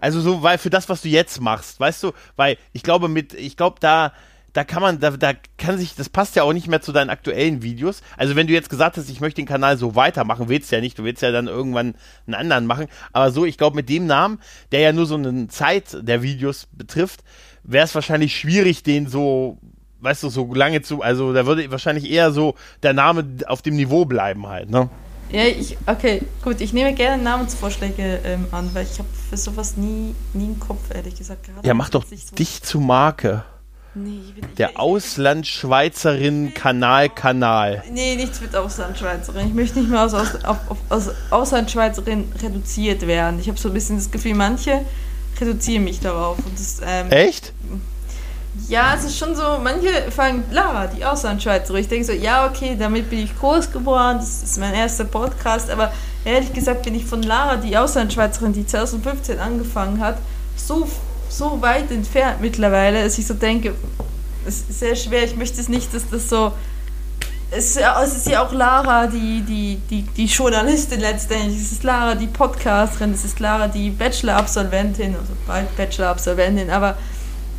[0.00, 3.32] Also so, weil für das, was du jetzt machst, weißt du, weil ich glaube mit,
[3.32, 4.12] ich glaube da,
[4.56, 7.10] da kann man, da, da kann sich, das passt ja auch nicht mehr zu deinen
[7.10, 8.00] aktuellen Videos.
[8.16, 10.80] Also wenn du jetzt gesagt hast, ich möchte den Kanal so weitermachen, willst du ja
[10.80, 11.94] nicht, du willst ja dann irgendwann
[12.26, 12.86] einen anderen machen.
[13.12, 14.38] Aber so, ich glaube mit dem Namen,
[14.72, 17.22] der ja nur so eine Zeit der Videos betrifft,
[17.64, 19.58] wäre es wahrscheinlich schwierig, den so,
[20.00, 23.76] weißt du, so lange zu, also da würde wahrscheinlich eher so der Name auf dem
[23.76, 24.88] Niveau bleiben halt, ne?
[25.30, 29.76] Ja, ich, okay, gut, ich nehme gerne Namensvorschläge ähm, an, weil ich habe für sowas
[29.76, 31.44] nie, nie einen Kopf, ehrlich gesagt.
[31.44, 33.44] Gerade Ja, mach doch so- dich zu Marke.
[33.98, 37.82] Nee, ich will, ich, Der ich, Auslandschweizerin Kanal Kanal.
[37.90, 39.48] Nee, nichts mit Auslandschweizerin.
[39.48, 40.58] Ich möchte nicht mehr aus, aus, auf,
[40.90, 43.40] aus Auslandschweizerin reduziert werden.
[43.40, 44.82] Ich habe so ein bisschen das Gefühl, manche
[45.40, 46.36] reduzieren mich darauf.
[46.36, 47.54] Und das, ähm, Echt?
[48.68, 51.80] Ja, es ist schon so, manche fangen, Lara, die Auslandschweizerin.
[51.80, 55.70] Ich denke so, ja, okay, damit bin ich groß geworden, das ist mein erster Podcast,
[55.70, 55.90] aber
[56.24, 60.18] ehrlich gesagt bin ich von Lara, die Auslandschweizerin, die 2015 angefangen hat,
[60.56, 60.86] so,
[61.28, 63.74] so weit entfernt mittlerweile, dass ich so denke,
[64.46, 66.52] es ist sehr schwer, ich möchte es nicht, dass das so.
[67.48, 71.60] Es ist, ja, es ist ja auch Lara, die, die, die, die Journalistin letztendlich.
[71.60, 73.12] Es ist Lara, die Podcasterin.
[73.12, 76.70] Es ist Lara, die Bachelor-Absolventin, also bald Bachelor-Absolventin.
[76.70, 76.96] Aber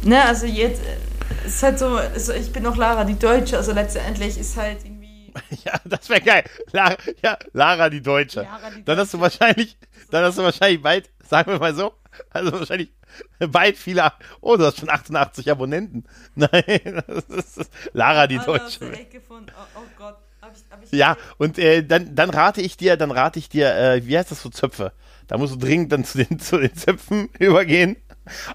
[0.03, 3.73] Ne, also jetzt äh, ist halt so, also ich bin auch Lara, die Deutsche, also
[3.73, 5.07] letztendlich ist halt irgendwie.
[5.65, 6.43] Ja, das wäre geil.
[6.71, 8.41] Lara, ja, Lara die Deutsche.
[8.41, 9.77] Lara die dann hast du wahrscheinlich,
[10.09, 11.93] dann hast du wahrscheinlich bald, sagen wir mal so,
[12.29, 12.91] also wahrscheinlich
[13.39, 14.11] bald viele,
[14.41, 16.05] oh, du hast schon 88 Abonnenten.
[16.35, 18.91] Nein, das ist Lara die aus Deutsche.
[18.91, 22.61] Ecke von, oh, oh Gott, hab ich, hab ich Ja, und äh, dann, dann rate
[22.61, 24.93] ich dir, dann rate ich dir, äh, wie heißt das so Zöpfe?
[25.27, 27.97] Da musst du dringend dann zu den, zu den Zöpfen übergehen.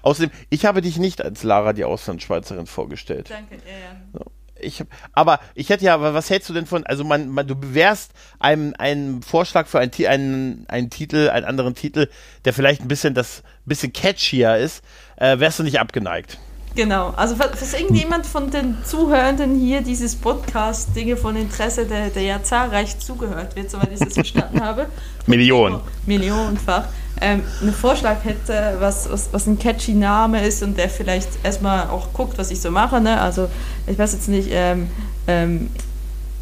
[0.03, 3.29] Außerdem, ich habe dich nicht als Lara die Auslandschweizerin vorgestellt.
[3.31, 4.25] Danke, ja, ja.
[4.59, 4.83] Ich,
[5.13, 8.11] aber ich hätte ja, aber was hältst du denn von, also man, man du bewährst
[8.39, 12.07] einem einen Vorschlag für einen, einen, einen Titel, einen anderen Titel,
[12.45, 14.83] der vielleicht ein bisschen das, bisschen catchier ist,
[15.17, 16.37] äh, wärst du nicht abgeneigt.
[16.75, 22.09] Genau, also falls falls irgendjemand von den Zuhörenden hier dieses Podcast Dinge von Interesse, der,
[22.09, 24.87] der ja zahlreich zugehört wird, soweit ich das verstanden habe,
[25.27, 25.81] Millionen.
[26.07, 26.87] Millionenfach,
[27.21, 31.87] ähm, einen Vorschlag hätte, was, was, was ein catchy Name ist und der vielleicht erstmal
[31.89, 32.99] auch guckt, was ich so mache.
[33.01, 33.19] Ne?
[33.21, 33.49] Also
[33.87, 34.89] ich weiß jetzt nicht, ähm,
[35.27, 35.69] ähm,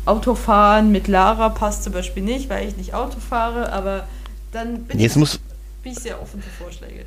[0.06, 4.08] Autofahren mit Lara passt zum Beispiel nicht, weil ich nicht Auto fahre, aber
[4.52, 5.40] dann bin, Nee, ich, muss,
[5.84, 7.06] bin ich sehr offen für Vorschläge.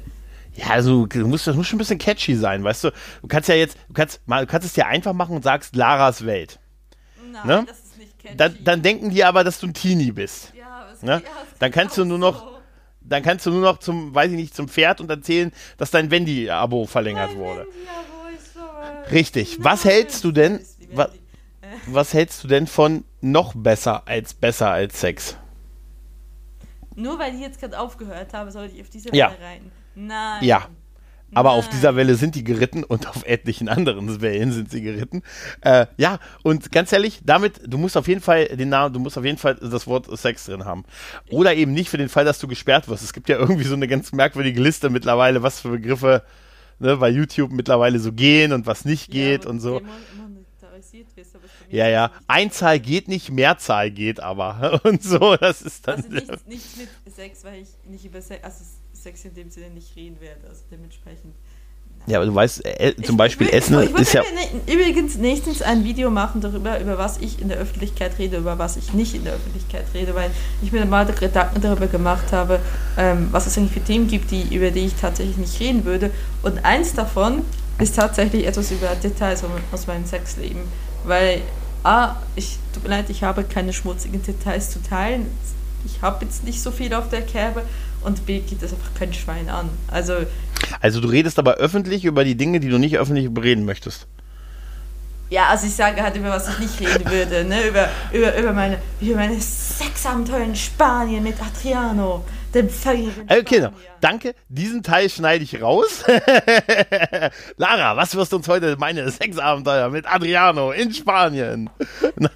[0.54, 2.90] ja, also, du musst, das muss schon ein bisschen catchy sein, weißt du?
[3.22, 5.74] Du kannst ja jetzt, du kannst, mal, du kannst es dir einfach machen und sagst
[5.74, 6.60] Laras Welt.
[7.32, 7.64] Nein, Ne?
[7.66, 8.36] das ist nicht catchy.
[8.36, 10.52] Dann, dann denken die aber, dass du ein Teenie bist.
[10.56, 11.20] ja, es, ne?
[11.24, 12.53] ja, Dann kannst du nur noch- so.
[13.04, 16.10] Dann kannst du nur noch zum, weiß ich nicht, zum Pferd und erzählen, dass dein
[16.10, 17.66] Wendy-Abo verlängert Nein, wurde.
[19.12, 19.58] Richtig.
[19.62, 19.92] Was nein.
[19.94, 20.60] hältst du denn-
[20.92, 21.10] wa-
[21.86, 25.36] was hältst du denn von noch besser als besser als Sex?
[26.96, 29.30] Nur weil ich jetzt gerade aufgehört habe, sollte ich auf diese Ja.
[29.32, 29.72] Welle rein.
[29.94, 30.44] Nein.
[30.44, 30.68] Ja.
[31.34, 35.22] Aber auf dieser Welle sind die geritten und auf etlichen anderen Wellen sind sie geritten.
[35.60, 39.18] Äh, ja, und ganz ehrlich, damit, du musst auf jeden Fall den Namen, du musst
[39.18, 40.84] auf jeden Fall das Wort Sex drin haben.
[41.30, 43.02] Oder eben nicht für den Fall, dass du gesperrt wirst.
[43.02, 46.22] Es gibt ja irgendwie so eine ganz merkwürdige Liste mittlerweile, was für Begriffe
[46.78, 49.80] ne, bei YouTube mittlerweile so gehen und was nicht geht wo und so.
[49.80, 52.08] wirst, Ja, ja.
[52.08, 52.20] nicht.
[52.28, 54.80] Einzahl geht nicht, Mehrzahl geht aber.
[54.84, 55.96] Und so, das ist dann.
[55.96, 58.64] Also nichts, nichts mit Sex, weil ich nicht über Sex, also
[59.04, 60.40] Sex in dem Sinne nicht reden werde.
[60.48, 61.34] Also dementsprechend.
[62.06, 64.22] Ja, aber du weißt, äh, zum Ich- Beispiel ich Essen ich ist ja.
[64.66, 68.76] übrigens nächstens ein Video machen darüber, über was ich in der Öffentlichkeit rede, über was
[68.76, 70.30] ich nicht in der Öffentlichkeit rede, weil
[70.62, 72.60] ich mir mal Gedanken darüber gemacht habe,
[72.98, 76.10] ähm, was es eigentlich für Themen gibt, die, über die ich tatsächlich nicht reden würde.
[76.42, 77.42] Und eins davon
[77.78, 80.62] ist tatsächlich etwas über Details aus meinem Sexleben.
[81.04, 81.40] Weil,
[81.84, 85.26] A, ich, tut mir leid, ich habe keine schmutzigen Details zu teilen.
[85.86, 87.62] Ich habe jetzt nicht so viel auf der Kerbe.
[88.04, 89.70] Und B, geht das einfach kein Schwein an.
[89.88, 90.14] Also,
[90.80, 94.06] Also du redest aber öffentlich über die Dinge, die du nicht öffentlich bereden möchtest.
[95.30, 97.66] Ja, also ich sage halt, über was ich nicht reden würde, ne?
[97.66, 102.24] Über, über, über meine, über meine Sexabenteuer in Spanien mit Adriano,
[102.54, 103.72] Äh, Okay, Spanier.
[104.00, 104.34] danke.
[104.48, 106.04] Diesen Teil schneide ich raus.
[107.56, 111.70] Lara, was wirst du uns heute meine Sexabenteuer mit Adriano in Spanien?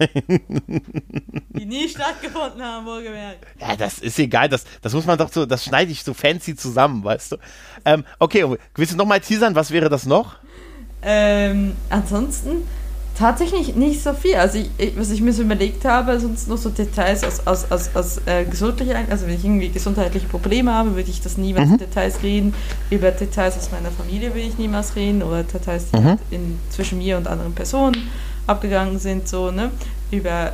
[1.50, 3.46] Die nie stattgefunden haben, wohlgemerkt.
[3.60, 4.48] Ja, das ist egal.
[4.48, 7.36] Das, das muss man doch so, das schneide ich so fancy zusammen, weißt du?
[7.84, 9.54] Ähm, okay, willst du nochmal teasern?
[9.54, 10.36] Was wäre das noch?
[11.02, 12.66] Ähm, ansonsten
[13.18, 14.36] tatsächlich nicht so viel.
[14.36, 17.70] Also ich, ich, was ich mir so überlegt habe, sonst noch so Details aus, aus,
[17.70, 21.70] aus, aus äh, gesundlicher, also wenn ich irgendwie gesundheitliche Probleme habe, würde ich das niemals
[21.70, 22.54] in Details reden.
[22.90, 26.98] Über Details aus meiner Familie will ich niemals reden oder Details, die halt in, zwischen
[26.98, 28.08] mir und anderen Personen
[28.46, 29.70] abgegangen sind, so, ne?
[30.10, 30.52] Über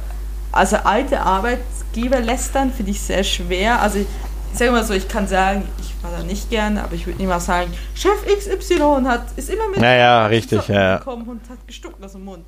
[0.51, 3.83] also alte Arbeitgeber lästern finde ich sehr schwer.
[3.83, 4.07] Also
[4.55, 7.19] ich, sage mal so, ich kann sagen, ich war da nicht gern, aber ich würde
[7.19, 10.99] niemals sagen, Chef XY hat, ist immer mit Naja, richtig, ja.
[10.99, 12.47] gekommen und hat gestuckt aus dem Mund.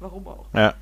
[0.00, 0.46] Warum auch?
[0.54, 0.74] Ja.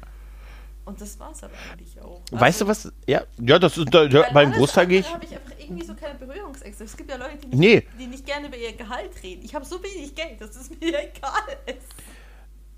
[0.85, 2.21] Und das war's aber eigentlich auch.
[2.31, 2.93] Weißt du was?
[3.09, 5.13] Ja, ja das ist, da, ja, beim Großteil gehe ich.
[5.13, 6.85] habe ich einfach irgendwie so keine Berührungsängste.
[6.85, 7.87] Es gibt ja Leute, die nicht, Nee.
[7.99, 9.45] die nicht gerne über ihr Gehalt reden.
[9.45, 11.89] Ich habe so wenig Geld, dass es mir egal ist.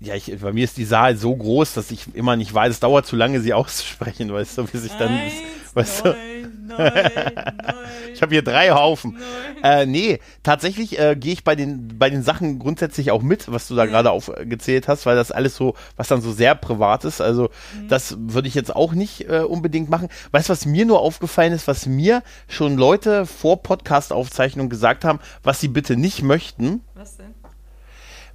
[0.01, 2.79] Ja, ich, bei mir ist die Saal so groß, dass ich immer nicht weiß, es
[2.79, 5.09] dauert zu lange, sie auszusprechen, weißt du, bis ich dann.
[5.09, 5.33] Eins,
[5.73, 6.91] weißt du, neun, neun,
[8.13, 9.17] ich habe hier drei Haufen.
[9.61, 9.63] neun.
[9.63, 13.67] Äh, nee, tatsächlich äh, gehe ich bei den, bei den Sachen grundsätzlich auch mit, was
[13.67, 17.19] du da gerade aufgezählt hast, weil das alles so, was dann so sehr privat ist.
[17.19, 17.49] Also
[17.89, 20.07] das würde ich jetzt auch nicht äh, unbedingt machen.
[20.31, 25.19] Weißt du, was mir nur aufgefallen ist, was mir schon Leute vor Podcast-Aufzeichnung gesagt haben,
[25.43, 26.83] was sie bitte nicht möchten?
[26.95, 27.33] Was denn?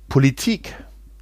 [0.08, 0.74] Politik.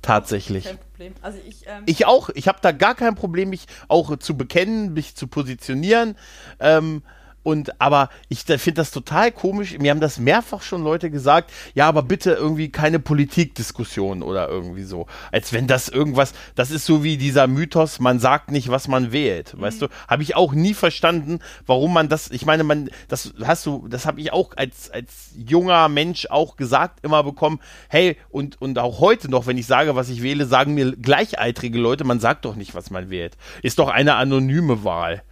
[0.02, 0.64] Tatsächlich.
[0.64, 1.14] Kein Problem.
[1.22, 2.28] Also ich, ähm, Ich auch.
[2.30, 6.16] Ich habe da gar kein Problem, mich auch zu bekennen, mich zu positionieren.
[6.58, 7.02] Ähm,
[7.42, 9.76] und aber ich finde das total komisch.
[9.78, 11.50] Mir haben das mehrfach schon Leute gesagt.
[11.74, 15.06] Ja, aber bitte irgendwie keine Politikdiskussion oder irgendwie so.
[15.32, 16.34] Als wenn das irgendwas.
[16.54, 17.98] Das ist so wie dieser Mythos.
[17.98, 19.60] Man sagt nicht, was man wählt.
[19.60, 19.88] Weißt du?
[20.06, 22.30] Habe ich auch nie verstanden, warum man das.
[22.30, 22.90] Ich meine, man.
[23.08, 23.88] Das hast du.
[23.88, 27.60] Das habe ich auch als als junger Mensch auch gesagt immer bekommen.
[27.88, 31.78] Hey und und auch heute noch, wenn ich sage, was ich wähle, sagen mir gleichaltrige
[31.78, 32.04] Leute.
[32.04, 33.36] Man sagt doch nicht, was man wählt.
[33.62, 35.22] Ist doch eine anonyme Wahl.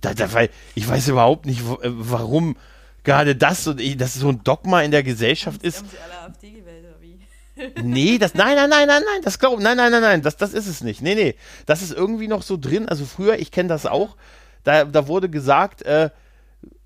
[0.00, 2.56] Da, da, weil ich weiß überhaupt nicht, äh, warum
[3.04, 5.78] gerade das und ich, das so ein Dogma in der Gesellschaft ist.
[5.78, 7.82] haben sie alle AfD gewählt oder wie?
[7.82, 10.54] Nee, das, nein, nein, nein, nein, nein, das glaub, nein, nein, nein, nein, das, das
[10.54, 11.02] ist es nicht.
[11.02, 11.34] Nee, nee,
[11.66, 12.88] das ist irgendwie noch so drin.
[12.88, 14.16] Also früher, ich kenne das auch,
[14.64, 16.10] da, da wurde gesagt, äh,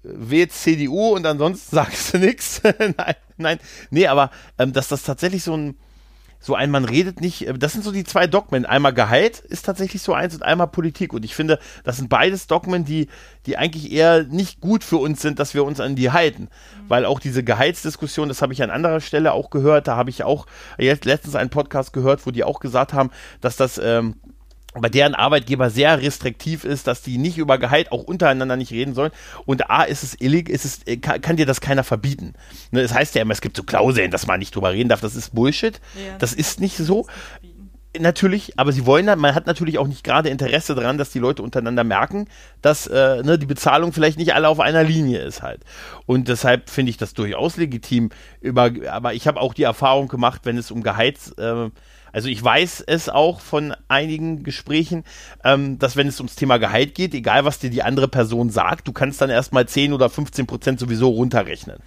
[0.03, 2.61] wählt CDU und ansonsten sagst du nichts.
[2.79, 3.59] Nein, nein,
[3.91, 5.77] nee, aber ähm, dass das tatsächlich so ein,
[6.45, 8.67] so ein, man redet nicht, äh, das sind so die zwei Dogmen.
[8.67, 11.15] Einmal Gehalt ist tatsächlich so eins und einmal Politik.
[11.15, 13.09] Und ich finde, das sind beides Dogmen, die,
[13.47, 16.49] die eigentlich eher nicht gut für uns sind, dass wir uns an die halten.
[16.87, 20.23] Weil auch diese Gehaltsdiskussion, das habe ich an anderer Stelle auch gehört, da habe ich
[20.23, 20.47] auch
[20.77, 23.11] jetzt letztens einen Podcast gehört, wo die auch gesagt haben,
[23.41, 24.17] dass das, ähm,
[24.75, 28.95] bei deren Arbeitgeber sehr restriktiv ist, dass die nicht über Gehalt auch untereinander nicht reden
[28.95, 29.13] sollen.
[29.47, 32.35] Und A, ist es illig, ist es, äh, kann, kann dir das keiner verbieten.
[32.73, 35.01] Ne, es heißt ja immer, es gibt so Klauseln, dass man nicht drüber reden darf.
[35.01, 35.81] Das ist Bullshit.
[35.95, 36.19] Ja.
[36.19, 37.07] Das ist nicht so.
[37.97, 41.45] Natürlich, aber sie wollen, man hat natürlich auch nicht gerade Interesse daran, dass die Leute
[41.45, 42.27] untereinander merken,
[42.61, 45.61] dass äh, ne, die Bezahlung vielleicht nicht alle auf einer Linie ist halt.
[46.05, 48.11] Und deshalb finde ich das durchaus legitim.
[48.41, 51.71] Über, aber ich habe auch die Erfahrung gemacht, wenn es um Gehalts, äh,
[52.15, 55.03] also ich weiß es auch von einigen Gesprächen,
[55.43, 58.87] ähm, dass wenn es ums Thema Gehalt geht, egal was dir die andere Person sagt,
[58.87, 61.79] du kannst dann erstmal 10 oder 15 Prozent sowieso runterrechnen.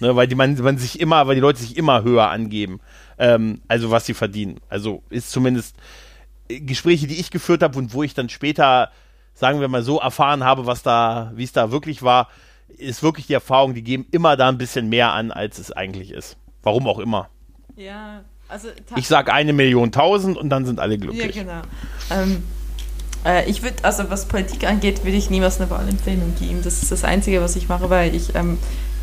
[0.00, 2.80] Ne, weil die man, man sich immer, weil die Leute sich immer höher angeben,
[3.18, 4.60] ähm, also was sie verdienen.
[4.68, 5.76] Also ist zumindest
[6.48, 8.90] Gespräche, die ich geführt habe und wo ich dann später,
[9.32, 12.28] sagen wir mal so, erfahren habe, was da, wie es da wirklich war,
[12.68, 16.10] ist wirklich die Erfahrung, die geben immer da ein bisschen mehr an, als es eigentlich
[16.10, 16.36] ist.
[16.62, 17.30] Warum auch immer.
[17.76, 18.68] Ja, also.
[18.96, 21.36] Ich sage eine Million tausend und dann sind alle glücklich.
[21.36, 21.62] Ja, genau.
[22.10, 22.42] Ähm,
[23.24, 26.60] äh, ich würde, also was Politik angeht, würde ich niemals eine Wahlempfehlung geben.
[26.62, 28.58] Das ist das Einzige, was ich mache, weil ich, ähm,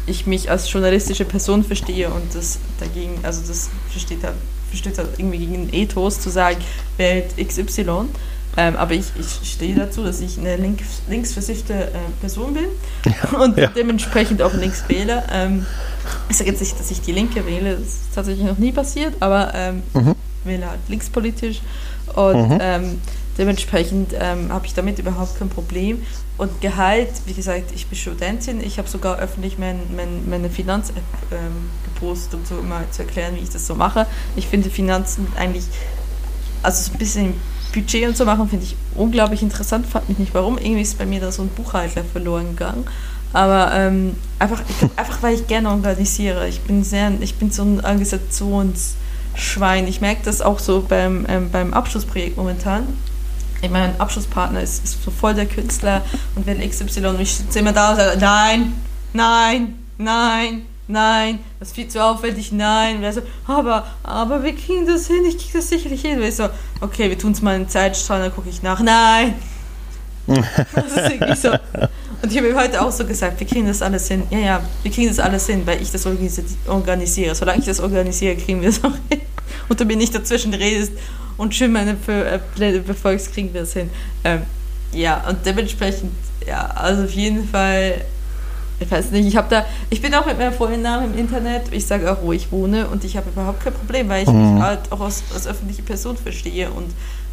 [0.05, 4.35] ich mich als journalistische Person verstehe und das dagegen, also das versteht halt,
[4.69, 6.57] versteht halt irgendwie gegen den Ethos zu sagen,
[6.97, 8.07] wählt XY.
[8.57, 12.65] Ähm, aber ich, ich stehe dazu, dass ich eine links, linksversiffte äh, Person bin
[13.05, 13.67] ja, und ja.
[13.67, 15.23] dementsprechend auch links wähle.
[15.31, 15.65] Ähm,
[16.27, 19.13] ich sage jetzt nicht, dass ich die Linke wähle, das ist tatsächlich noch nie passiert,
[19.19, 20.15] aber ähm, mhm.
[20.43, 21.61] wähle halt linkspolitisch.
[22.15, 22.57] Und mhm.
[22.59, 23.01] ähm,
[23.37, 26.01] dementsprechend ähm, habe ich damit überhaupt kein Problem.
[26.39, 30.97] Und Gehalt, wie gesagt, ich bin Studentin, ich habe sogar öffentlich mein, mein, meine Finanz-App
[31.31, 34.07] ähm, gepostet, um so immer zu erklären, wie ich das so mache.
[34.35, 35.65] Ich finde Finanzen eigentlich,
[36.63, 37.33] also so ein bisschen
[37.73, 39.85] Budget und so machen, finde ich unglaublich interessant.
[39.85, 40.57] Frag mich nicht warum.
[40.57, 42.85] Irgendwie ist bei mir da so ein Buchhalter verloren gegangen.
[43.33, 46.47] Aber ähm, einfach, ich, einfach, weil ich gerne organisiere.
[46.47, 49.87] Ich bin sehr, ich bin so ein Organisationsschwein.
[49.87, 52.87] Ich merke das auch so beim, ähm, beim Abschlussprojekt momentan.
[53.61, 57.73] Ich mein Abschlusspartner ist, ist so voll der Künstler und wenn XY ich sitze immer
[57.73, 58.73] da und sage, nein,
[59.13, 62.97] nein, nein, nein, das ist viel zu aufwendig, nein.
[62.97, 66.19] Und er so, aber, aber wir kriegen das hin, ich kriege das sicherlich hin.
[66.19, 66.49] Und ich so,
[66.81, 69.35] okay, wir tun es mal in Zeitstrahl, dann gucke ich nach, nein.
[70.27, 71.49] das ist irgendwie so.
[72.21, 74.23] Und ich habe ihm heute auch so gesagt, wir kriegen das alles hin.
[74.29, 76.05] Ja, ja, wir kriegen das alles hin, weil ich das
[76.67, 77.35] organisiere.
[77.35, 79.21] Solange ich das organisiere, kriegen wir es auch hin.
[79.69, 80.93] Und du mir nicht dazwischen redest
[81.37, 83.89] und schön meine äh, Pläne befolgst, kriegen wir es hin.
[84.23, 84.41] Ähm,
[84.91, 86.11] ja, und dementsprechend,
[86.45, 88.01] ja, also auf jeden Fall
[88.79, 91.63] ich weiß nicht, ich habe da, ich bin auch mit meinem vollen Namen im Internet,
[91.71, 94.55] ich sage auch, wo ich wohne und ich habe überhaupt kein Problem, weil ich mhm.
[94.55, 96.87] mich halt auch als, als öffentliche Person verstehe und,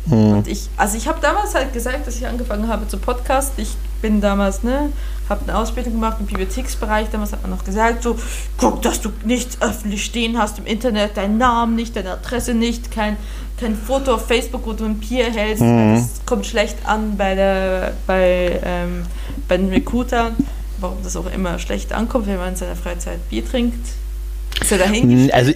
[0.07, 0.39] mhm.
[0.39, 3.77] und ich, also ich habe damals halt gesagt, dass ich angefangen habe zu podcasten, ich
[4.01, 4.91] bin damals, ne,
[5.29, 8.19] habe eine Ausbildung gemacht im Bibliotheksbereich, damals hat man noch gesagt, so,
[8.57, 12.91] guck, dass du nichts öffentlich stehen hast im Internet, deinen Namen nicht, deine Adresse nicht,
[12.91, 13.19] kein,
[13.61, 15.95] kein Foto auf Facebook, wo du ein Bier hältst, mhm.
[15.95, 19.03] das kommt schlecht an bei der, bei, ähm,
[19.47, 20.37] bei den Recruitern
[20.81, 23.87] warum das auch immer schlecht ankommt, wenn man in seiner Freizeit Bier trinkt.
[24.61, 25.35] Ist ja dahingestellt.
[25.35, 25.53] Also,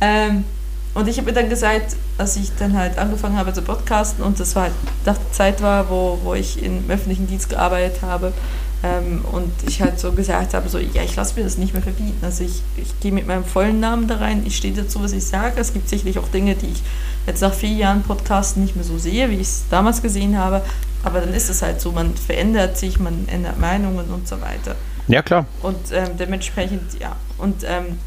[0.00, 0.44] ähm,
[0.94, 4.40] und ich habe mir dann gesagt, als ich dann halt angefangen habe zu podcasten und
[4.40, 4.72] das war halt
[5.04, 8.32] nach der Zeit war, wo, wo ich im öffentlichen Dienst gearbeitet habe
[8.82, 11.82] ähm, und ich halt so gesagt habe, so, ja, ich lasse mir das nicht mehr
[11.82, 12.18] verbieten.
[12.22, 15.24] Also ich, ich gehe mit meinem vollen Namen da rein, ich stehe dazu, was ich
[15.24, 15.60] sage.
[15.60, 16.82] Es gibt sicherlich auch Dinge, die ich
[17.26, 20.62] jetzt nach vier Jahren Podcasten nicht mehr so sehe, wie ich es damals gesehen habe.
[21.06, 24.74] Aber dann ist es halt so, man verändert sich, man ändert Meinungen und so weiter.
[25.06, 25.46] Ja, klar.
[25.62, 27.14] Und ähm, dementsprechend, ja.
[27.38, 28.00] Und ähm,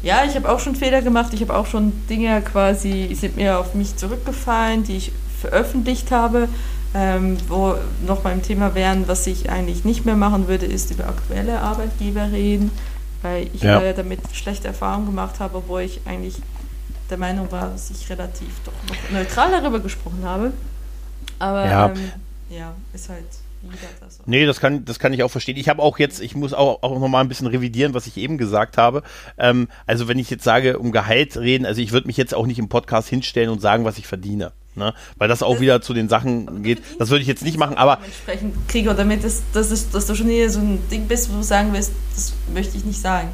[0.00, 1.34] ja, ich habe auch schon Fehler gemacht.
[1.34, 6.48] Ich habe auch schon Dinge quasi, sind mir auf mich zurückgefallen, die ich veröffentlicht habe,
[6.94, 7.74] ähm, wo
[8.06, 12.30] noch beim Thema wären, was ich eigentlich nicht mehr machen würde, ist über aktuelle Arbeitgeber
[12.30, 12.70] reden,
[13.22, 13.92] weil ich ja.
[13.92, 16.36] damit schlechte Erfahrungen gemacht habe, obwohl ich eigentlich
[17.10, 20.52] der Meinung war, dass ich relativ doch noch neutral darüber gesprochen habe.
[21.40, 21.88] Aber ja.
[21.88, 22.12] ähm,
[22.50, 23.24] ja, ist halt
[24.00, 24.22] das so.
[24.26, 25.56] Nee, das kann, das kann ich auch verstehen.
[25.56, 28.38] Ich habe auch jetzt, ich muss auch, auch nochmal ein bisschen revidieren, was ich eben
[28.38, 29.02] gesagt habe.
[29.38, 32.46] Ähm, also wenn ich jetzt sage, um Gehalt reden, also ich würde mich jetzt auch
[32.46, 34.52] nicht im Podcast hinstellen und sagen, was ich verdiene.
[34.74, 34.92] Ne?
[35.16, 36.82] Weil das auch das wieder zu den Sachen geht.
[36.98, 37.98] Das würde ich jetzt nicht machen, aber.
[38.04, 41.36] Entsprechend kriege damit, das, das ist, dass du schon hier so ein Ding bist, wo
[41.38, 43.28] du sagen willst, das möchte ich nicht sagen.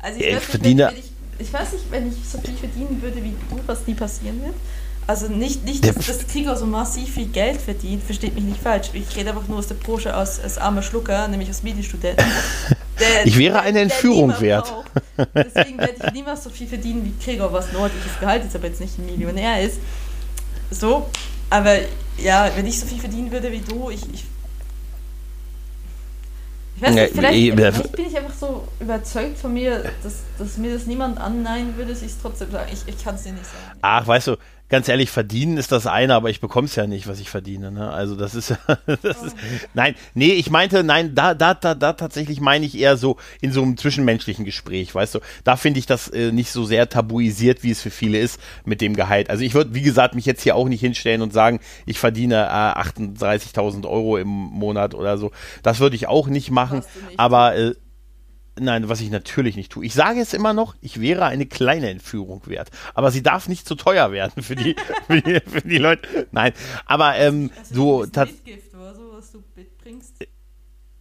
[0.00, 0.86] Also ich, ja, ich verdiene.
[0.86, 0.98] Nicht, wenn
[1.38, 4.42] ich, ich weiß nicht, wenn ich so viel verdienen würde wie du, was nie passieren
[4.42, 4.54] wird.
[5.10, 8.90] Also nicht, nicht dass, dass Krieger so massiv viel Geld verdient, versteht mich nicht falsch.
[8.92, 12.16] Ich rede einfach nur aus der Branche als, als armer Schlucker, nämlich als Medienstudent.
[13.00, 14.72] Der, ich wäre eine Entführung wert.
[15.34, 18.68] Deswegen werde ich niemals so viel verdienen wie Krieger, was ein ordentliches Gehalt ist, aber
[18.68, 19.80] jetzt nicht ein Millionär ist.
[20.70, 21.10] So,
[21.48, 21.78] aber
[22.18, 24.24] ja, wenn ich so viel verdienen würde wie du, ich, ich
[26.76, 30.72] ich weiß nicht, vielleicht, vielleicht, bin ich einfach so überzeugt von mir, dass, dass mir
[30.72, 32.70] das niemand annehmen würde, dass ich es trotzdem sagen.
[32.72, 33.78] Ich, ich kann es dir nicht sagen.
[33.82, 34.36] Ach, weißt du,
[34.70, 37.70] ganz ehrlich, verdienen ist das eine, aber ich bekomme es ja nicht, was ich verdiene.
[37.70, 37.90] Ne?
[37.90, 38.54] Also das ist,
[39.02, 39.36] das ist,
[39.74, 43.52] nein, nee, ich meinte, nein, da, da, da, da tatsächlich meine ich eher so in
[43.52, 45.20] so einem zwischenmenschlichen Gespräch, weißt du.
[45.44, 48.80] Da finde ich das äh, nicht so sehr tabuisiert, wie es für viele ist mit
[48.80, 49.28] dem Gehalt.
[49.28, 52.46] Also ich würde, wie gesagt, mich jetzt hier auch nicht hinstellen und sagen, ich verdiene
[52.46, 55.32] äh, 38.000 Euro im Monat oder so.
[55.62, 57.18] Das würde ich auch nicht machen, nicht.
[57.18, 57.74] aber äh,
[58.60, 59.86] Nein, was ich natürlich nicht tue.
[59.86, 62.70] Ich sage es immer noch, ich wäre eine kleine Entführung wert.
[62.94, 64.76] Aber sie darf nicht zu teuer werden für die,
[65.06, 66.28] für die, für die Leute.
[66.30, 66.52] Nein,
[66.84, 68.00] aber ähm, so.
[68.00, 70.26] Mitgift oder so, was du mitbringst?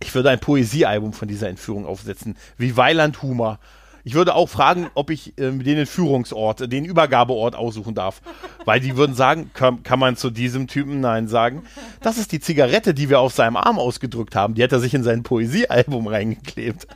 [0.02, 2.38] Ich würde ein Poesiealbum von dieser Entführung aufsetzen.
[2.58, 3.60] Wie Weiland Humor.
[4.04, 8.22] Ich würde auch fragen, ob ich äh, den Führungsort, den Übergabeort aussuchen darf.
[8.66, 11.64] Weil die würden sagen, kann, kann man zu diesem Typen Nein sagen?
[12.02, 14.54] Das ist die Zigarette, die wir auf seinem Arm ausgedrückt haben.
[14.56, 16.88] Die hat er sich in sein Poesiealbum reingeklebt.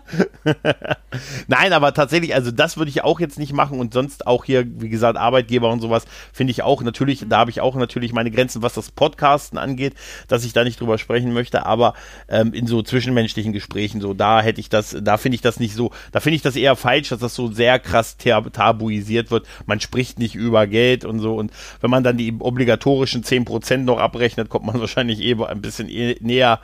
[1.47, 4.65] Nein, aber tatsächlich, also das würde ich auch jetzt nicht machen und sonst auch hier,
[4.81, 8.31] wie gesagt, Arbeitgeber und sowas, finde ich auch natürlich, da habe ich auch natürlich meine
[8.31, 9.93] Grenzen, was das Podcasten angeht,
[10.27, 11.93] dass ich da nicht drüber sprechen möchte, aber
[12.29, 15.75] ähm, in so zwischenmenschlichen Gesprächen, so da hätte ich das, da finde ich das nicht
[15.75, 19.47] so, da finde ich das eher falsch, dass das so sehr krass tabuisiert wird.
[19.65, 21.51] Man spricht nicht über Geld und so und
[21.81, 26.15] wenn man dann die obligatorischen 10% noch abrechnet, kommt man wahrscheinlich eh ein bisschen eh
[26.19, 26.59] näher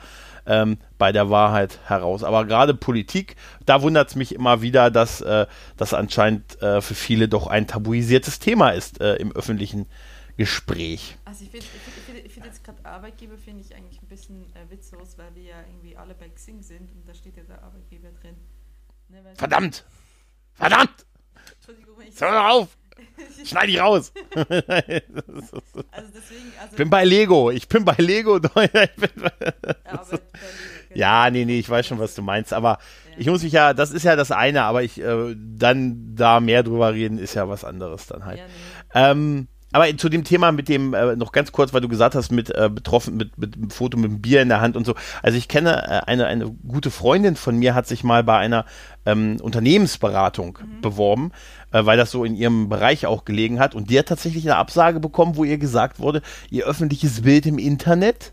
[0.46, 2.24] ähm, bei der Wahrheit heraus.
[2.24, 3.36] Aber gerade Politik,
[3.66, 5.46] da wundert es mich immer wieder, dass äh,
[5.76, 9.86] das anscheinend äh, für viele doch ein tabuisiertes Thema ist äh, im öffentlichen
[10.36, 11.18] Gespräch.
[11.24, 15.18] Also ich finde find, find jetzt gerade Arbeitgeber finde ich eigentlich ein bisschen äh, witzlos,
[15.18, 18.36] weil wir ja irgendwie alle bei Xing sind und da steht ja der Arbeitgeber drin.
[19.10, 19.84] Ne, Verdammt!
[20.60, 21.06] Verdammt!
[21.56, 22.68] Entschuldigung, wenn ich Hör auf!
[23.44, 24.12] Schneid ich raus.
[24.34, 27.50] also deswegen, also bin bei Lego.
[27.50, 28.38] Ich bin bei Lego.
[30.94, 32.52] ja, nee, nee, ich weiß schon, was du meinst.
[32.52, 32.78] Aber
[33.10, 33.16] ja.
[33.18, 36.62] ich muss mich ja, das ist ja das eine, aber ich äh, dann da mehr
[36.62, 38.38] drüber reden, ist ja was anderes dann halt.
[38.38, 38.50] Ja, nee.
[38.94, 42.32] ähm, aber zu dem Thema mit dem, äh, noch ganz kurz, weil du gesagt hast,
[42.32, 44.94] mit äh, betroffen, mit, mit einem Foto mit einem Bier in der Hand und so.
[45.22, 48.64] Also ich kenne äh, eine, eine gute Freundin von mir, hat sich mal bei einer
[49.06, 50.80] ähm, Unternehmensberatung mhm.
[50.80, 51.32] beworben,
[51.72, 53.74] äh, weil das so in ihrem Bereich auch gelegen hat.
[53.74, 57.58] Und die hat tatsächlich eine Absage bekommen, wo ihr gesagt wurde, ihr öffentliches Bild im
[57.58, 58.32] Internet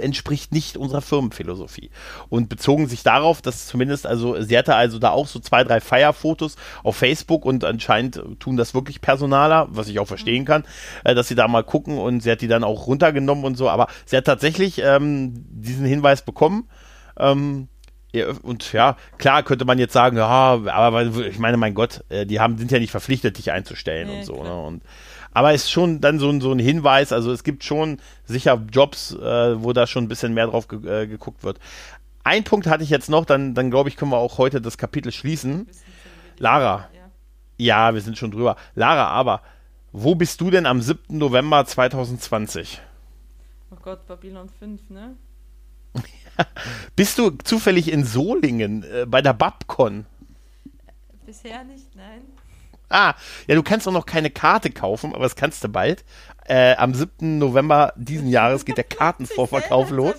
[0.00, 1.90] entspricht nicht unserer Firmenphilosophie.
[2.28, 5.80] Und bezogen sich darauf, dass zumindest, also sie hatte also da auch so zwei, drei
[5.80, 10.46] Feierfotos auf Facebook und anscheinend tun das wirklich Personaler, was ich auch verstehen mhm.
[10.46, 10.64] kann,
[11.04, 13.68] äh, dass sie da mal gucken und sie hat die dann auch runtergenommen und so,
[13.68, 16.68] aber sie hat tatsächlich ähm, diesen Hinweis bekommen.
[17.18, 17.68] Ähm,
[18.42, 22.40] und ja, klar könnte man jetzt sagen, ja, aber ich meine, mein Gott, äh, die
[22.40, 24.42] haben, sind ja nicht verpflichtet, dich einzustellen nee, und so.
[24.42, 24.52] Ne?
[24.52, 24.82] Und
[25.32, 29.12] aber ist schon dann so ein, so ein Hinweis, also es gibt schon sicher Jobs,
[29.12, 31.58] äh, wo da schon ein bisschen mehr drauf ge äh, geguckt wird.
[32.24, 34.76] Ein Punkt hatte ich jetzt noch, dann, dann glaube ich, können wir auch heute das
[34.76, 35.68] Kapitel schließen.
[36.38, 36.88] Lara.
[37.56, 38.56] Ja, wir sind schon drüber.
[38.74, 39.42] Lara, aber
[39.92, 41.18] wo bist du denn am 7.
[41.18, 42.80] November 2020?
[43.70, 45.16] Oh Gott, Babylon 5, ne?
[46.96, 50.06] bist du zufällig in Solingen äh, bei der Babcon?
[51.26, 52.22] Bisher nicht, nein.
[52.90, 53.14] Ah,
[53.46, 56.04] ja, du kannst doch noch keine Karte kaufen, aber das kannst du bald.
[56.46, 57.38] Äh, am 7.
[57.38, 60.16] November diesen Jahres geht der Kartenvorverkauf los.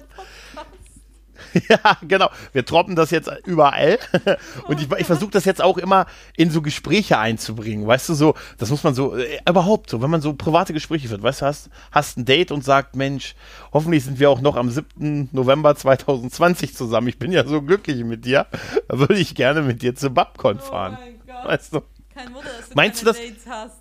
[1.69, 2.29] Ja, genau.
[2.53, 3.99] Wir troppen das jetzt überall.
[4.67, 6.05] Und ich, ich versuche das jetzt auch immer
[6.37, 7.85] in so Gespräche einzubringen.
[7.85, 11.07] Weißt du, so, das muss man so, äh, überhaupt so, wenn man so private Gespräche
[11.07, 11.23] führt.
[11.23, 13.35] Weißt du, hast, hast ein Date und sagt, Mensch,
[13.73, 15.29] hoffentlich sind wir auch noch am 7.
[15.31, 17.07] November 2020 zusammen.
[17.07, 18.47] Ich bin ja so glücklich mit dir.
[18.87, 20.97] Da würde ich gerne mit dir zu Babcon oh fahren.
[21.27, 21.81] Oh weißt du?
[22.13, 23.17] Kein Wunder, dass du meinst du das?
[23.17, 23.77] Dates hast.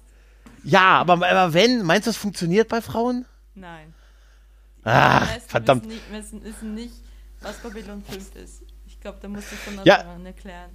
[0.65, 3.25] Ja, aber, aber wenn, meinst du, das funktioniert bei Frauen?
[3.55, 3.95] Nein.
[4.85, 5.87] Ah, verdammt.
[6.11, 6.95] Wissen, wissen nicht,
[7.41, 8.63] was Babylon 5 ist.
[8.87, 10.27] Ich glaube, da musst du von Anfang ja.
[10.27, 10.71] erklären.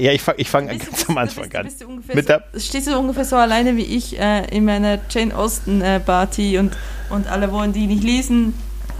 [0.00, 1.64] Ja, ich fange ich fang ganz bist, am Anfang an.
[1.64, 5.00] Bist du Mit der so, stehst du ungefähr so alleine wie ich äh, in meiner
[5.10, 6.76] Jane Austen äh, Party und,
[7.10, 8.54] und alle wollen die nicht lesen.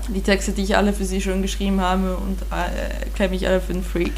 [0.09, 3.61] Die Texte, die ich alle für sie schon geschrieben habe und äh, erkläre mich alle
[3.61, 4.15] für einen Freak.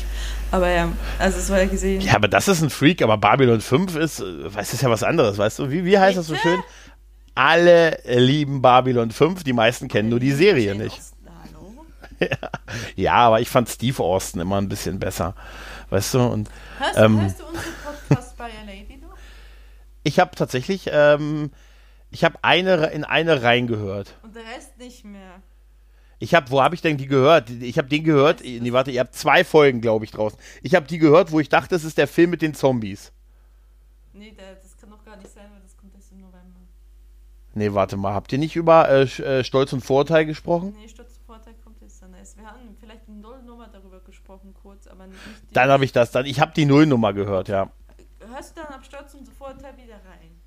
[0.50, 2.00] Aber ja, also es war ja gesehen.
[2.00, 5.02] Ja, aber das ist ein Freak, aber Babylon 5 ist, äh, weiß ist ja was
[5.02, 5.70] anderes, weißt du?
[5.70, 6.60] Wie, wie heißt das so schön?
[7.34, 11.00] Alle lieben Babylon 5, die meisten kennen nur die Serie nicht.
[12.20, 12.50] Ja.
[12.96, 15.34] ja, aber ich fand Steve Austin immer ein bisschen besser.
[15.88, 16.20] Weißt du?
[16.20, 19.16] Und, hörst, ähm, hörst du unseren Podcast bei Lady noch?
[20.02, 21.50] Ich habe tatsächlich, ähm,
[22.10, 24.18] ich habe eine in eine reingehört.
[24.22, 25.40] Und der Rest nicht mehr.
[26.22, 27.48] Ich habe, wo habe ich denn die gehört?
[27.48, 28.42] Ich habe den gehört.
[28.44, 30.38] Nee, warte, ihr habt zwei Folgen, glaube ich, draußen.
[30.62, 33.10] Ich habe die gehört, wo ich dachte, das ist der Film mit den Zombies.
[34.12, 36.60] Nee, das kann doch gar nicht sein, weil das kommt erst im November.
[37.54, 40.76] Nee, warte mal, habt ihr nicht über äh, äh Stolz und Vorteil gesprochen?
[40.78, 42.36] Nee, Stolz und Vorteil kommt jetzt dann erst.
[42.36, 45.18] Wir haben vielleicht eine Nullnummer darüber gesprochen, kurz, aber nicht.
[45.48, 46.26] Die dann habe ich das, dann.
[46.26, 47.70] Ich habe die Nullnummer gehört, ja.
[48.30, 50.38] Hörst du dann ab Stolz und Vorteil wieder rein?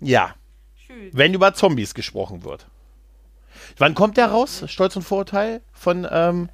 [0.00, 0.34] Ja.
[0.76, 1.10] Schön.
[1.12, 2.66] Wenn über Zombies gesprochen wird.
[3.78, 4.64] Wann kommt der raus?
[4.66, 6.48] Stolz und Vorurteil von, ähm,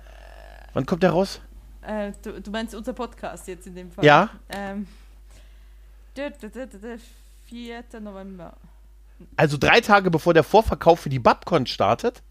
[0.72, 1.40] wann kommt der raus?
[1.82, 4.04] Äh, du, du, meinst unser Podcast jetzt in dem Fall?
[4.04, 4.30] Ja.
[4.50, 4.86] Ähm,
[7.46, 7.84] 4.
[8.00, 8.54] November.
[9.36, 12.22] Also drei Tage bevor der Vorverkauf für die Babcon startet?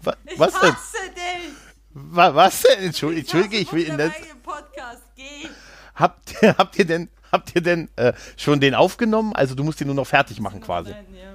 [0.00, 0.70] Was, was denn?
[1.14, 1.52] Dich.
[1.94, 2.84] Was, denn?
[2.84, 4.12] Entschuldige, Entschuldige ich will in das.
[4.42, 5.02] Podcast.
[5.16, 5.48] Geh.
[5.94, 9.34] Habt, habt ihr denn, habt ihr denn äh, schon den aufgenommen?
[9.34, 10.90] Also du musst ihn nur noch fertig machen quasi.
[10.90, 11.33] Nein, ja.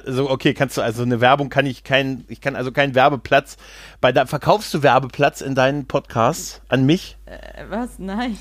[0.00, 3.58] Also, okay, kannst du, also eine Werbung kann ich kein, ich kann also keinen Werbeplatz.
[4.00, 7.18] Bei da verkaufst du Werbeplatz in deinen Podcasts an mich?
[7.26, 7.98] Äh, was?
[7.98, 8.38] Nein.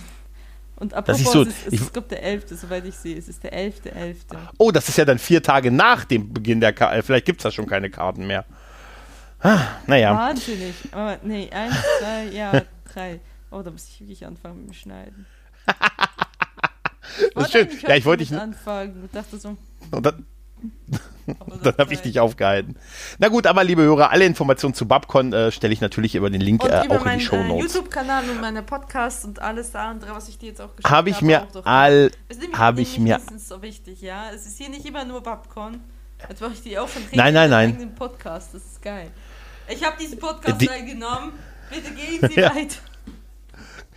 [0.77, 3.17] Und apropos, ich so- es ist, es ich- ist glaube der 11., soweit ich sehe.
[3.17, 4.15] Es ist der 11.11.
[4.57, 7.03] Oh, das ist ja dann vier Tage nach dem Beginn der Karte.
[7.03, 8.45] Vielleicht gibt's da schon keine Karten mehr.
[9.41, 10.15] Ah, naja.
[10.15, 10.73] Wahnsinnig.
[10.91, 12.61] Aber nee, eins, zwei, ja,
[12.93, 13.19] drei.
[13.51, 15.25] Oh, da muss ich wirklich anfangen mit dem Schneiden.
[17.19, 17.67] Ich Das ist schön.
[17.87, 18.31] Ja, ich wollte dich.
[18.31, 19.57] mit anfangen und dachte so,
[19.91, 20.25] Und dann,
[21.63, 22.75] dann habe ich dich aufgehalten.
[23.19, 26.41] Na gut, aber liebe Hörer, alle Informationen zu Babcon äh, stelle ich natürlich über den
[26.41, 27.73] Link Und äh, auch in meinen die Show äh, Notes.
[27.73, 31.09] YouTube-Kanal und meine Podcasts und alles da andere, was ich dir jetzt auch geschickt Habe
[31.09, 34.31] ich mir all, Es ist nämlich- habe ich mir, so wichtig, ja.
[34.33, 35.79] Es ist hier nicht immer nur Babcon.
[36.29, 37.95] Jetzt mache ich dir auch schon Nein, nein, nein.
[37.95, 38.53] Podcast.
[38.53, 39.09] Das ist geil.
[39.67, 41.33] Ich habe diesen Podcast Die- eingenommen.
[41.69, 42.53] Bitte gehen Sie Ja.
[42.53, 42.75] weiter.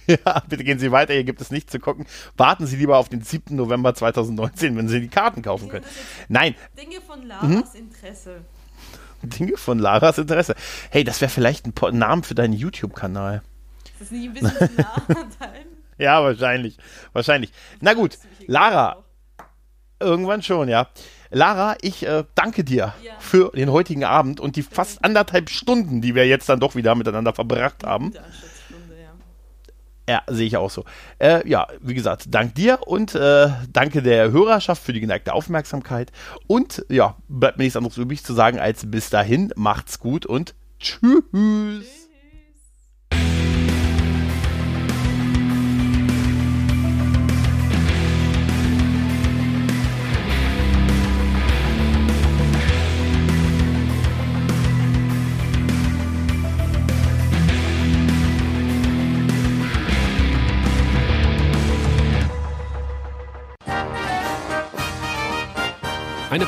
[0.26, 2.06] ja, bitte gehen Sie weiter, hier gibt es nichts zu gucken.
[2.36, 3.54] Warten Sie lieber auf den 7.
[3.56, 5.84] November 2019, wenn Sie die Karten kaufen können.
[6.28, 7.26] Nein, Dinge von Mhm.
[7.28, 8.40] Laras Interesse.
[9.22, 10.54] Dinge von Laras Interesse.
[10.90, 13.42] Hey, das wäre vielleicht ein Po- Name für deinen YouTube-Kanal.
[13.92, 15.02] Ist das nicht ein bisschen zu nah?
[15.98, 16.76] Ja, wahrscheinlich.
[17.12, 17.52] Wahrscheinlich.
[17.80, 19.04] Na gut, Lara,
[20.00, 20.88] irgendwann schon, ja.
[21.30, 23.12] Lara, ich äh, danke dir Ja.
[23.18, 26.94] für den heutigen Abend und die fast anderthalb Stunden, die wir jetzt dann doch wieder
[26.94, 28.12] miteinander verbracht haben.
[28.12, 28.22] Ja.
[30.08, 30.84] Ja, sehe ich auch so.
[31.18, 36.12] Äh, ja, wie gesagt, dank dir und äh, danke der Hörerschaft für die geneigte Aufmerksamkeit.
[36.46, 40.54] Und ja, bleibt mir nichts anderes übrig zu sagen als bis dahin, macht's gut und
[40.78, 42.03] tschüss.